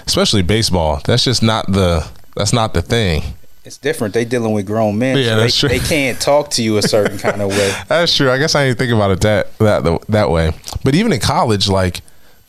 especially 0.06 0.42
baseball, 0.42 1.00
that's 1.04 1.24
just 1.24 1.42
not 1.42 1.66
the 1.66 2.08
that's 2.36 2.52
not 2.52 2.74
the 2.74 2.82
thing. 2.82 3.22
It's 3.64 3.76
different. 3.76 4.14
They 4.14 4.24
dealing 4.24 4.52
with 4.52 4.66
grown 4.66 4.98
men. 4.98 5.18
Yeah, 5.18 5.24
so 5.24 5.36
that's 5.36 5.60
they, 5.60 5.68
true. 5.68 5.78
They 5.78 5.86
can't 5.86 6.20
talk 6.20 6.50
to 6.52 6.62
you 6.62 6.78
a 6.78 6.82
certain 6.82 7.18
kind 7.26 7.42
of 7.42 7.50
way. 7.50 7.74
That's 7.88 8.14
true. 8.16 8.30
I 8.30 8.38
guess 8.38 8.54
I 8.54 8.66
didn't 8.66 8.78
think 8.78 8.92
about 8.92 9.10
it 9.10 9.20
that 9.20 9.56
that 9.58 10.06
that 10.08 10.30
way. 10.30 10.52
But 10.82 10.94
even 10.94 11.12
in 11.12 11.20
college, 11.20 11.68
like 11.68 12.00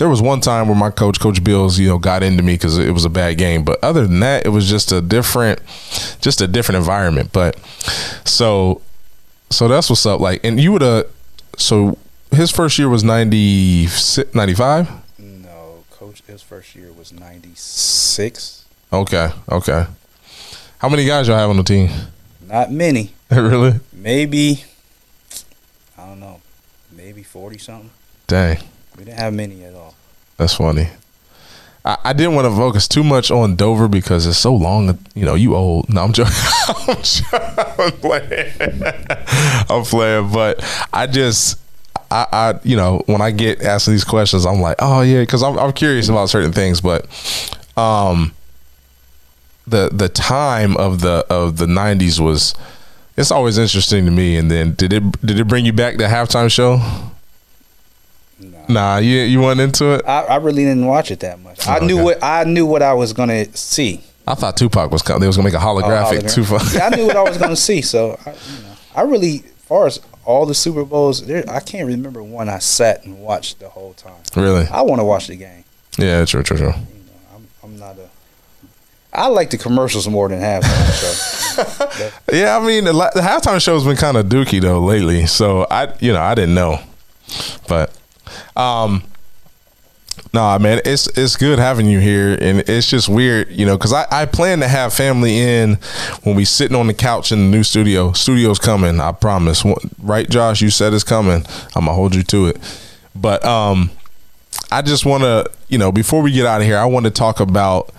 there 0.02 0.10
was 0.10 0.20
one 0.20 0.42
time 0.42 0.68
where 0.68 0.76
my 0.76 0.90
coach, 0.90 1.20
Coach 1.20 1.44
Bills, 1.44 1.78
you 1.78 1.88
know, 1.88 2.00
got 2.00 2.24
into 2.24 2.42
me 2.42 2.56
because 2.56 2.80
it 2.80 2.92
was 2.92 3.06
a 3.06 3.10
bad 3.10 3.38
game. 3.38 3.64
But 3.64 3.84
other 3.84 4.08
than 4.08 4.20
that, 4.22 4.48
it 4.48 4.50
was 4.50 4.68
just 4.68 4.92
a 4.92 5.00
different, 5.00 5.60
just 6.22 6.42
a 6.42 6.48
different 6.48 6.78
environment. 6.78 7.32
But 7.32 7.60
so, 8.26 8.82
so 9.52 9.68
that's 9.68 9.90
what's 9.90 10.06
up. 10.06 10.20
Like, 10.20 10.44
and 10.44 10.60
you 10.60 10.72
would 10.72 10.82
have. 10.82 11.08
So 11.58 11.98
his 12.32 12.50
first 12.50 12.80
year 12.80 12.90
was 12.90 13.04
90, 13.04 13.88
95? 14.34 14.90
No, 15.20 15.84
coach. 15.92 16.24
His 16.28 16.42
first 16.42 16.76
year 16.76 16.92
was 16.92 17.12
ninety 17.12 17.52
six. 17.56 18.66
Okay, 18.92 19.30
okay. 19.50 19.86
How 20.80 20.90
many 20.90 21.06
guys 21.06 21.28
y'all 21.28 21.38
have 21.38 21.50
on 21.50 21.58
the 21.58 21.64
team? 21.64 21.90
Not 22.48 22.72
many. 22.72 23.14
really? 23.32 23.80
Maybe. 23.94 24.64
I 25.98 26.06
don't 26.08 26.20
know. 26.20 26.42
Maybe 26.92 27.24
forty 27.24 27.58
something. 27.58 27.92
Dang. 28.28 28.58
We 28.98 29.06
didn't 29.06 29.20
have 29.20 29.34
many 29.34 29.64
at 29.64 29.76
all. 29.76 29.96
That's 30.38 30.56
funny. 30.56 30.88
I, 31.84 31.98
I 32.04 32.14
didn't 32.14 32.36
want 32.36 32.46
to 32.46 32.56
focus 32.56 32.88
too 32.88 33.04
much 33.04 33.32
on 33.32 33.56
Dover 33.56 33.88
because 33.88 34.28
it's 34.28 34.38
so 34.38 34.54
long. 34.54 35.00
You 35.16 35.26
know, 35.26 35.36
you 35.36 35.56
old. 35.56 35.90
No, 35.90 36.04
I'm 36.04 36.14
joking. 36.14 36.34
I'm, 36.68 37.02
joking. 37.02 37.40
I'm 37.80 37.92
playing. 37.94 38.52
I'm 39.70 39.84
playing, 39.84 40.32
but 40.32 40.88
I 40.94 41.08
just, 41.08 41.60
I, 42.12 42.28
I, 42.32 42.60
you 42.64 42.76
know, 42.76 43.02
when 43.08 43.22
I 43.22 43.32
get 43.32 43.62
asked 43.62 43.88
these 43.88 44.04
questions, 44.04 44.46
I'm 44.46 44.62
like, 44.62 44.78
oh 44.80 45.02
yeah, 45.02 45.22
because 45.22 45.44
I'm, 45.44 45.58
I'm 45.58 45.74
curious 45.74 46.10
about 46.10 46.30
certain 46.30 46.52
things, 46.54 46.82
but, 46.82 47.06
um, 47.78 48.34
the 49.68 49.90
the 49.92 50.10
time 50.10 50.76
of 50.78 51.02
the 51.02 51.26
of 51.30 51.58
the 51.58 51.66
'90s 51.66 52.20
was, 52.20 52.54
it's 53.18 53.32
always 53.32 53.58
interesting 53.58 54.06
to 54.06 54.12
me. 54.12 54.38
And 54.38 54.52
then 54.52 54.74
did 54.74 54.94
it 54.94 55.12
did 55.26 55.40
it 55.40 55.48
bring 55.48 55.66
you 55.66 55.74
back 55.74 55.98
to 55.98 56.04
halftime 56.06 56.52
show? 56.52 56.80
Nah. 58.74 58.98
You 58.98 59.20
you 59.22 59.42
went 59.42 59.60
into 59.60 59.94
it. 59.96 60.06
I, 60.08 60.24
I 60.24 60.36
really 60.38 60.64
didn't 60.64 60.86
watch 60.86 61.12
it 61.12 61.20
that 61.22 61.40
much. 61.40 61.68
I 61.68 61.80
knew 61.80 61.96
Okay. 61.96 62.04
what 62.04 62.24
I 62.24 62.44
knew 62.44 62.66
what 62.66 62.82
I 62.82 62.94
was 62.94 63.14
gonna 63.14 63.46
see. 63.56 64.02
I 64.28 64.36
thought 64.36 64.56
Tupac 64.58 64.92
was 64.92 65.02
coming. 65.02 65.22
They 65.22 65.28
was 65.28 65.36
gonna 65.38 65.48
make 65.50 65.56
a 65.56 65.64
holographic 65.64 66.20
hologram. 66.22 66.34
Tupac. 66.36 66.74
Yeah, 66.74 66.88
I 66.92 66.96
knew 66.96 67.08
what 67.08 67.18
I 67.18 67.24
was 67.24 67.38
gonna 67.38 67.56
see. 67.70 67.82
So 67.82 68.20
I, 68.26 68.30
you 68.32 68.64
know, 68.64 68.74
I 68.96 69.02
really, 69.02 69.36
as 69.38 69.64
far 69.66 69.88
as 69.88 70.00
all 70.26 70.46
the 70.46 70.54
Super 70.54 70.86
Bowls, 70.86 71.26
there, 71.26 71.44
I 71.50 71.60
can't 71.60 71.88
remember 71.88 72.22
one 72.22 72.48
I 72.50 72.60
sat 72.60 73.04
and 73.06 73.20
watched 73.20 73.60
the 73.60 73.70
whole 73.70 73.94
time. 73.94 74.14
really? 74.36 74.68
I 74.68 74.82
want 74.82 75.00
to 75.02 75.06
watch 75.06 75.28
the 75.28 75.36
game. 75.36 75.64
Yeah, 75.98 76.24
true, 76.26 76.44
true, 76.44 76.58
true. 76.58 76.68
You 76.68 76.74
know, 76.74 77.36
I'm, 77.36 77.48
I'm 77.64 77.78
not 77.80 77.98
a. 77.98 78.08
I 79.14 79.28
like 79.28 79.50
the 79.50 79.58
commercials 79.58 80.08
more 80.08 80.30
than 80.30 80.40
halftime 80.40 81.00
show. 81.02 82.12
Yeah, 82.32 82.58
I 82.58 82.66
mean 82.66 82.86
the, 82.86 82.94
the 82.94 83.20
halftime 83.22 83.62
show's 83.62 83.84
been 83.84 83.98
kind 83.98 84.16
of 84.16 84.28
dookie 84.28 84.62
though 84.62 84.80
lately. 84.80 85.26
So 85.26 85.68
I, 85.70 85.94
you 86.00 86.14
know, 86.14 86.22
I 86.22 86.34
didn't 86.34 86.56
know, 86.56 86.80
but 87.68 87.92
um, 88.56 89.04
nah, 90.34 90.58
man, 90.58 90.82
it's 90.86 91.08
it's 91.18 91.36
good 91.36 91.60
having 91.60 91.88
you 91.88 92.00
here, 92.00 92.38
and 92.40 92.60
it's 92.62 92.90
just 92.90 93.10
weird, 93.10 93.50
you 93.50 93.66
know, 93.66 93.78
because 93.78 93.94
I 93.94 94.06
I 94.12 94.26
plan 94.26 94.60
to 94.60 94.68
have 94.68 94.94
family 94.94 95.38
in 95.40 95.76
when 96.24 96.36
we 96.36 96.46
sitting 96.46 96.76
on 96.76 96.88
the 96.88 96.94
couch 96.94 97.32
in 97.32 97.40
the 97.40 97.58
new 97.58 97.64
studio. 97.64 98.12
Studio's 98.14 98.60
coming, 98.60 99.00
I 99.00 99.12
promise. 99.12 99.64
Right, 100.02 100.30
Josh? 100.30 100.62
You 100.62 100.70
said 100.70 100.94
it's 100.94 101.04
coming. 101.04 101.46
I'm 101.76 101.86
gonna 101.86 101.94
hold 101.94 102.16
you 102.16 102.24
to 102.24 102.48
it, 102.48 102.58
but 103.16 103.44
um. 103.46 103.92
I 104.74 104.82
just 104.82 105.06
want 105.06 105.24
to, 105.24 105.52
you 105.68 105.78
know, 105.78 105.92
before 105.92 106.22
we 106.22 106.32
get 106.32 106.46
out 106.46 106.62
of 106.62 106.68
here, 106.68 106.78
I 106.78 106.86
want 106.86 107.06
to 107.06 107.12
talk 107.12 107.42
about, 107.42 107.94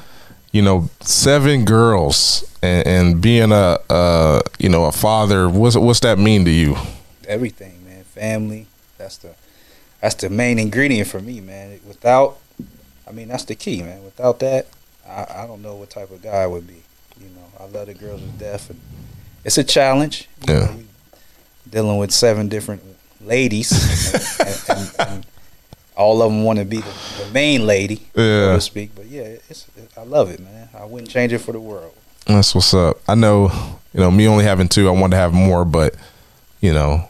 you 0.53 0.63
know, 0.63 0.89
seven 1.01 1.67
girls 1.67 2.51
and, 2.63 2.87
and 2.87 3.21
being 3.21 3.53
a, 3.53 3.79
uh, 3.91 4.41
you 4.59 4.71
know, 4.71 4.87
a 4.87 4.93
father. 4.93 5.51
What's 5.51 5.77
what's 5.77 6.01
that 6.01 6.19
mean 6.19 6.47
to 6.47 6.51
you? 6.51 6.77
Everything, 7.29 7.85
man. 7.85 8.05
Family. 8.05 8.69
That's 8.97 9.19
the. 9.19 9.35
That's 10.03 10.17
the 10.17 10.29
main 10.29 10.59
ingredient 10.59 11.09
for 11.09 11.21
me, 11.21 11.41
man. 11.41 11.79
Without, 11.87 12.39
I 13.09 13.13
mean, 13.13 13.29
that's 13.29 13.45
the 13.45 13.55
key, 13.55 13.83
man. 13.83 14.03
Without 14.05 14.41
that, 14.41 14.67
I, 15.09 15.27
I 15.37 15.47
don't 15.47 15.63
know 15.63 15.77
what 15.77 15.91
type 15.91 16.11
of 16.11 16.21
guy 16.21 16.43
I 16.43 16.47
would 16.47 16.67
be. 16.67 16.83
You 17.21 17.29
know, 17.29 17.45
I 17.61 17.67
love 17.67 17.87
the 17.87 17.95
girls 17.95 18.21
to 18.21 18.27
death, 18.31 18.69
and 18.69 18.81
it's 19.45 19.59
a 19.59 19.65
challenge. 19.65 20.29
You 20.49 20.55
Yeah. 20.55 20.61
know, 20.67 20.81
dealing 21.71 21.99
with 21.99 22.11
seven 22.11 22.49
different 22.49 22.83
ladies, 23.25 23.71
and, 24.69 24.79
and, 24.79 24.95
and, 25.09 25.27
all 25.95 26.23
of 26.23 26.33
them 26.33 26.43
want 26.43 26.59
to 26.59 26.65
be 26.65 26.79
the, 26.79 26.95
the 27.25 27.31
main 27.33 27.65
lady, 27.67 27.97
so 28.17 28.21
Yeah. 28.23 28.55
to 28.55 28.61
speak. 28.61 28.95
But 28.97 29.07
yeah, 29.07 29.37
it's 29.49 29.67
I 29.97 30.03
love 30.03 30.31
it, 30.31 30.41
man. 30.41 30.69
I 30.77 30.85
wouldn't 30.85 31.11
change 31.11 31.33
it 31.33 31.39
for 31.39 31.53
the 31.53 31.61
world. 31.61 31.95
That's 32.27 32.55
what's 32.55 32.73
up. 32.75 32.99
I 33.07 33.15
know, 33.15 33.53
you 33.93 34.01
know, 34.01 34.11
me 34.11 34.27
only 34.27 34.45
having 34.45 34.69
two, 34.69 34.89
I 34.89 34.91
want 34.91 35.13
to 35.13 35.17
have 35.19 35.33
more, 35.33 35.65
but 35.65 35.95
you 36.61 36.73
know, 36.73 37.09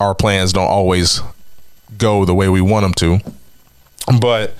our 0.00 0.14
plans 0.14 0.52
don't 0.52 0.66
always 0.66 1.20
go 1.96 2.24
the 2.24 2.34
way 2.34 2.48
we 2.48 2.60
want 2.60 2.84
them 2.84 2.94
to. 2.94 3.20
But 4.20 4.54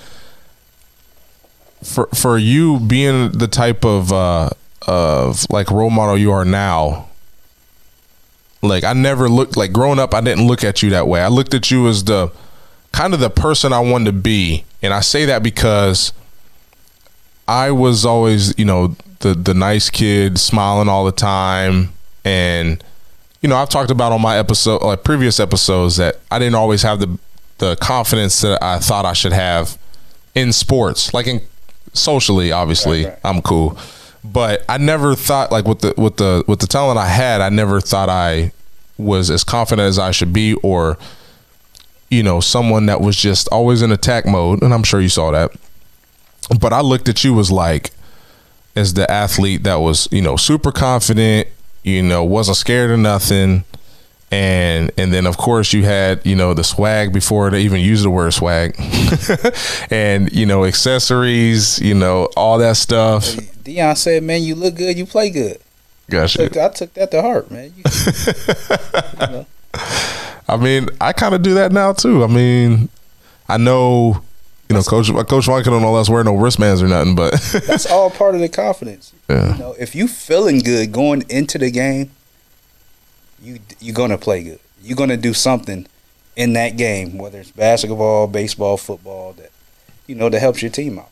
for 1.82 2.06
for 2.14 2.38
you 2.38 2.80
being 2.80 3.32
the 3.32 3.48
type 3.48 3.84
of 3.84 4.12
uh 4.12 4.50
of 4.86 5.46
like 5.50 5.70
role 5.70 5.90
model 5.90 6.16
you 6.16 6.32
are 6.32 6.44
now, 6.44 7.08
like 8.62 8.84
I 8.84 8.92
never 8.92 9.28
looked 9.28 9.56
like 9.56 9.72
growing 9.72 9.98
up 9.98 10.14
I 10.14 10.20
didn't 10.20 10.46
look 10.46 10.64
at 10.64 10.82
you 10.82 10.90
that 10.90 11.06
way. 11.06 11.20
I 11.20 11.28
looked 11.28 11.54
at 11.54 11.70
you 11.70 11.88
as 11.88 12.04
the 12.04 12.32
kind 12.92 13.14
of 13.14 13.20
the 13.20 13.30
person 13.30 13.72
I 13.72 13.80
wanted 13.80 14.06
to 14.06 14.12
be. 14.12 14.64
And 14.82 14.94
I 14.94 15.00
say 15.00 15.24
that 15.26 15.42
because 15.42 16.12
I 17.46 17.70
was 17.70 18.04
always, 18.04 18.56
you 18.58 18.64
know, 18.64 18.96
the 19.20 19.34
the 19.34 19.54
nice 19.54 19.90
kid, 19.90 20.38
smiling 20.38 20.88
all 20.88 21.04
the 21.04 21.12
time, 21.12 21.92
and 22.24 22.82
you 23.40 23.48
know, 23.48 23.56
I've 23.56 23.68
talked 23.68 23.90
about 23.90 24.12
on 24.12 24.20
my 24.20 24.36
episode, 24.38 24.82
like 24.82 25.04
previous 25.04 25.38
episodes, 25.38 25.96
that 25.96 26.18
I 26.30 26.38
didn't 26.38 26.56
always 26.56 26.82
have 26.82 27.00
the 27.00 27.18
the 27.58 27.76
confidence 27.76 28.40
that 28.42 28.62
I 28.62 28.78
thought 28.78 29.04
I 29.04 29.12
should 29.12 29.32
have 29.32 29.78
in 30.34 30.52
sports, 30.52 31.12
like 31.12 31.26
in 31.26 31.40
socially. 31.92 32.52
Obviously, 32.52 33.04
Right, 33.04 33.10
right. 33.10 33.20
I'm 33.24 33.42
cool, 33.42 33.78
but 34.24 34.64
I 34.68 34.78
never 34.78 35.14
thought 35.14 35.52
like 35.52 35.66
with 35.66 35.80
the 35.80 35.94
with 35.96 36.16
the 36.16 36.44
with 36.46 36.60
the 36.60 36.66
talent 36.66 36.98
I 36.98 37.08
had, 37.08 37.40
I 37.40 37.48
never 37.48 37.80
thought 37.80 38.08
I 38.08 38.52
was 38.96 39.30
as 39.30 39.44
confident 39.44 39.86
as 39.86 39.98
I 39.98 40.10
should 40.10 40.32
be, 40.32 40.54
or 40.54 40.98
you 42.10 42.22
know, 42.22 42.40
someone 42.40 42.86
that 42.86 43.00
was 43.00 43.16
just 43.16 43.48
always 43.48 43.82
in 43.82 43.92
attack 43.92 44.24
mode. 44.26 44.62
And 44.62 44.72
I'm 44.72 44.82
sure 44.82 45.00
you 45.00 45.08
saw 45.10 45.30
that. 45.30 45.52
But 46.58 46.72
I 46.72 46.80
looked 46.80 47.08
at 47.08 47.22
you 47.22 47.38
as 47.38 47.50
like 47.50 47.90
as 48.74 48.94
the 48.94 49.10
athlete 49.10 49.64
that 49.64 49.76
was, 49.76 50.08
you 50.10 50.22
know, 50.22 50.36
super 50.36 50.72
confident, 50.72 51.48
you 51.96 52.02
know, 52.02 52.24
wasn't 52.24 52.56
scared 52.56 52.90
of 52.90 52.98
nothing. 52.98 53.64
And 54.30 54.90
and 54.98 55.12
then 55.12 55.26
of 55.26 55.38
course 55.38 55.72
you 55.72 55.84
had, 55.84 56.24
you 56.26 56.36
know, 56.36 56.52
the 56.52 56.62
swag 56.62 57.12
before 57.14 57.48
they 57.50 57.62
even 57.62 57.80
used 57.80 58.04
the 58.04 58.10
word 58.10 58.34
swag. 58.34 58.74
and, 59.90 60.30
you 60.32 60.44
know, 60.44 60.66
accessories, 60.66 61.78
you 61.80 61.94
know, 61.94 62.28
all 62.36 62.58
that 62.58 62.76
stuff. 62.76 63.24
Deion 63.24 63.96
said, 63.96 64.22
"Man, 64.22 64.42
you 64.42 64.54
look 64.54 64.74
good. 64.74 64.98
You 64.98 65.06
play 65.06 65.30
good." 65.30 65.58
Gotcha. 66.10 66.48
Took- 66.48 66.56
I 66.58 66.68
took 66.68 66.94
that 66.94 67.10
to 67.12 67.22
heart, 67.22 67.50
man. 67.50 67.72
You, 67.76 67.84
you 69.20 69.26
know, 69.32 69.46
I 70.48 70.56
mean, 70.58 70.88
I 71.00 71.12
kind 71.12 71.34
of 71.34 71.42
do 71.42 71.54
that 71.54 71.72
now 71.72 71.92
too. 71.92 72.24
I 72.24 72.26
mean, 72.26 72.88
I 73.48 73.56
know, 73.56 74.22
you 74.68 74.76
know, 74.76 74.82
Coach 74.82 75.08
Coach 75.08 75.46
Wanka 75.46 75.64
don't 75.64 75.82
know 75.82 75.94
us 75.96 76.10
wear 76.10 76.22
no 76.22 76.36
wristbands 76.36 76.82
or 76.82 76.88
nothing, 76.88 77.14
but 77.14 77.32
that's 77.66 77.86
all 77.86 78.10
part 78.10 78.34
of 78.34 78.40
the 78.40 78.48
confidence. 78.48 79.12
Yeah. 79.28 79.54
You 79.54 79.58
know, 79.58 79.74
if 79.78 79.94
you 79.94 80.06
feeling 80.08 80.58
good 80.58 80.92
going 80.92 81.24
into 81.30 81.58
the 81.58 81.70
game, 81.70 82.10
you 83.40 83.60
you're 83.80 83.94
gonna 83.94 84.18
play 84.18 84.42
good. 84.42 84.60
You're 84.82 84.96
gonna 84.96 85.16
do 85.16 85.32
something 85.32 85.86
in 86.36 86.52
that 86.52 86.76
game, 86.76 87.18
whether 87.18 87.40
it's 87.40 87.50
basketball, 87.50 88.26
baseball, 88.26 88.76
football, 88.76 89.32
that 89.34 89.50
you 90.06 90.14
know 90.14 90.28
that 90.28 90.40
helps 90.40 90.60
your 90.60 90.70
team 90.70 90.98
out. 90.98 91.10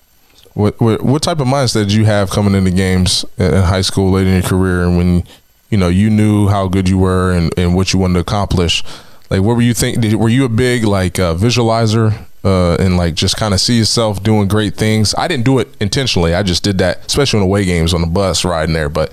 What, 0.53 0.81
what 0.81 1.03
what 1.03 1.23
type 1.23 1.41
of 1.41 1.47
mindset 1.47 1.85
did 1.85 1.93
you 1.93 2.05
have 2.05 2.31
coming 2.31 2.55
into 2.55 2.71
games 2.71 3.25
in 3.39 3.55
in 3.55 3.63
high 3.63 3.81
school, 3.81 4.13
late 4.13 4.27
in 4.27 4.35
your 4.35 4.43
career, 4.43 4.83
and 4.83 4.99
when 4.99 5.25
you 5.71 5.79
know 5.79 5.89
you 5.89 6.11
knew 6.11 6.49
how 6.49 6.69
good 6.69 6.89
you 6.91 6.99
were 6.99 7.33
and, 7.33 7.53
and 7.59 7.75
what 7.75 7.95
you 7.95 7.99
wanted 7.99 8.15
to 8.15 8.21
accomplish? 8.21 8.83
Like, 9.31 9.41
what 9.41 9.57
were 9.57 9.63
you 9.63 9.75
think? 9.75 10.01
Did, 10.01 10.15
were 10.15 10.29
you 10.29 10.45
a 10.45 10.49
big 10.49 10.85
like 10.85 11.19
uh, 11.19 11.35
visualizer 11.35 12.27
uh, 12.47 12.77
and 12.79 12.97
like 12.97 13.15
just 13.15 13.37
kind 13.37 13.53
of 13.53 13.61
see 13.61 13.77
yourself 13.77 14.23
doing 14.23 14.47
great 14.47 14.77
things? 14.77 15.15
I 15.19 15.27
didn't 15.27 15.45
do 15.45 15.59
it 15.59 15.69
intentionally. 15.81 16.35
I 16.35 16.43
just 16.43 16.63
did 16.63 16.79
that, 16.79 17.05
especially 17.07 17.41
on 17.41 17.45
away 17.45 17.65
games 17.65 17.93
on 17.93 18.01
the 18.01 18.07
bus 18.07 18.45
riding 18.45 18.73
there. 18.73 18.89
But 18.89 19.11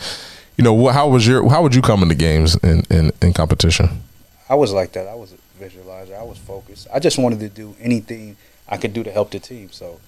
you 0.55 0.63
know, 0.63 0.87
how 0.89 1.09
was 1.09 1.25
your 1.25 1.49
how 1.49 1.63
would 1.63 1.73
you 1.73 1.81
come 1.81 2.03
into 2.03 2.15
games 2.15 2.55
in, 2.57 2.83
in, 2.89 3.11
in 3.21 3.33
competition? 3.33 4.03
I 4.47 4.55
was 4.55 4.71
like 4.71 4.91
that. 4.93 5.07
I 5.07 5.15
was 5.15 5.33
a 5.33 5.63
visualizer. 5.63 6.17
I 6.17 6.23
was 6.23 6.37
focused. 6.37 6.87
I 6.93 6.99
just 6.99 7.17
wanted 7.17 7.39
to 7.39 7.49
do 7.49 7.75
anything 7.79 8.37
I 8.69 8.77
could 8.77 8.93
do 8.93 9.03
to 9.03 9.11
help 9.11 9.31
the 9.31 9.39
team. 9.39 9.71
So, 9.71 9.99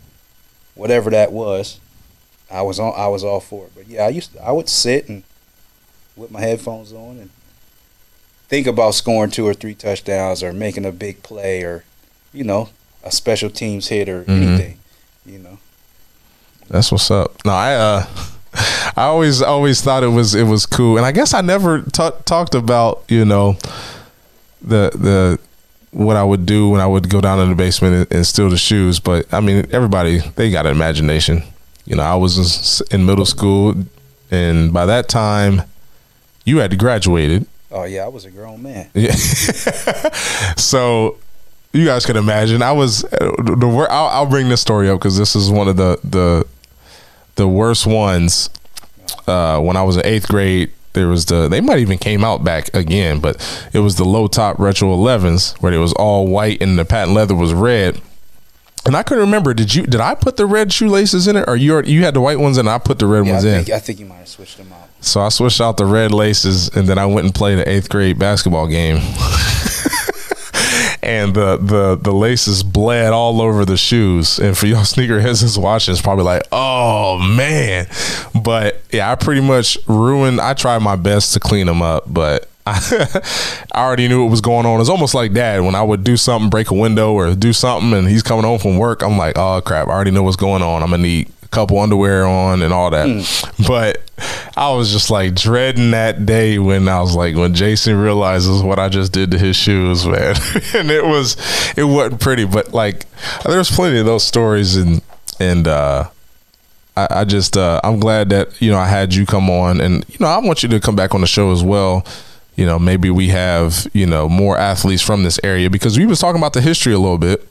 whatever 0.76 1.10
that 1.10 1.32
was, 1.32 1.80
I 2.52 2.62
was 2.62 2.80
on. 2.80 2.94
I 2.96 3.08
was 3.08 3.24
all 3.24 3.40
for 3.40 3.66
it. 3.66 3.72
But 3.76 3.88
yeah, 3.88 4.06
I 4.06 4.10
used. 4.10 4.34
To, 4.34 4.44
I 4.44 4.52
would 4.52 4.70
sit 4.70 5.10
and 5.10 5.24
with 6.16 6.32
my 6.32 6.42
headphones 6.42 6.94
on 6.94 7.18
and 7.18 7.30
think 8.48 8.68
about 8.68 8.94
scoring 8.94 9.32
two 9.32 9.46
or 9.48 9.54
three 9.54 9.74
touchdowns 9.74 10.44
or 10.44 10.54
making 10.54 10.86
a 10.86 10.92
big 10.92 11.24
play 11.24 11.64
or, 11.64 11.84
you 12.32 12.44
know, 12.44 12.70
a 13.06 13.12
special 13.12 13.50
teams 13.50 13.88
hit 13.88 14.10
or 14.10 14.24
Mhm. 14.24 14.30
anything. 14.48 14.78
You 15.26 15.40
know. 15.40 15.58
That's 16.70 16.92
what's 16.92 17.10
up. 17.12 17.34
No, 17.46 17.52
I 17.54 17.76
uh 17.76 18.06
I 18.98 19.04
always 19.04 19.42
always 19.42 19.82
thought 19.82 20.04
it 20.04 20.08
was 20.20 20.34
it 20.36 20.44
was 20.48 20.66
cool, 20.66 20.98
and 20.98 21.06
I 21.06 21.12
guess 21.12 21.34
I 21.34 21.42
never 21.42 21.82
ta- 21.82 22.18
talked 22.26 22.56
about 22.56 23.04
you 23.08 23.26
know 23.26 23.58
the 24.62 24.92
the 24.96 25.40
what 25.92 26.16
I 26.18 26.24
would 26.24 26.46
do 26.46 26.70
when 26.70 26.82
I 26.82 26.88
would 26.88 27.10
go 27.10 27.22
down 27.22 27.40
in 27.40 27.50
the 27.50 27.56
basement 27.56 27.96
and, 27.96 28.08
and 28.18 28.28
steal 28.28 28.50
the 28.50 28.58
shoes. 28.58 29.00
But 29.00 29.32
I 29.34 29.40
mean, 29.42 29.66
everybody 29.72 30.20
they 30.36 30.50
got 30.52 30.66
an 30.66 30.72
imagination. 30.72 31.44
You 31.86 31.96
know, 31.98 32.04
I 32.04 32.16
was 32.16 32.82
in- 32.92 33.00
in 33.02 33.06
middle 33.06 33.26
school, 33.26 33.76
and 34.32 34.74
by 34.74 34.86
that 34.88 35.08
time, 35.08 35.62
you 36.46 36.58
had 36.60 36.78
graduated. 36.80 37.46
Oh 37.72 37.84
yeah, 37.84 38.06
I 38.06 38.08
was 38.08 38.26
a 38.26 38.32
grown 38.32 38.64
man. 38.64 38.88
Yeah. 38.94 39.14
so 40.58 41.18
you 41.76 41.86
guys 41.86 42.06
can 42.06 42.16
imagine. 42.18 42.62
I 42.62 42.72
was 42.72 43.02
the 43.02 43.70
wor- 43.72 43.92
I'll, 43.92 44.08
I'll 44.08 44.26
bring 44.26 44.50
this 44.50 44.62
story 44.62 44.90
up 44.90 45.00
because 45.00 45.18
this 45.18 45.36
is 45.36 45.50
one 45.50 45.68
of 45.68 45.78
the 45.78 46.00
the 46.04 46.48
the 47.36 47.48
worst 47.48 47.86
ones. 47.86 48.50
Uh, 49.28 49.60
when 49.60 49.76
I 49.76 49.84
was 49.84 49.98
in 49.98 50.06
eighth 50.06 50.28
grade, 50.28 50.72
there 50.94 51.08
was 51.08 51.26
the 51.26 51.48
they 51.48 51.62
might 51.62 51.80
even 51.80 51.98
came 51.98 52.24
out 52.24 52.44
back 52.44 52.74
again, 52.74 53.20
but 53.20 53.38
it 53.74 53.80
was 53.80 53.96
the 53.96 54.06
low 54.06 54.28
top 54.28 54.60
retro 54.60 54.90
11s 54.96 55.62
where 55.62 55.74
it 55.74 55.78
was 55.80 55.94
all 55.94 56.28
white 56.28 56.62
and 56.62 56.78
the 56.80 56.86
patent 56.86 57.14
leather 57.16 57.36
was 57.36 57.54
red. 57.54 58.02
And 58.86 58.96
I 58.96 59.02
couldn't 59.02 59.24
remember. 59.24 59.54
Did 59.56 59.74
you? 59.74 59.82
Did 59.84 60.00
I 60.00 60.14
put 60.14 60.38
the 60.38 60.46
red 60.46 60.72
shoelaces 60.72 61.28
in 61.28 61.36
it, 61.36 61.46
or 61.48 61.56
you? 61.56 61.74
already- 61.74 61.92
You 61.92 62.04
had 62.06 62.14
the 62.14 62.22
white 62.22 62.40
ones, 62.40 62.60
and 62.60 62.70
I 62.70 62.78
put 62.78 63.00
the 63.00 63.08
red 63.08 63.26
Yeah, 63.26 63.32
I 63.32 63.34
ones 63.34 63.46
in. 63.46 63.74
I 63.74 63.80
think 63.80 64.00
you 64.00 64.06
might 64.06 64.18
have 64.18 64.28
switched 64.28 64.58
them 64.58 64.72
out. 64.72 64.90
So 65.02 65.22
I 65.22 65.30
switched 65.30 65.60
out 65.60 65.78
the 65.78 65.86
red 65.88 66.12
laces, 66.12 66.70
and 66.70 66.88
then 66.88 67.00
I 67.00 67.08
went 67.08 67.26
and 67.26 67.34
played 67.34 67.58
an 67.58 67.68
eighth 67.68 67.90
grade 67.90 68.20
basketball 68.20 68.68
game. 68.68 68.98
and 71.06 71.34
the, 71.34 71.58
the 71.58 71.96
the 71.96 72.12
laces 72.12 72.64
bled 72.64 73.14
all 73.14 73.42
over 73.42 73.66
the 73.66 73.78
shoes. 73.78 74.40
And 74.40 74.58
for 74.58 74.66
y'all 74.68 74.80
sneakerheads 74.84 75.42
that's 75.42 75.58
watching, 75.58 75.94
it's 75.94 76.02
probably 76.02 76.26
like, 76.26 76.44
oh 76.52 77.20
man. 77.20 77.88
But 78.44 78.82
yeah, 78.92 79.12
I 79.12 79.16
pretty 79.16 79.42
much 79.42 79.78
ruined. 79.88 80.42
I 80.42 80.54
tried 80.54 80.80
my 80.80 80.96
best 80.96 81.34
to 81.34 81.40
clean 81.40 81.68
them 81.68 81.82
up, 81.82 82.04
but. 82.08 82.50
I 82.68 83.54
already 83.76 84.08
knew 84.08 84.24
what 84.24 84.32
was 84.32 84.42
going 84.42 84.66
on. 84.66 84.82
It's 84.82 84.90
almost 84.90 85.14
like 85.14 85.34
dad 85.34 85.62
when 85.62 85.76
I 85.76 85.84
would 85.84 86.04
do 86.04 86.18
something, 86.18 86.50
break 86.50 86.72
a 86.72 86.74
window 86.74 87.14
or 87.14 87.36
do 87.36 87.54
something, 87.54 87.94
and 87.94 88.08
he's 88.08 88.24
coming 88.24 88.44
home 88.44 88.58
from 88.58 88.80
work. 88.80 89.04
I'm 89.04 89.20
like, 89.20 89.38
oh 89.38 89.62
crap, 89.62 89.88
I 89.88 89.92
already 89.92 90.10
know 90.10 90.24
what's 90.24 90.36
going 90.36 90.64
on. 90.64 90.82
I'm 90.82 90.90
gonna 90.90 91.04
need 91.04 91.32
couple 91.56 91.80
underwear 91.80 92.26
on 92.26 92.62
and 92.62 92.74
all 92.74 92.90
that. 92.92 93.08
But 93.68 94.02
I 94.58 94.72
was 94.72 94.92
just 94.92 95.10
like 95.10 95.36
dreading 95.36 95.92
that 95.92 96.26
day 96.26 96.60
when 96.60 96.88
I 96.88 97.02
was 97.02 97.16
like 97.16 97.36
when 97.36 97.54
Jason 97.54 97.98
realizes 97.98 98.62
what 98.62 98.80
I 98.80 98.90
just 98.90 99.12
did 99.12 99.32
to 99.32 99.38
his 99.38 99.56
shoes, 99.56 100.06
man. 100.06 100.36
and 100.74 100.92
it 100.92 101.06
was 101.06 101.38
it 101.78 101.84
wasn't 101.84 102.22
pretty, 102.22 102.46
but 102.46 102.74
like 102.74 103.06
there's 103.44 103.72
plenty 103.72 104.00
of 104.00 104.06
those 104.06 104.24
stories 104.24 104.76
and 104.76 105.02
and 105.40 105.68
uh 105.68 106.10
I, 106.96 107.08
I 107.10 107.24
just 107.26 107.58
uh 107.58 107.82
I'm 107.84 108.00
glad 108.00 108.30
that, 108.30 108.62
you 108.62 108.72
know, 108.72 108.78
I 108.78 108.88
had 108.88 109.14
you 109.14 109.26
come 109.26 109.50
on 109.50 109.82
and 109.82 110.06
you 110.08 110.18
know, 110.20 110.28
I 110.28 110.38
want 110.40 110.64
you 110.64 110.70
to 110.70 110.80
come 110.80 110.96
back 110.96 111.14
on 111.16 111.22
the 111.22 111.28
show 111.28 111.52
as 111.52 111.64
well. 111.64 112.06
You 112.56 112.66
know, 112.66 112.80
maybe 112.80 113.10
we 113.10 113.30
have, 113.30 113.86
you 113.94 114.06
know, 114.06 114.30
more 114.30 114.58
athletes 114.58 115.02
from 115.02 115.24
this 115.24 115.40
area 115.44 115.70
because 115.70 115.98
we 115.98 116.06
was 116.06 116.20
talking 116.20 116.40
about 116.40 116.54
the 116.54 116.62
history 116.62 116.94
a 116.94 117.00
little 117.00 117.18
bit. 117.18 117.46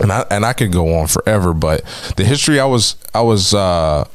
And 0.00 0.12
I 0.12 0.24
and 0.30 0.44
I 0.44 0.52
could 0.52 0.72
go 0.72 0.94
on 0.96 1.06
forever, 1.06 1.54
but 1.54 1.82
the 2.16 2.24
history 2.24 2.60
I 2.60 2.66
was 2.66 2.96
I 3.14 3.22
was 3.22 3.54
uh, 3.54 4.06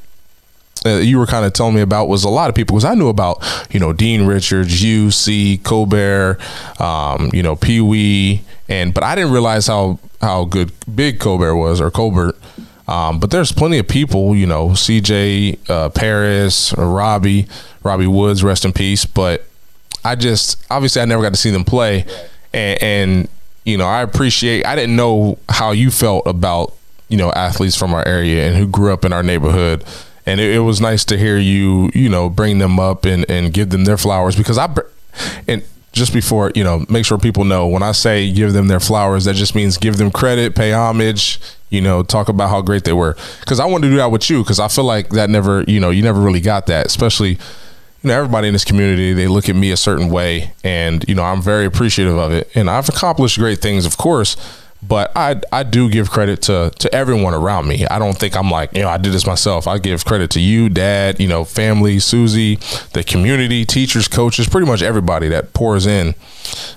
uh 0.86 0.90
you 0.90 1.18
were 1.18 1.26
kind 1.26 1.46
of 1.46 1.54
telling 1.54 1.76
me 1.76 1.82
about 1.82 2.08
was 2.08 2.24
a 2.24 2.30
lot 2.30 2.50
of 2.50 2.56
people 2.56 2.76
because 2.76 2.86
I 2.86 2.96
knew 2.96 3.10
about 3.10 3.44
you 3.72 3.80
know 3.80 3.94
Dean 3.94 4.26
Richards, 4.26 4.84
you, 4.84 5.12
C, 5.12 5.58
Colbert, 5.58 6.40
um, 6.80 7.30
you 7.34 7.44
know 7.44 7.56
Pee 7.56 7.82
Wee, 7.82 8.42
and 8.70 8.94
but 8.94 9.04
I 9.04 9.16
didn't 9.16 9.32
realize 9.32 9.68
how 9.68 10.00
how 10.22 10.46
good 10.46 10.72
big 10.94 11.20
Colbert 11.20 11.56
was 11.56 11.82
or 11.82 11.90
Colbert. 11.92 12.36
Um, 12.88 13.20
but 13.20 13.32
there's 13.32 13.54
plenty 13.54 13.78
of 13.78 13.88
people, 13.88 14.36
you 14.36 14.46
know, 14.46 14.70
CJ 14.70 15.70
uh, 15.70 15.90
Paris, 15.90 16.74
or 16.74 16.90
Robbie, 16.90 17.48
Robbie 17.84 18.08
Woods, 18.08 18.44
rest 18.44 18.66
in 18.66 18.74
peace. 18.74 19.06
But 19.06 19.46
I 20.04 20.16
just 20.16 20.62
obviously 20.70 21.02
I 21.02 21.06
never 21.06 21.22
got 21.24 21.30
to 21.30 21.38
see 21.38 21.52
them 21.52 21.64
play, 21.64 22.06
and, 22.54 22.84
and 22.84 23.30
you 23.64 23.78
know 23.78 23.86
I 23.86 24.02
appreciate. 24.02 24.66
I 24.66 24.76
didn't 24.76 24.96
know 24.96 25.38
how 25.50 25.72
you 25.72 25.92
felt 25.92 26.26
about 26.26 26.74
you 27.10 27.18
know 27.18 27.32
athletes 27.32 27.76
from 27.76 27.94
our 27.94 28.08
area 28.08 28.48
and 28.48 28.56
who 28.56 28.68
grew 28.68 28.94
up 28.94 29.06
in 29.06 29.14
our 29.14 29.24
neighborhood, 29.24 29.84
and 30.26 30.40
it, 30.40 30.56
it 30.56 30.60
was 30.60 30.82
nice 30.82 31.06
to 31.06 31.18
hear 31.18 31.38
you 31.38 31.92
you 31.94 32.10
know 32.10 32.30
bring 32.30 32.60
them 32.60 32.80
up 32.80 33.06
and 33.06 33.30
and 33.30 33.54
give 33.54 33.70
them 33.70 33.86
their 33.86 33.98
flowers 33.98 34.36
because 34.36 34.58
I 34.58 34.74
and 35.48 35.64
just 35.92 36.14
before 36.14 36.52
you 36.56 36.64
know 36.64 36.86
make 36.90 37.06
sure 37.06 37.18
people 37.18 37.44
know 37.44 37.68
when 37.68 37.84
I 37.84 37.92
say 37.92 38.32
give 38.32 38.54
them 38.54 38.68
their 38.68 38.80
flowers 38.80 39.26
that 39.26 39.36
just 39.36 39.56
means 39.56 39.78
give 39.78 39.98
them 39.98 40.12
credit, 40.12 40.56
pay 40.56 40.74
homage. 40.74 41.40
You 41.70 41.80
know, 41.80 42.04
talk 42.04 42.28
about 42.28 42.50
how 42.50 42.62
great 42.62 42.84
they 42.84 42.92
were. 42.92 43.16
Because 43.40 43.62
I 43.62 43.66
wanted 43.66 43.88
to 43.88 43.92
do 43.94 43.98
that 44.00 44.12
with 44.12 44.30
you. 44.30 44.44
Because 44.44 44.60
I 44.60 44.68
feel 44.68 44.84
like 44.84 45.08
that 45.12 45.30
never, 45.30 45.64
you 45.70 45.80
know, 45.80 45.90
you 45.90 46.04
never 46.04 46.20
really 46.20 46.42
got 46.42 46.66
that. 46.66 46.86
Especially, 46.86 47.38
you 48.02 48.08
know, 48.08 48.18
everybody 48.18 48.48
in 48.48 48.54
this 48.54 48.66
community, 48.66 49.14
they 49.14 49.28
look 49.28 49.48
at 49.50 49.56
me 49.56 49.72
a 49.72 49.78
certain 49.78 50.10
way, 50.10 50.54
and 50.64 51.06
you 51.08 51.16
know, 51.16 51.24
I'm 51.24 51.42
very 51.42 51.66
appreciative 51.66 52.18
of 52.18 52.32
it. 52.32 52.50
And 52.56 52.70
I've 52.70 52.90
accomplished 52.90 53.38
great 53.38 53.60
things, 53.60 53.86
of 53.86 53.98
course, 53.98 54.38
but 54.82 55.12
I 55.16 55.42
I 55.52 55.64
do 55.64 55.90
give 55.90 56.10
credit 56.10 56.42
to 56.44 56.72
to 56.80 56.94
everyone 56.94 57.34
around 57.34 57.68
me. 57.68 57.86
I 57.86 58.00
don't 58.00 58.18
think 58.18 58.36
I'm 58.36 58.50
like, 58.50 58.74
you 58.74 58.82
know, 58.82 58.90
I 58.90 58.98
did 58.98 59.14
this 59.14 59.28
myself. 59.28 59.68
I 59.68 59.78
give 59.78 60.04
credit 60.04 60.32
to 60.32 60.40
you, 60.40 60.70
Dad, 60.70 61.20
you 61.20 61.28
know, 61.28 61.44
family, 61.44 62.00
Susie, 62.00 62.56
the 62.94 63.04
community, 63.04 63.66
teachers, 63.66 64.08
coaches, 64.08 64.50
pretty 64.50 64.66
much 64.66 64.82
everybody 64.82 65.28
that 65.30 65.54
pours 65.54 65.86
in. 65.86 66.16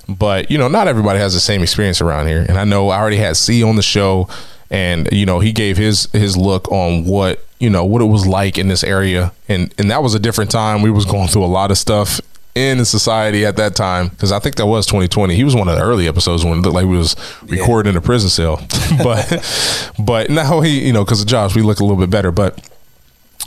But 0.08 0.50
you 0.50 0.58
know, 0.58 0.68
not 0.68 0.88
everybody 0.88 1.18
has 1.18 1.32
the 1.32 1.40
same 1.40 1.62
experience 1.62 2.02
around 2.02 2.26
here. 2.26 2.44
And 2.46 2.58
I 2.58 2.64
know 2.64 2.90
I 2.90 3.00
already 3.00 3.16
had 3.16 3.36
C 3.38 3.62
on 3.62 3.76
the 3.76 3.82
show, 3.82 4.28
and 4.74 5.08
you 5.12 5.24
know, 5.24 5.38
he 5.38 5.52
gave 5.52 5.76
his 5.76 6.08
his 6.12 6.36
look 6.36 6.70
on 6.72 7.04
what 7.04 7.44
you 7.60 7.70
know 7.70 7.84
what 7.84 8.02
it 8.02 8.06
was 8.06 8.26
like 8.26 8.58
in 8.58 8.66
this 8.66 8.82
area, 8.82 9.32
and 9.48 9.72
and 9.78 9.88
that 9.88 10.02
was 10.02 10.14
a 10.14 10.18
different 10.18 10.50
time. 10.50 10.82
We 10.82 10.90
was 10.90 11.06
going 11.06 11.28
through 11.28 11.44
a 11.44 11.46
lot 11.46 11.70
of 11.70 11.78
stuff 11.78 12.20
in 12.56 12.84
society 12.84 13.46
at 13.46 13.56
that 13.56 13.76
time 13.76 14.08
because 14.08 14.32
I 14.32 14.40
think 14.40 14.56
that 14.56 14.66
was 14.66 14.84
2020. 14.86 15.36
He 15.36 15.44
was 15.44 15.54
one 15.54 15.68
of 15.68 15.76
the 15.76 15.82
early 15.82 16.08
episodes 16.08 16.44
when 16.44 16.58
it 16.58 16.62
looked 16.62 16.74
like 16.74 16.86
we 16.86 16.96
was 16.96 17.14
recording 17.42 17.90
in 17.90 17.96
a 17.96 18.00
prison 18.00 18.28
cell. 18.28 18.56
but 19.02 19.92
but 19.96 20.28
now 20.28 20.60
he, 20.60 20.84
you 20.84 20.92
know, 20.92 21.04
because 21.04 21.20
of 21.20 21.28
Josh, 21.28 21.54
we 21.54 21.62
look 21.62 21.78
a 21.78 21.84
little 21.84 21.98
bit 21.98 22.10
better. 22.10 22.32
But 22.32 22.68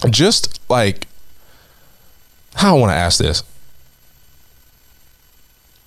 just 0.10 0.62
like 0.70 1.08
how 2.56 2.78
I 2.78 2.80
want 2.80 2.92
to 2.92 2.96
ask 2.96 3.20
this. 3.20 3.44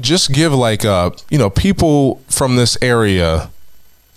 Just 0.02 0.32
give 0.32 0.52
like 0.52 0.84
uh 0.84 1.12
you 1.30 1.38
know 1.38 1.48
people 1.48 2.22
from 2.28 2.56
this 2.56 2.76
area. 2.82 3.50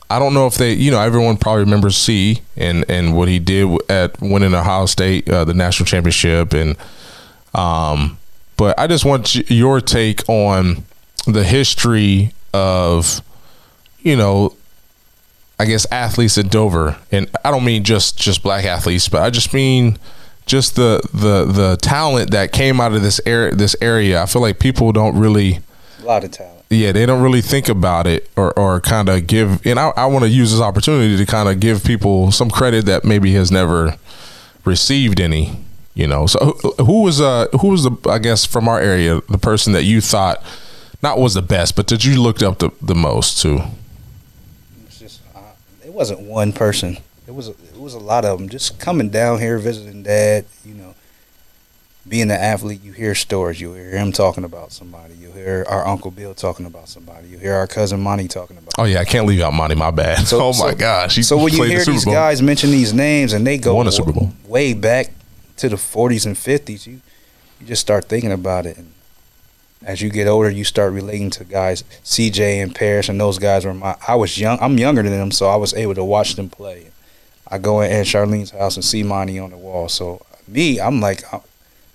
I 0.10 0.20
don't 0.20 0.34
know 0.34 0.48
if 0.48 0.56
they 0.56 0.74
you 0.74 0.92
know 0.92 1.00
everyone 1.00 1.38
probably 1.38 1.64
remembers 1.64 1.98
C 1.98 2.42
and 2.56 2.86
and 2.90 3.16
what 3.16 3.28
he 3.28 3.40
did 3.40 3.68
at 3.90 4.20
winning 4.22 4.54
Ohio 4.54 4.86
State 4.86 5.30
uh, 5.30 5.46
the 5.46 5.54
national 5.54 5.88
championship 5.88 6.54
and 6.54 6.76
um 7.54 8.18
but 8.58 8.78
I 8.80 8.88
just 8.88 9.06
want 9.06 9.50
your 9.50 9.82
take 9.82 10.28
on 10.30 10.84
the 11.26 11.44
history 11.44 12.32
of 12.54 13.22
you 14.02 14.16
know 14.16 14.56
I 15.60 15.66
guess 15.66 15.86
athletes 15.92 16.38
at 16.38 16.50
Dover. 16.50 16.98
And 17.12 17.30
I 17.46 17.52
don't 17.52 17.64
mean 17.64 17.84
just 17.84 18.18
just 18.18 18.44
black 18.44 18.66
athletes 18.66 19.08
but 19.10 19.22
I 19.22 19.30
just 19.30 19.54
mean 19.54 19.98
just 20.46 20.76
the 20.76 21.02
the 21.14 21.46
the 21.46 21.78
talent 21.82 22.32
that 22.32 22.52
came 22.52 22.82
out 22.82 22.94
of 22.94 23.02
this 23.02 23.20
area 23.26 23.56
this 23.56 23.76
area. 23.82 24.22
I 24.22 24.26
feel 24.26 24.42
like 24.42 24.60
people 24.60 24.92
don't 24.92 25.18
really 25.18 25.62
a 26.02 26.06
lot 26.06 26.24
of 26.24 26.32
talent 26.32 26.53
yeah 26.76 26.92
they 26.92 27.06
don't 27.06 27.22
really 27.22 27.42
think 27.42 27.70
about 27.70 28.08
it 28.08 28.30
or 28.36 28.58
or 28.58 28.80
kind 28.82 29.10
of 29.10 29.28
give 29.28 29.66
and 29.66 29.80
i, 29.80 29.90
I 29.96 30.06
want 30.06 30.24
to 30.24 30.30
use 30.30 30.52
this 30.52 30.62
opportunity 30.62 31.18
to 31.18 31.26
kind 31.26 31.50
of 31.50 31.60
give 31.60 31.84
people 31.84 32.32
some 32.32 32.50
credit 32.50 32.86
that 32.86 33.04
maybe 33.04 33.34
has 33.34 33.52
never 33.52 33.98
received 34.66 35.20
any 35.20 35.60
you 35.94 36.08
know 36.08 36.26
so 36.26 36.58
who 36.80 37.04
was 37.04 37.22
uh 37.22 37.48
who 37.62 37.70
was 37.70 37.84
the 37.84 38.10
i 38.10 38.18
guess 38.18 38.46
from 38.46 38.68
our 38.68 38.80
area 38.80 39.22
the 39.30 39.38
person 39.38 39.74
that 39.74 39.84
you 39.84 40.02
thought 40.02 40.44
not 41.02 41.20
was 41.20 41.34
the 41.34 41.42
best 41.42 41.76
but 41.76 41.88
that 41.88 42.06
you 42.06 42.22
looked 42.22 42.42
up 42.42 42.60
the, 42.60 42.72
the 42.82 42.96
most 42.96 43.42
to 43.42 43.56
it 43.56 44.86
was 44.86 45.00
just 45.00 45.22
uh, 45.36 45.40
it 45.84 45.94
wasn't 45.94 46.20
one 46.20 46.52
person 46.54 46.98
it 47.28 47.32
was 47.32 47.48
it 47.48 47.78
was 47.78 47.94
a 47.94 48.00
lot 48.00 48.26
of 48.26 48.38
them 48.38 48.50
just 48.50 48.80
coming 48.80 49.10
down 49.10 49.40
here 49.40 49.58
visiting 49.58 50.04
dad. 50.04 50.46
You 50.66 50.74
know, 50.76 50.93
being 52.08 52.24
an 52.24 52.32
athlete, 52.32 52.84
you 52.84 52.92
hear 52.92 53.16
stories. 53.16 53.62
You 53.62 53.74
hear 53.74 53.92
him 53.92 54.12
talking 54.12 54.44
about 54.44 54.72
somebody. 54.72 55.14
You 55.16 55.32
hear 55.32 55.66
our 55.70 55.88
uncle 55.88 56.12
Bill 56.12 56.34
talking 56.34 56.66
about 56.66 56.90
somebody. 56.90 57.30
You 57.30 57.38
hear 57.38 57.54
our 57.54 57.68
cousin 57.68 58.02
Monty 58.02 58.28
talking 58.28 58.58
about. 58.58 58.74
Oh 58.78 58.84
yeah, 58.84 59.00
I 59.00 59.06
can't 59.06 59.26
leave 59.26 59.42
out 59.42 59.54
Monty. 59.54 59.76
My 59.76 59.92
bad. 59.92 60.28
So, 60.28 60.40
oh 60.42 60.54
my 60.54 60.72
so, 60.72 60.76
gosh. 60.76 61.26
so 61.26 61.38
when 61.38 61.54
you 61.54 61.64
hear 61.64 61.84
the 61.84 61.92
these 61.92 62.06
guys 62.06 62.42
mention 62.42 62.72
these 62.72 62.94
names 62.94 63.34
and 63.34 63.48
they 63.48 63.58
go 63.58 63.76
Won 63.76 63.88
a 63.88 63.92
Super 63.92 64.12
Bowl. 64.12 64.34
way 64.46 64.74
back 64.74 65.12
to 65.58 65.70
the 65.70 65.76
40s 65.76 66.26
and 66.26 66.36
50s, 66.36 66.88
you 66.88 67.00
you 67.60 67.68
just 67.68 67.82
start 67.82 68.06
thinking 68.06 68.32
about 68.32 68.66
it. 68.66 68.78
And 68.78 68.92
as 69.86 70.02
you 70.02 70.10
get 70.10 70.28
older, 70.28 70.50
you 70.50 70.66
start 70.66 70.92
relating 70.92 71.30
to 71.32 71.46
guys, 71.46 71.84
CJ 72.04 72.62
and 72.62 72.76
Parrish, 72.76 73.08
and 73.08 73.20
those 73.20 73.40
guys 73.40 73.66
were 73.66 73.74
my. 73.74 73.96
I 74.06 74.16
was 74.16 74.38
young. 74.38 74.58
I'm 74.60 74.78
younger 74.78 75.04
than 75.04 75.12
them, 75.12 75.32
so 75.32 75.48
I 75.48 75.56
was 75.56 75.74
able 75.74 75.96
to 75.96 76.04
watch 76.04 76.36
them 76.36 76.50
play. 76.50 76.88
I 77.48 77.60
go 77.60 77.82
in 77.82 77.92
Aunt 77.92 78.08
Charlene's 78.08 78.52
house 78.52 78.76
and 78.76 78.84
see 78.84 79.04
Monty 79.04 79.40
on 79.40 79.52
the 79.52 79.58
wall. 79.58 79.88
So 79.88 80.26
me, 80.48 80.80
I'm 80.80 81.00
like, 81.00 81.22
I'm 81.34 81.42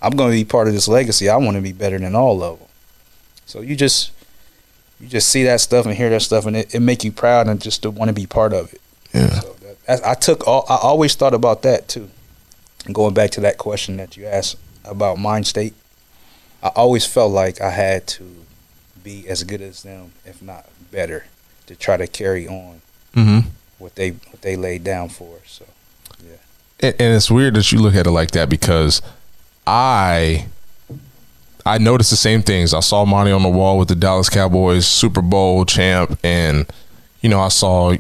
going 0.01 0.31
to 0.31 0.37
be 0.37 0.45
part 0.45 0.69
of 0.69 0.75
this 0.75 0.89
legacy. 0.89 1.29
I 1.29 1.37
want 1.37 1.57
to 1.57 1.63
be 1.63 1.73
better 1.73 1.99
than 1.99 2.15
all 2.15 2.43
of 2.43 2.59
them. 2.59 2.69
So 3.47 3.61
you 3.61 3.77
just 3.77 4.13
you 5.01 5.09
just 5.09 5.29
see 5.29 5.45
that 5.45 5.61
stuff 5.61 5.87
and 5.87 5.95
hear 5.95 6.11
that 6.11 6.23
stuff, 6.23 6.47
and 6.47 6.57
it, 6.57 6.75
it 6.75 6.81
make 6.81 7.05
you 7.05 7.13
proud 7.13 7.49
and 7.49 7.61
just 7.61 7.83
to 7.83 7.91
want 7.91 8.09
to 8.09 8.13
be 8.13 8.27
part 8.27 8.53
of 8.53 8.73
it. 8.73 8.81
Yeah. 9.15 9.41
So 9.41 9.57
that, 9.87 10.07
I 10.07 10.15
took 10.15 10.47
all. 10.47 10.65
I 10.69 10.77
always 10.77 11.15
thought 11.15 11.35
about 11.35 11.63
that 11.63 11.89
too. 11.89 12.11
And 12.85 12.95
going 12.95 13.15
back 13.15 13.31
to 13.33 13.41
that 13.41 13.59
question 13.59 13.97
that 13.97 14.17
you 14.17 14.27
asked 14.27 14.57
about 14.85 15.19
mind 15.19 15.47
state, 15.47 15.75
I 16.63 16.69
always 16.69 17.05
felt 17.05 17.33
like 17.33 17.61
I 17.61 17.71
had 17.71 18.07
to 18.09 18.45
be 19.03 19.29
as 19.29 19.45
good 19.45 19.61
as 19.61 19.83
them, 19.83 20.13
if 20.25 20.43
not 20.43 20.67
better, 20.91 21.27
to 21.67 21.75
try 21.75 21.97
to 21.97 22.07
carry 22.07 22.47
on. 22.47 22.83
Mm-hmm 23.15 23.49
what 23.79 23.95
they 23.95 24.11
what 24.11 24.43
they 24.43 24.57
laid 24.57 24.85
down 24.85 25.09
for. 25.09 25.39
So 25.47 25.65
yeah. 26.25 26.37
And, 26.81 26.95
and 27.01 27.17
it's 27.17 27.31
weird 27.31 27.55
that 27.55 27.73
you 27.73 27.79
look 27.79 27.95
at 27.95 28.07
it 28.07 28.11
like 28.11 28.33
that 28.33 28.49
because 28.49 29.01
I 29.69 30.47
I 31.67 31.77
noticed 31.77 32.09
the 32.09 32.17
same 32.17 32.41
things. 32.41 32.73
I 32.73 32.81
saw 32.81 33.05
Monty 33.05 33.31
on 33.31 33.43
the 33.43 33.51
wall 33.51 33.79
with 33.79 33.89
the 33.89 33.95
Dallas 33.95 34.31
Cowboys 34.31 34.87
Super 34.87 35.21
Bowl 35.21 35.67
champ, 35.67 36.19
and 36.25 36.67
you 37.21 37.29
know 37.29 37.41
I 37.41 37.49
saw 37.49 37.95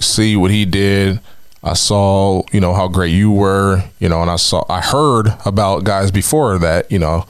see 0.00 0.36
what 0.36 0.50
he 0.50 0.64
did. 0.64 1.20
I 1.62 1.74
saw 1.74 2.42
you 2.50 2.60
know 2.60 2.72
how 2.72 2.88
great 2.88 3.10
you 3.10 3.30
were, 3.30 3.84
you 3.98 4.08
know, 4.08 4.22
and 4.22 4.30
I 4.30 4.36
saw 4.36 4.64
I 4.70 4.80
heard 4.80 5.34
about 5.44 5.84
guys 5.84 6.10
before 6.10 6.58
that, 6.58 6.90
you 6.90 6.98
know, 6.98 7.26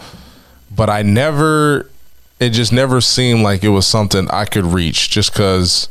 but 0.75 0.89
I 0.89 1.03
never. 1.03 1.89
It 2.39 2.51
just 2.51 2.73
never 2.73 3.01
seemed 3.01 3.43
like 3.43 3.63
it 3.63 3.69
was 3.69 3.87
something 3.87 4.29
I 4.31 4.47
could 4.47 4.65
reach, 4.65 5.11
just 5.11 5.33
because 5.33 5.89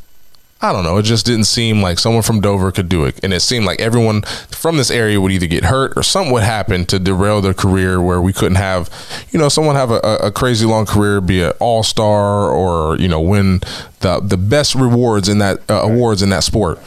I 0.63 0.71
don't 0.71 0.83
know. 0.83 0.97
It 0.97 1.03
just 1.03 1.25
didn't 1.25 1.45
seem 1.45 1.81
like 1.81 1.97
someone 1.97 2.21
from 2.21 2.39
Dover 2.39 2.71
could 2.71 2.87
do 2.87 3.05
it. 3.05 3.19
And 3.23 3.33
it 3.33 3.39
seemed 3.39 3.65
like 3.65 3.81
everyone 3.81 4.21
from 4.49 4.77
this 4.77 4.91
area 4.91 5.19
would 5.19 5.31
either 5.31 5.47
get 5.47 5.65
hurt 5.65 5.93
or 5.95 6.03
something 6.03 6.31
would 6.31 6.43
happen 6.43 6.85
to 6.85 6.99
derail 6.99 7.41
their 7.41 7.55
career 7.55 7.99
where 7.99 8.21
we 8.21 8.31
couldn't 8.31 8.57
have, 8.57 8.89
you 9.31 9.39
know, 9.39 9.49
someone 9.49 9.75
have 9.75 9.89
a, 9.89 9.97
a 9.97 10.31
crazy 10.31 10.67
long 10.67 10.85
career, 10.85 11.19
be 11.19 11.41
an 11.41 11.53
all 11.59 11.81
star 11.81 12.51
or, 12.51 12.95
you 12.97 13.07
know, 13.07 13.19
win 13.19 13.61
the, 14.01 14.19
the 14.19 14.37
best 14.37 14.75
rewards 14.75 15.27
in 15.27 15.39
that 15.39 15.67
uh, 15.67 15.81
awards 15.81 16.21
in 16.21 16.29
that 16.29 16.43
sport. 16.43 16.79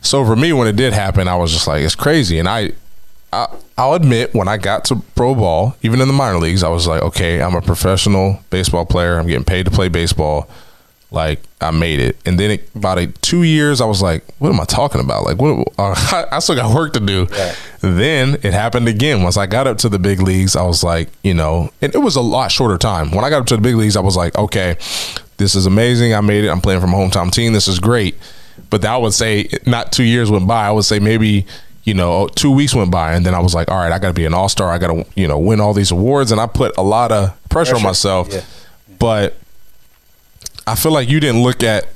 So 0.00 0.24
for 0.24 0.34
me, 0.34 0.52
when 0.52 0.66
it 0.66 0.74
did 0.74 0.92
happen, 0.92 1.28
I 1.28 1.36
was 1.36 1.52
just 1.52 1.68
like, 1.68 1.84
it's 1.84 1.94
crazy. 1.94 2.40
And 2.40 2.48
I, 2.48 2.72
I, 3.32 3.46
I'll 3.78 3.94
admit, 3.94 4.34
when 4.34 4.48
I 4.48 4.56
got 4.56 4.84
to 4.86 4.96
pro 5.14 5.36
ball, 5.36 5.76
even 5.82 6.00
in 6.00 6.08
the 6.08 6.14
minor 6.14 6.38
leagues, 6.38 6.64
I 6.64 6.70
was 6.70 6.88
like, 6.88 7.02
okay, 7.02 7.40
I'm 7.40 7.54
a 7.54 7.62
professional 7.62 8.40
baseball 8.50 8.84
player. 8.84 9.18
I'm 9.18 9.28
getting 9.28 9.44
paid 9.44 9.66
to 9.66 9.70
play 9.70 9.88
baseball 9.88 10.50
like 11.12 11.40
I 11.60 11.70
made 11.70 12.00
it. 12.00 12.16
And 12.26 12.38
then 12.38 12.52
it, 12.52 12.74
about 12.74 12.98
a, 12.98 13.06
two 13.06 13.42
years, 13.42 13.80
I 13.80 13.86
was 13.86 14.02
like, 14.02 14.24
what 14.38 14.50
am 14.50 14.60
I 14.60 14.64
talking 14.64 15.00
about? 15.00 15.24
Like, 15.24 15.38
what? 15.38 15.68
Uh, 15.78 16.26
I 16.32 16.38
still 16.38 16.56
got 16.56 16.74
work 16.74 16.94
to 16.94 17.00
do. 17.00 17.26
Yeah. 17.30 17.54
Then 17.80 18.34
it 18.42 18.52
happened 18.52 18.88
again. 18.88 19.22
Once 19.22 19.36
I 19.36 19.46
got 19.46 19.66
up 19.66 19.78
to 19.78 19.88
the 19.88 19.98
big 19.98 20.20
leagues, 20.20 20.56
I 20.56 20.62
was 20.62 20.82
like, 20.82 21.08
you 21.22 21.34
know, 21.34 21.70
and 21.80 21.94
it 21.94 21.98
was 21.98 22.16
a 22.16 22.20
lot 22.20 22.50
shorter 22.50 22.78
time. 22.78 23.10
When 23.10 23.24
I 23.24 23.30
got 23.30 23.42
up 23.42 23.46
to 23.48 23.56
the 23.56 23.62
big 23.62 23.76
leagues, 23.76 23.96
I 23.96 24.00
was 24.00 24.16
like, 24.16 24.36
okay, 24.36 24.76
this 25.36 25.54
is 25.54 25.66
amazing. 25.66 26.14
I 26.14 26.20
made 26.20 26.44
it. 26.44 26.48
I'm 26.48 26.60
playing 26.60 26.80
from 26.80 26.94
a 26.94 26.96
hometown 26.96 27.30
team. 27.30 27.52
This 27.52 27.68
is 27.68 27.78
great. 27.78 28.16
But 28.70 28.84
I 28.84 28.96
would 28.96 29.12
say 29.12 29.48
not 29.66 29.92
two 29.92 30.04
years 30.04 30.30
went 30.30 30.46
by. 30.46 30.66
I 30.66 30.70
would 30.70 30.84
say 30.84 30.98
maybe 30.98 31.46
you 31.84 31.94
know, 31.94 32.28
two 32.28 32.52
weeks 32.52 32.74
went 32.74 32.92
by, 32.92 33.12
and 33.12 33.26
then 33.26 33.34
I 33.34 33.40
was 33.40 33.54
like, 33.54 33.68
all 33.68 33.76
right, 33.76 33.90
I 33.90 33.98
got 33.98 34.08
to 34.08 34.14
be 34.14 34.24
an 34.24 34.34
all 34.34 34.48
star. 34.48 34.70
I 34.70 34.78
got 34.78 34.88
to, 34.88 35.04
you 35.16 35.26
know, 35.26 35.36
win 35.36 35.60
all 35.60 35.74
these 35.74 35.90
awards, 35.90 36.30
and 36.30 36.40
I 36.40 36.46
put 36.46 36.76
a 36.76 36.82
lot 36.82 37.10
of 37.10 37.30
pressure, 37.48 37.72
pressure. 37.72 37.76
on 37.76 37.82
myself. 37.82 38.28
Yeah. 38.30 38.44
But 39.00 39.36
I 40.66 40.74
feel 40.74 40.92
like 40.92 41.08
you 41.08 41.20
didn't 41.20 41.42
look 41.42 41.62
at 41.62 41.88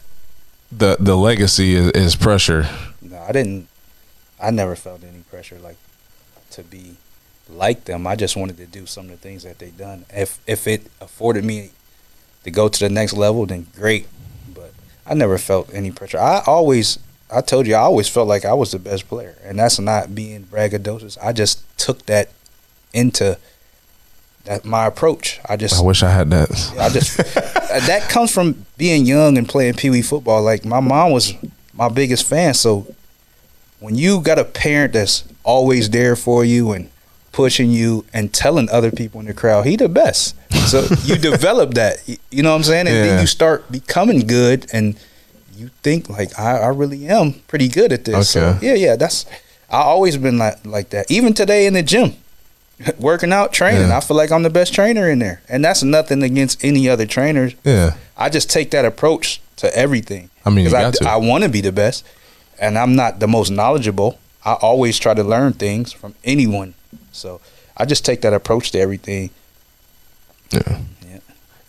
the 0.72 0.96
the 0.98 1.16
legacy 1.16 1.76
as, 1.76 1.90
as 1.92 2.16
pressure. 2.16 2.68
No, 3.00 3.18
I 3.18 3.32
didn't. 3.32 3.68
I 4.40 4.50
never 4.50 4.76
felt 4.76 5.02
any 5.04 5.22
pressure 5.30 5.58
like 5.58 5.76
to 6.50 6.62
be 6.62 6.96
like 7.48 7.84
them. 7.84 8.06
I 8.06 8.16
just 8.16 8.36
wanted 8.36 8.56
to 8.58 8.66
do 8.66 8.86
some 8.86 9.04
of 9.06 9.10
the 9.12 9.16
things 9.16 9.44
that 9.44 9.58
they 9.58 9.70
done. 9.70 10.04
If 10.10 10.40
if 10.46 10.66
it 10.66 10.82
afforded 11.00 11.44
me 11.44 11.70
to 12.44 12.50
go 12.50 12.68
to 12.68 12.78
the 12.80 12.88
next 12.88 13.12
level, 13.12 13.46
then 13.46 13.66
great. 13.76 14.08
But 14.52 14.72
I 15.06 15.14
never 15.14 15.38
felt 15.38 15.72
any 15.72 15.90
pressure. 15.90 16.18
I 16.18 16.42
always, 16.46 16.98
I 17.30 17.40
told 17.40 17.66
you, 17.66 17.74
I 17.74 17.80
always 17.80 18.08
felt 18.08 18.28
like 18.28 18.44
I 18.44 18.52
was 18.54 18.72
the 18.72 18.78
best 18.78 19.08
player, 19.08 19.36
and 19.44 19.58
that's 19.58 19.78
not 19.78 20.14
being 20.14 20.44
braggadocious. 20.44 21.18
I 21.22 21.32
just 21.32 21.62
took 21.78 22.06
that 22.06 22.30
into 22.92 23.38
that 24.46 24.64
my 24.64 24.86
approach. 24.86 25.40
I 25.48 25.56
just 25.56 25.80
I 25.80 25.84
wish 25.84 26.02
I 26.02 26.10
had 26.10 26.30
that. 26.30 26.50
I 26.78 26.88
just 26.88 27.20
uh, 27.20 27.80
that 27.86 28.08
comes 28.08 28.32
from 28.32 28.66
being 28.76 29.04
young 29.04 29.36
and 29.36 29.48
playing 29.48 29.74
pee 29.74 29.90
wee 29.90 30.02
football. 30.02 30.42
Like 30.42 30.64
my 30.64 30.80
mom 30.80 31.12
was 31.12 31.34
my 31.74 31.88
biggest 31.88 32.26
fan, 32.26 32.54
so 32.54 32.86
when 33.80 33.94
you 33.94 34.20
got 34.20 34.38
a 34.38 34.44
parent 34.44 34.94
that's 34.94 35.24
always 35.44 35.90
there 35.90 36.16
for 36.16 36.44
you 36.44 36.72
and 36.72 36.90
pushing 37.32 37.70
you 37.70 38.04
and 38.14 38.32
telling 38.32 38.68
other 38.70 38.90
people 38.90 39.20
in 39.20 39.26
the 39.26 39.34
crowd 39.34 39.66
he 39.66 39.76
the 39.76 39.88
best, 39.88 40.34
so 40.68 40.86
you 41.04 41.16
develop 41.32 41.74
that. 41.74 41.98
You 42.30 42.42
know 42.42 42.50
what 42.50 42.56
I'm 42.56 42.64
saying? 42.64 42.86
And 42.86 42.96
yeah. 42.96 43.04
then 43.04 43.20
you 43.20 43.26
start 43.26 43.70
becoming 43.70 44.26
good, 44.26 44.66
and 44.72 44.98
you 45.56 45.70
think 45.82 46.08
like 46.08 46.38
I, 46.38 46.58
I 46.58 46.68
really 46.68 47.06
am 47.08 47.34
pretty 47.48 47.68
good 47.68 47.92
at 47.92 48.04
this. 48.04 48.36
Okay. 48.36 48.58
So 48.58 48.66
yeah, 48.66 48.74
yeah, 48.74 48.96
that's 48.96 49.26
I 49.68 49.82
always 49.82 50.16
been 50.16 50.38
like 50.38 50.64
like 50.64 50.90
that. 50.90 51.10
Even 51.10 51.34
today 51.34 51.66
in 51.66 51.74
the 51.74 51.82
gym 51.82 52.16
working 52.98 53.32
out, 53.32 53.52
training. 53.52 53.88
Yeah. 53.88 53.96
I 53.96 54.00
feel 54.00 54.16
like 54.16 54.30
I'm 54.30 54.42
the 54.42 54.50
best 54.50 54.74
trainer 54.74 55.08
in 55.08 55.18
there, 55.18 55.40
and 55.48 55.64
that's 55.64 55.82
nothing 55.82 56.22
against 56.22 56.64
any 56.64 56.88
other 56.88 57.06
trainers. 57.06 57.54
Yeah, 57.64 57.96
I 58.16 58.28
just 58.28 58.50
take 58.50 58.70
that 58.72 58.84
approach 58.84 59.40
to 59.56 59.74
everything. 59.76 60.30
I 60.44 60.50
mean, 60.50 60.72
I, 60.74 60.92
I 61.06 61.16
want 61.16 61.44
to 61.44 61.50
be 61.50 61.60
the 61.60 61.72
best, 61.72 62.04
and 62.58 62.78
I'm 62.78 62.94
not 62.94 63.20
the 63.20 63.28
most 63.28 63.50
knowledgeable. 63.50 64.18
I 64.44 64.54
always 64.54 64.98
try 64.98 65.14
to 65.14 65.24
learn 65.24 65.54
things 65.54 65.92
from 65.92 66.14
anyone, 66.22 66.74
so 67.12 67.40
I 67.76 67.84
just 67.84 68.04
take 68.04 68.20
that 68.22 68.32
approach 68.32 68.70
to 68.72 68.78
everything. 68.78 69.30
Yeah, 70.50 70.80
yeah. 71.04 71.18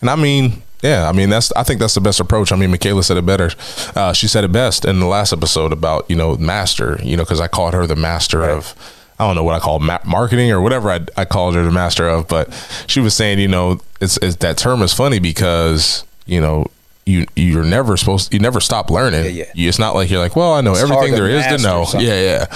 And 0.00 0.10
I 0.10 0.16
mean, 0.16 0.62
yeah, 0.82 1.08
I 1.08 1.12
mean 1.12 1.30
that's 1.30 1.50
I 1.52 1.62
think 1.62 1.80
that's 1.80 1.94
the 1.94 2.00
best 2.02 2.20
approach. 2.20 2.52
I 2.52 2.56
mean, 2.56 2.70
Michaela 2.70 3.02
said 3.02 3.16
it 3.16 3.26
better. 3.26 3.50
Uh, 3.96 4.12
she 4.12 4.28
said 4.28 4.44
it 4.44 4.52
best 4.52 4.84
in 4.84 5.00
the 5.00 5.06
last 5.06 5.32
episode 5.32 5.72
about 5.72 6.08
you 6.10 6.16
know 6.16 6.36
master. 6.36 6.98
You 7.02 7.16
know, 7.16 7.24
because 7.24 7.40
I 7.40 7.48
called 7.48 7.72
her 7.72 7.86
the 7.86 7.96
master 7.96 8.40
right. 8.40 8.50
of 8.50 8.74
I 9.18 9.26
don't 9.26 9.34
know 9.34 9.42
what 9.44 9.54
I 9.54 9.58
call 9.58 9.78
ma- 9.80 9.98
marketing 10.04 10.50
or 10.52 10.60
whatever 10.60 10.90
I, 10.90 11.00
I 11.16 11.24
called 11.24 11.54
her 11.56 11.64
the 11.64 11.70
master 11.72 12.08
of, 12.08 12.28
but 12.28 12.48
she 12.86 13.00
was 13.00 13.14
saying, 13.14 13.38
you 13.40 13.48
know, 13.48 13.80
it's, 14.00 14.16
it's 14.18 14.36
that 14.36 14.56
term 14.58 14.80
is 14.82 14.92
funny 14.94 15.18
because 15.18 16.04
you 16.26 16.40
know 16.40 16.66
you 17.04 17.26
you're 17.34 17.64
never 17.64 17.96
supposed 17.96 18.32
you 18.32 18.38
never 18.38 18.60
stop 18.60 18.90
learning. 18.90 19.24
Yeah, 19.24 19.30
yeah. 19.30 19.44
You- 19.54 19.68
It's 19.68 19.78
not 19.78 19.94
like 19.94 20.10
you're 20.10 20.20
like, 20.20 20.36
well, 20.36 20.52
I 20.52 20.60
know 20.60 20.72
It's 20.72 20.82
everything 20.82 21.12
there 21.14 21.28
is 21.30 21.44
to 21.46 21.62
know. 21.62 21.84
Yeah, 22.00 22.20
yeah. 22.22 22.52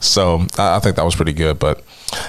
So 0.00 0.46
I, 0.58 0.76
I 0.76 0.78
think 0.78 0.96
that 0.96 1.04
was 1.04 1.14
pretty 1.16 1.32
good. 1.32 1.58
But 1.58 1.82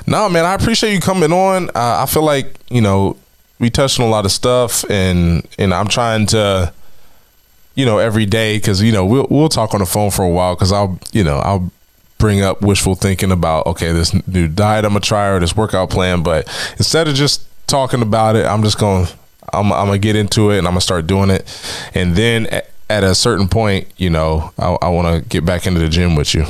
no, 0.07 0.27
man, 0.27 0.43
I 0.43 0.53
appreciate 0.55 0.93
you 0.93 0.99
coming 0.99 1.31
on. 1.31 1.69
Uh, 1.69 2.03
I 2.03 2.05
feel 2.07 2.23
like 2.23 2.55
you 2.69 2.81
know 2.81 3.15
we 3.59 3.69
touched 3.69 3.99
on 3.99 4.07
a 4.07 4.09
lot 4.09 4.25
of 4.25 4.31
stuff, 4.31 4.83
and 4.89 5.47
and 5.59 5.73
I'm 5.73 5.87
trying 5.87 6.25
to, 6.27 6.73
you 7.75 7.85
know, 7.85 7.99
every 7.99 8.25
day 8.25 8.57
because 8.57 8.81
you 8.81 8.91
know 8.91 9.05
we'll 9.05 9.27
we'll 9.29 9.49
talk 9.49 9.73
on 9.73 9.79
the 9.79 9.85
phone 9.85 10.09
for 10.11 10.23
a 10.25 10.29
while 10.29 10.55
because 10.55 10.71
I'll 10.71 10.99
you 11.13 11.23
know 11.23 11.37
I'll 11.37 11.71
bring 12.17 12.41
up 12.41 12.61
wishful 12.61 12.95
thinking 12.95 13.31
about 13.31 13.65
okay 13.67 13.91
this 13.91 14.13
new 14.27 14.47
diet 14.47 14.85
I'm 14.85 14.91
gonna 14.91 15.01
try 15.01 15.27
or 15.27 15.39
this 15.39 15.55
workout 15.55 15.89
plan, 15.89 16.23
but 16.23 16.47
instead 16.77 17.07
of 17.07 17.15
just 17.15 17.45
talking 17.67 18.01
about 18.01 18.35
it, 18.35 18.45
I'm 18.45 18.63
just 18.63 18.79
gonna 18.79 19.07
I'm 19.53 19.71
I'm 19.71 19.87
gonna 19.87 19.97
get 19.97 20.15
into 20.15 20.51
it 20.51 20.57
and 20.57 20.67
I'm 20.67 20.71
gonna 20.71 20.81
start 20.81 21.07
doing 21.07 21.29
it, 21.29 21.45
and 21.93 22.15
then 22.15 22.47
at, 22.47 22.69
at 22.89 23.03
a 23.03 23.13
certain 23.13 23.47
point, 23.47 23.87
you 23.97 24.09
know, 24.09 24.51
I, 24.57 24.77
I 24.81 24.89
want 24.89 25.23
to 25.23 25.29
get 25.29 25.45
back 25.45 25.67
into 25.67 25.79
the 25.79 25.89
gym 25.89 26.15
with 26.15 26.33
you. 26.33 26.45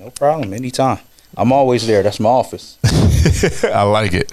No 0.00 0.10
problem. 0.10 0.52
Anytime. 0.52 0.98
I'm 1.36 1.52
always 1.52 1.86
there. 1.86 2.02
That's 2.02 2.18
my 2.20 2.28
office. 2.30 2.78
I 3.64 3.82
like 3.82 4.14
it. 4.14 4.32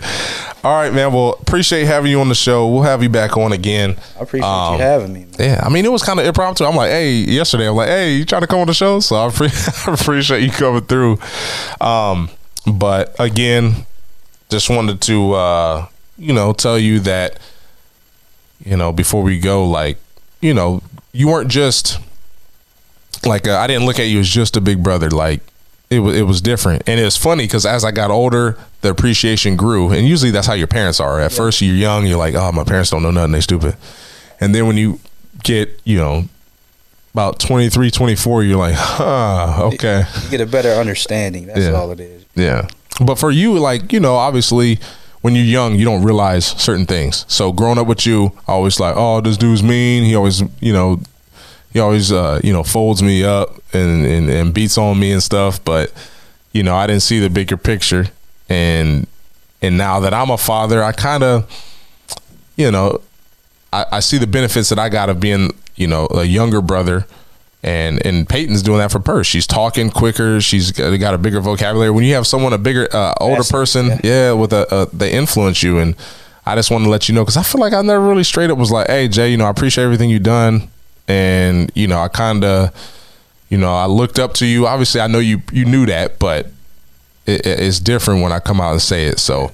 All 0.63 0.71
right, 0.73 0.93
man. 0.93 1.11
Well, 1.11 1.33
appreciate 1.41 1.85
having 1.85 2.09
you 2.11 2.21
on 2.21 2.29
the 2.29 2.35
show. 2.35 2.67
We'll 2.71 2.83
have 2.83 3.03
you 3.03 3.09
back 3.09 3.35
on 3.35 3.51
again. 3.51 3.97
I 4.17 4.23
appreciate 4.23 4.47
Um, 4.47 4.75
you 4.75 4.79
having 4.81 5.11
me. 5.13 5.19
Man. 5.25 5.33
Yeah, 5.37 5.61
I 5.63 5.69
mean, 5.69 5.83
it 5.83 5.91
was 5.91 6.01
kind 6.03 6.19
of 6.19 6.25
impromptu. 6.25 6.63
I'm 6.63 6.75
like, 6.75 6.91
hey, 6.91 7.11
yesterday, 7.11 7.67
I'm 7.67 7.75
like, 7.75 7.89
hey, 7.89 8.13
you 8.15 8.23
trying 8.25 8.41
to 8.41 8.47
come 8.47 8.59
on 8.59 8.67
the 8.67 8.73
show? 8.73 9.01
So 9.01 9.17
I, 9.17 9.29
pre- 9.31 9.49
I 9.87 9.93
appreciate 9.93 10.43
you 10.43 10.51
coming 10.51 10.83
through. 10.85 11.19
Um, 11.81 12.29
but 12.65 13.13
again, 13.19 13.85
just 14.49 14.69
wanted 14.69 15.01
to, 15.01 15.33
uh, 15.33 15.87
you 16.17 16.31
know, 16.33 16.53
tell 16.53 16.79
you 16.79 17.01
that, 17.01 17.37
you 18.63 18.77
know, 18.77 18.93
before 18.93 19.23
we 19.23 19.39
go, 19.39 19.65
like, 19.65 19.97
you 20.39 20.53
know, 20.53 20.81
you 21.11 21.27
weren't 21.27 21.49
just 21.49 21.99
like 23.25 23.47
uh, 23.47 23.57
I 23.57 23.67
didn't 23.67 23.85
look 23.85 23.99
at 23.99 24.07
you 24.07 24.19
as 24.19 24.29
just 24.29 24.55
a 24.55 24.61
big 24.61 24.81
brother. 24.81 25.09
Like 25.09 25.41
it 25.93 25.99
was, 25.99 26.15
it 26.17 26.23
was 26.23 26.41
different, 26.41 26.83
and 26.87 26.99
it 26.99 27.03
was 27.03 27.15
funny 27.17 27.45
because 27.45 27.65
as 27.65 27.85
I 27.85 27.91
got 27.91 28.11
older, 28.11 28.57
the 28.81 28.89
appreciation 28.89 29.55
grew, 29.55 29.91
and 29.91 30.07
usually 30.07 30.31
that's 30.31 30.47
how 30.47 30.53
your 30.53 30.67
parents 30.67 30.99
are. 30.99 31.21
At 31.21 31.31
first, 31.31 31.61
you're 31.61 31.75
young, 31.75 32.05
you're 32.07 32.17
like, 32.17 32.35
oh, 32.35 32.51
my 32.51 32.63
parents 32.63 32.89
don't 32.89 33.03
know 33.03 33.11
nothing, 33.11 33.31
they 33.31 33.41
stupid, 33.41 33.75
and 34.41 34.53
then 34.53 34.67
when 34.67 34.75
you 34.77 34.99
get, 35.43 35.79
you 35.85 35.97
know, 35.97 36.25
about 37.13 37.39
23, 37.39 37.91
24, 37.91 38.43
you're 38.43 38.57
like, 38.57 38.73
huh, 38.75 39.69
okay. 39.73 40.03
You 40.23 40.29
get 40.31 40.41
a 40.41 40.45
better 40.47 40.69
understanding. 40.71 41.45
That's 41.45 41.59
Yeah. 41.59 41.73
all 41.73 41.91
it 41.91 41.99
is. 41.99 42.25
Yeah. 42.35 42.67
But 43.05 43.19
for 43.19 43.29
you, 43.29 43.59
like, 43.59 43.93
you 43.93 43.99
know, 43.99 44.15
obviously 44.15 44.79
when 45.21 45.35
you're 45.35 45.45
young, 45.45 45.75
you 45.75 45.85
don't 45.85 46.03
realize 46.03 46.45
certain 46.45 46.85
things. 46.87 47.23
So 47.27 47.51
growing 47.51 47.77
up 47.77 47.85
with 47.87 48.05
you, 48.07 48.31
I 48.47 48.53
always 48.53 48.79
like, 48.79 48.95
oh, 48.97 49.21
this 49.21 49.37
dude's 49.37 49.61
mean. 49.63 50.03
He 50.05 50.15
always, 50.15 50.41
you 50.59 50.73
know, 50.73 51.01
he 51.73 51.79
always, 51.79 52.11
uh, 52.11 52.39
you 52.43 52.53
know, 52.53 52.63
folds 52.63 53.01
me 53.01 53.23
up 53.23 53.55
and, 53.73 54.05
and, 54.05 54.29
and 54.29 54.53
beats 54.53 54.77
on 54.77 54.99
me 54.99 55.11
and 55.11 55.21
stuff. 55.21 55.63
But, 55.63 55.91
you 56.51 56.63
know, 56.63 56.75
I 56.75 56.87
didn't 56.87 57.01
see 57.01 57.19
the 57.19 57.29
bigger 57.29 57.57
picture. 57.57 58.07
And, 58.47 59.07
and 59.61 59.77
now 59.77 59.99
that 60.01 60.13
I'm 60.13 60.29
a 60.29 60.37
father, 60.37 60.83
I 60.83 60.91
kind 60.91 61.23
of, 61.23 61.49
you 62.55 62.69
know, 62.69 63.01
I, 63.71 63.85
I 63.93 63.99
see 64.01 64.19
the 64.19 64.27
benefits 64.27 64.69
that 64.69 64.77
I 64.77 64.89
got 64.89 65.09
of 65.09 65.19
being, 65.19 65.51
you 65.75 65.87
know, 65.87 66.07
a 66.11 66.23
younger 66.23 66.61
brother. 66.61 67.07
And 67.65 68.05
and 68.05 68.27
Peyton's 68.27 68.61
doing 68.61 68.79
that 68.79 68.91
for 68.91 68.99
Purse. 68.99 69.25
She's 69.25 69.47
talking 69.47 69.89
quicker. 69.89 70.41
She's 70.41 70.73
got, 70.73 70.95
got 70.99 71.13
a 71.13 71.17
bigger 71.17 71.39
vocabulary. 71.39 71.91
When 71.91 72.03
you 72.03 72.13
have 72.13 72.27
someone, 72.27 72.51
a 72.51 72.57
bigger, 72.57 72.89
uh, 72.93 73.13
older 73.21 73.43
person, 73.43 73.87
yeah, 73.87 73.99
yeah. 74.03 74.31
with 74.33 74.51
a, 74.51 74.67
a, 74.69 74.93
they 74.93 75.13
influence 75.13 75.63
you. 75.63 75.79
And 75.79 75.95
I 76.45 76.55
just 76.55 76.69
want 76.69 76.83
to 76.83 76.89
let 76.89 77.07
you 77.07 77.15
know 77.15 77.23
because 77.23 77.37
I 77.37 77.43
feel 77.43 77.61
like 77.61 77.71
I 77.71 77.81
never 77.81 78.05
really 78.05 78.25
straight 78.25 78.49
up 78.49 78.57
was 78.57 78.69
like, 78.69 78.87
hey 78.87 79.07
Jay, 79.07 79.31
you 79.31 79.37
know, 79.37 79.45
I 79.45 79.49
appreciate 79.49 79.85
everything 79.85 80.09
you've 80.09 80.23
done, 80.23 80.67
and 81.07 81.71
you 81.75 81.87
know, 81.87 81.99
I 81.99 82.07
kind 82.07 82.43
of, 82.43 82.69
you 83.49 83.57
know, 83.57 83.73
I 83.73 83.85
looked 83.85 84.19
up 84.19 84.33
to 84.35 84.45
you. 84.45 84.67
Obviously, 84.67 85.01
I 85.01 85.07
know 85.07 85.19
you 85.19 85.41
you 85.51 85.65
knew 85.65 85.85
that, 85.87 86.19
but 86.19 86.47
it, 87.25 87.45
it- 87.45 87.59
it's 87.59 87.79
different 87.79 88.21
when 88.21 88.31
I 88.31 88.39
come 88.39 88.59
out 88.61 88.71
and 88.71 88.81
say 88.81 89.05
it. 89.05 89.19
So 89.19 89.51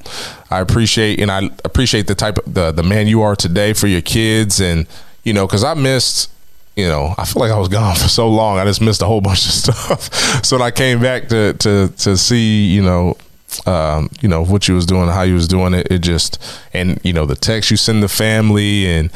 I 0.52 0.60
appreciate 0.60 1.20
and 1.20 1.32
I 1.32 1.50
appreciate 1.66 2.08
the 2.08 2.16
type 2.16 2.38
of 2.40 2.54
the 2.54 2.72
the 2.72 2.84
man 2.84 3.08
you 3.08 3.22
are 3.22 3.36
today 3.36 3.74
for 3.74 3.88
your 3.88 4.02
kids 4.02 4.60
and 4.60 4.88
you 5.24 5.34
know 5.34 5.46
because 5.48 5.64
I 5.64 5.74
missed. 5.74 6.32
You 6.76 6.88
know, 6.88 7.14
I 7.18 7.26
feel 7.26 7.42
like 7.42 7.52
I 7.52 7.58
was 7.60 7.68
gone 7.68 7.94
for 7.98 8.08
so 8.08 8.30
long. 8.30 8.58
I 8.58 8.64
just 8.64 8.80
missed 8.80 9.02
a 9.02 9.06
whole 9.06 9.20
bunch 9.30 9.46
of 9.46 9.52
stuff. 9.52 10.46
so 10.46 10.56
when 10.58 10.66
I 10.66 10.72
came 10.72 11.02
back 11.02 11.28
to 11.28 11.52
to 11.54 11.90
to 11.90 12.16
see, 12.16 12.68
you 12.68 12.82
know, 12.82 13.18
um, 13.66 14.10
you 14.22 14.30
know 14.30 14.46
what 14.46 14.70
you 14.70 14.76
was 14.76 14.86
doing, 14.86 15.10
how 15.10 15.24
you 15.24 15.34
was 15.34 15.48
doing 15.50 15.74
it, 15.74 15.92
it 15.92 16.00
just 16.00 16.42
and 16.74 16.98
you 17.04 17.12
know 17.12 17.26
the 17.26 17.36
text 17.36 17.70
you 17.70 17.76
send 17.76 18.02
the 18.02 18.08
family 18.08 18.86
and 18.88 19.12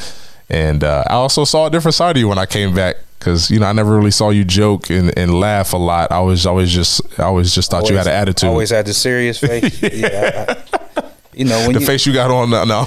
and 0.50 0.84
uh, 0.84 1.04
I 1.08 1.14
also 1.14 1.44
saw 1.44 1.66
a 1.66 1.70
different 1.70 1.94
side 1.94 2.16
of 2.16 2.20
you 2.20 2.28
when 2.28 2.38
I 2.38 2.46
came 2.46 2.74
back 2.74 2.96
because 3.18 3.50
you 3.50 3.58
know 3.58 3.66
I 3.66 3.72
never 3.72 3.96
really 3.96 4.10
saw 4.10 4.30
you 4.30 4.44
joke 4.44 4.90
and, 4.90 5.16
and 5.18 5.38
laugh 5.38 5.72
a 5.72 5.76
lot. 5.78 6.12
I 6.12 6.20
was 6.20 6.46
always 6.46 6.70
just 6.72 7.18
I 7.18 7.24
always 7.24 7.54
just 7.54 7.70
thought 7.70 7.88
you 7.88 7.96
had 7.96 8.06
an 8.06 8.12
attitude. 8.12 8.48
Always 8.50 8.70
had 8.70 8.86
the 8.86 8.94
serious 8.94 9.38
face. 9.38 9.82
yeah. 9.92 10.44
I- 10.48 10.52
I- 10.52 11.10
you 11.36 11.44
know 11.44 11.58
when 11.66 11.72
the 11.72 11.80
you, 11.80 11.86
face 11.86 12.06
you 12.06 12.12
got 12.12 12.30
on 12.30 12.50
now. 12.50 12.62
No. 12.64 12.86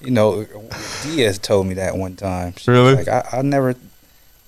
you 0.00 0.10
know 0.10 0.44
Diaz 1.02 1.38
told 1.38 1.66
me 1.66 1.74
that 1.74 1.96
one 1.96 2.16
time. 2.16 2.52
She 2.56 2.70
Really? 2.70 2.94
Like 2.94 3.08
I, 3.08 3.26
I 3.32 3.42
never 3.42 3.74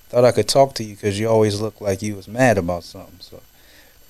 thought 0.09 0.23
I 0.23 0.31
could 0.31 0.47
talk 0.47 0.75
to 0.75 0.83
you 0.83 0.95
because 0.95 1.19
you 1.19 1.27
always 1.27 1.59
looked 1.61 1.81
like 1.81 2.01
you 2.01 2.15
was 2.15 2.27
mad 2.27 2.57
about 2.57 2.83
something. 2.83 3.17
So 3.19 3.41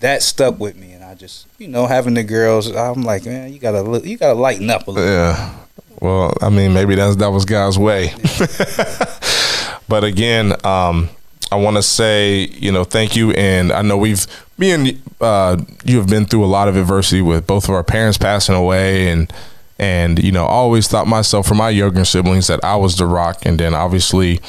that 0.01 0.21
stuck 0.23 0.59
with 0.59 0.75
me, 0.75 0.91
and 0.91 1.03
I 1.03 1.15
just 1.15 1.47
you 1.57 1.67
know 1.69 1.87
having 1.87 2.15
the 2.15 2.23
girls, 2.23 2.69
I'm 2.75 3.03
like 3.03 3.25
man, 3.25 3.53
you 3.53 3.59
gotta 3.59 3.81
look, 3.81 4.05
you 4.05 4.17
gotta 4.17 4.37
lighten 4.37 4.69
up 4.69 4.87
a 4.87 4.91
little. 4.91 5.09
Yeah. 5.09 5.64
Well, 6.01 6.33
I 6.41 6.49
mean, 6.49 6.73
maybe 6.73 6.95
that's 6.95 7.15
that 7.17 7.29
was 7.31 7.45
God's 7.45 7.79
way. 7.79 8.13
but 9.87 10.03
again, 10.03 10.53
um, 10.65 11.09
I 11.51 11.55
want 11.55 11.77
to 11.77 11.83
say, 11.83 12.47
you 12.47 12.71
know, 12.71 12.83
thank 12.83 13.15
you, 13.15 13.31
and 13.31 13.71
I 13.71 13.81
know 13.81 13.97
we've 13.97 14.25
me 14.57 14.71
and 14.71 15.01
uh, 15.21 15.57
you 15.83 15.97
have 15.97 16.07
been 16.07 16.25
through 16.25 16.43
a 16.43 16.47
lot 16.47 16.67
of 16.67 16.75
adversity 16.75 17.21
with 17.21 17.45
both 17.47 17.65
of 17.65 17.71
our 17.71 17.83
parents 17.83 18.17
passing 18.17 18.55
away, 18.55 19.09
and 19.09 19.31
and 19.79 20.23
you 20.23 20.31
know, 20.31 20.45
I 20.45 20.49
always 20.49 20.87
thought 20.87 21.07
myself 21.07 21.47
for 21.47 21.55
my 21.55 21.69
younger 21.69 22.05
siblings 22.05 22.47
that 22.47 22.63
I 22.63 22.75
was 22.75 22.97
the 22.97 23.05
rock, 23.05 23.45
and 23.45 23.59
then 23.59 23.73
obviously. 23.73 24.39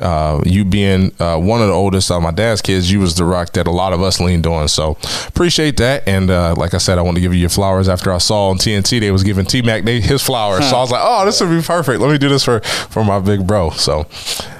Uh, 0.00 0.40
you 0.44 0.64
being 0.64 1.12
uh, 1.20 1.36
one 1.38 1.60
of 1.60 1.68
the 1.68 1.74
oldest 1.74 2.10
of 2.10 2.22
my 2.22 2.30
dad's 2.30 2.62
kids, 2.62 2.90
you 2.90 3.00
was 3.00 3.14
the 3.14 3.24
rock 3.24 3.52
that 3.52 3.66
a 3.66 3.70
lot 3.70 3.92
of 3.92 4.02
us 4.02 4.20
leaned 4.20 4.46
on. 4.46 4.68
So 4.68 4.96
appreciate 5.28 5.76
that. 5.76 6.06
And 6.08 6.30
uh, 6.30 6.54
like 6.56 6.74
I 6.74 6.78
said, 6.78 6.98
I 6.98 7.02
want 7.02 7.16
to 7.16 7.20
give 7.20 7.34
you 7.34 7.40
your 7.40 7.50
flowers 7.50 7.88
after 7.88 8.12
I 8.12 8.18
saw 8.18 8.48
on 8.48 8.56
TNT 8.56 9.00
they 9.00 9.10
was 9.10 9.22
giving 9.22 9.44
T 9.44 9.62
Mac 9.62 9.84
his 9.84 10.22
flowers. 10.22 10.68
So 10.68 10.76
I 10.76 10.80
was 10.80 10.90
like, 10.90 11.02
oh, 11.04 11.24
this 11.24 11.40
would 11.40 11.50
be 11.50 11.62
perfect. 11.62 12.00
Let 12.00 12.10
me 12.10 12.18
do 12.18 12.28
this 12.28 12.44
for 12.44 12.60
for 12.60 13.04
my 13.04 13.18
big 13.18 13.46
bro. 13.46 13.70
So 13.70 14.06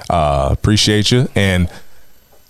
uh, 0.09 0.49
appreciate 0.51 1.11
you 1.11 1.27
and. 1.35 1.69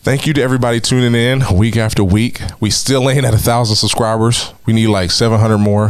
Thank 0.04 0.26
you 0.26 0.34
to 0.34 0.42
everybody 0.42 0.80
tuning 0.80 1.14
in 1.14 1.44
week 1.56 1.78
after 1.78 2.04
week. 2.04 2.42
We 2.60 2.72
still 2.72 3.08
ain't 3.08 3.24
at 3.24 3.36
a 3.36 3.38
thousand 3.38 3.76
subscribers. 3.76 4.52
We 4.66 4.74
need 4.74 4.88
like 4.88 5.12
seven 5.12 5.39
hundred 5.39 5.60
more. 5.60 5.89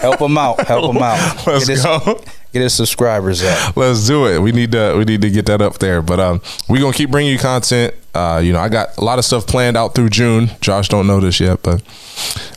Help 0.00 0.20
them 0.20 0.38
out. 0.38 0.64
Help 0.68 0.92
them 0.92 1.02
out. 1.02 1.44
Let's 1.44 1.66
his, 1.66 1.82
go. 1.82 2.20
Get 2.52 2.62
his 2.62 2.72
subscribers 2.74 3.42
up. 3.44 3.76
Let's 3.76 4.06
do 4.06 4.26
it. 4.26 4.40
We 4.40 4.52
need 4.52 4.72
to 4.72 4.94
we 4.96 5.04
need 5.04 5.20
to 5.20 5.30
get 5.30 5.46
that 5.46 5.60
up 5.60 5.78
there. 5.78 6.00
But 6.00 6.18
um, 6.18 6.40
we're 6.68 6.80
gonna 6.80 6.94
keep 6.94 7.10
bringing 7.10 7.32
you 7.32 7.38
content. 7.38 7.94
Uh, 8.14 8.40
you 8.42 8.52
know, 8.52 8.58
I 8.58 8.68
got 8.68 8.96
a 8.96 9.04
lot 9.04 9.18
of 9.18 9.24
stuff 9.24 9.46
planned 9.46 9.76
out 9.76 9.94
through 9.94 10.08
June. 10.08 10.50
Josh 10.60 10.88
don't 10.88 11.06
know 11.06 11.20
this 11.20 11.40
yet, 11.40 11.62
but 11.62 11.82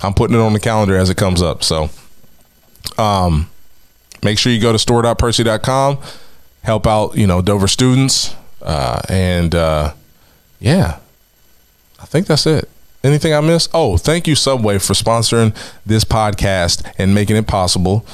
I'm 0.01 0.13
putting 0.13 0.35
it 0.35 0.39
on 0.39 0.53
the 0.53 0.59
calendar 0.59 0.95
as 0.95 1.09
it 1.09 1.17
comes 1.17 1.41
up. 1.41 1.63
So, 1.63 1.89
um, 2.97 3.49
make 4.23 4.39
sure 4.39 4.51
you 4.51 4.61
go 4.61 4.71
to 4.71 4.79
store.percy.com, 4.79 5.97
help 6.63 6.87
out 6.87 7.17
you 7.17 7.27
know 7.27 7.41
Dover 7.41 7.67
students, 7.67 8.33
uh, 8.61 9.01
and 9.09 9.53
uh, 9.53 9.93
yeah, 10.59 10.99
I 11.99 12.05
think 12.05 12.27
that's 12.27 12.45
it. 12.45 12.69
Anything 13.03 13.33
I 13.33 13.41
missed? 13.41 13.71
Oh, 13.73 13.97
thank 13.97 14.27
you 14.27 14.35
Subway 14.35 14.77
for 14.77 14.93
sponsoring 14.93 15.55
this 15.85 16.03
podcast 16.03 16.89
and 16.97 17.15
making 17.15 17.35
it 17.35 17.47
possible. 17.47 18.05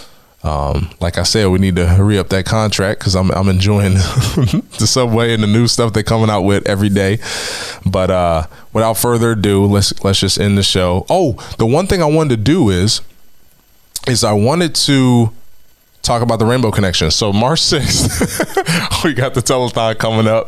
Um, 0.48 0.90
like 1.02 1.18
I 1.18 1.24
said, 1.24 1.48
we 1.48 1.60
need 1.60 1.76
to 1.76 1.86
hurry 1.86 2.18
up 2.18 2.30
that 2.30 2.46
contract 2.46 3.02
because 3.02 3.16
I'm 3.16 3.32
I'm 3.32 3.50
enjoying 3.50 3.94
the 3.96 4.86
Subway 4.88 5.34
and 5.34 5.44
the 5.44 5.48
new 5.48 5.68
stuff 5.68 5.92
they're 5.92 6.04
coming 6.04 6.30
out 6.30 6.42
with 6.42 6.66
every 6.66 6.88
day. 6.88 7.20
But 7.86 8.10
uh, 8.10 8.48
without 8.72 8.94
further 8.94 9.32
ado, 9.32 9.66
let's 9.66 10.02
let's 10.06 10.22
just 10.22 10.40
end 10.40 10.58
the 10.58 10.64
show. 10.64 11.06
Oh, 11.10 11.34
the 11.58 11.66
one 11.66 11.86
thing 11.86 12.02
I 12.02 12.06
wanted 12.06 12.38
to 12.38 12.38
do 12.38 12.70
is 12.70 13.02
is 14.08 14.24
I 14.24 14.32
wanted 14.32 14.74
to 14.76 15.34
talk 16.08 16.22
about 16.22 16.40
the 16.40 16.46
Rainbow 16.46 16.72
Connection. 16.72 17.12
So 17.12 17.34
March 17.34 17.60
6th, 17.60 19.04
we 19.06 19.14
got 19.14 19.34
the 19.34 19.42
telethon 19.42 20.00
coming 20.00 20.26
up. 20.26 20.48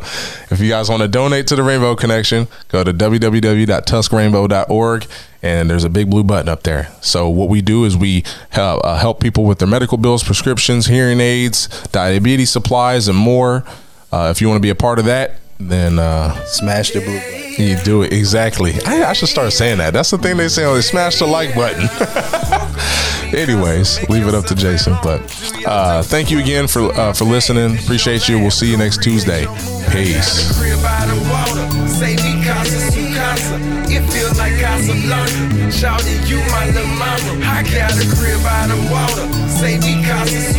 If 0.49 0.61
you 0.61 0.69
guys 0.69 0.87
want 0.89 1.01
to 1.01 1.09
donate 1.09 1.47
to 1.47 1.57
the 1.57 1.63
Rainbow 1.63 1.97
Connection, 1.97 2.47
go 2.69 2.85
to 2.85 2.93
www.tuskrainbow.org 2.93 5.07
and 5.41 5.69
there's 5.69 5.83
a 5.83 5.89
big 5.89 6.09
blue 6.09 6.23
button 6.23 6.47
up 6.47 6.63
there. 6.63 6.87
So 7.01 7.27
what 7.29 7.49
we 7.49 7.61
do 7.61 7.83
is 7.83 7.97
we 7.97 8.23
help, 8.51 8.85
uh, 8.85 8.97
help 8.97 9.19
people 9.19 9.43
with 9.43 9.59
their 9.59 9.67
medical 9.67 9.97
bills, 9.97 10.23
prescriptions, 10.23 10.85
hearing 10.87 11.19
aids, 11.19 11.67
diabetes 11.89 12.49
supplies, 12.49 13.09
and 13.09 13.17
more. 13.17 13.65
Uh, 14.11 14.29
if 14.31 14.41
you 14.41 14.47
want 14.47 14.57
to 14.57 14.61
be 14.61 14.69
a 14.69 14.75
part 14.75 14.97
of 14.97 15.05
that, 15.05 15.35
then 15.59 15.99
uh, 15.99 16.33
Smash 16.45 16.91
the 16.91 17.01
blue 17.01 17.17
button. 17.19 17.39
You 17.59 17.75
do 17.83 18.03
it 18.03 18.13
exactly. 18.13 18.73
I, 18.85 19.09
I 19.09 19.13
should 19.13 19.27
start 19.27 19.51
saying 19.51 19.79
that. 19.79 19.91
That's 19.91 20.09
the 20.11 20.17
thing 20.17 20.37
they 20.37 20.47
say 20.47 20.63
on 20.63 20.75
they 20.75 20.81
smash 20.81 21.19
the 21.19 21.27
like 21.27 21.53
button. 21.53 21.89
Anyways, 23.37 24.07
leave 24.09 24.27
it 24.27 24.33
up 24.33 24.45
to 24.45 24.55
Jason. 24.55 24.95
But 25.03 25.21
uh, 25.65 26.01
thank 26.01 26.31
you 26.31 26.39
again 26.39 26.67
for 26.67 26.91
uh, 26.93 27.11
for 27.13 27.25
listening. 27.25 27.77
Appreciate 27.77 28.29
you. 28.29 28.39
We'll 28.39 28.49
see 28.49 28.71
you 28.71 28.77
next 28.77 29.03
Tuesday. 29.03 29.45
Peace. 29.91 30.49
It 33.91 34.03
feels 34.09 34.37
like 34.37 34.53
Casablanca. 34.57 35.71
Shouting 35.71 36.25
you 36.27 36.37
my 36.51 36.65
little 36.67 36.87
mama. 36.95 37.43
I 37.43 37.63
got 37.63 37.91
a 37.91 38.07
crib 38.15 38.41
by 38.41 38.67
the 38.67 38.77
water. 38.89 39.27
Say 39.49 39.77
me 39.79 40.01
casa 40.05 40.39
su 40.53 40.58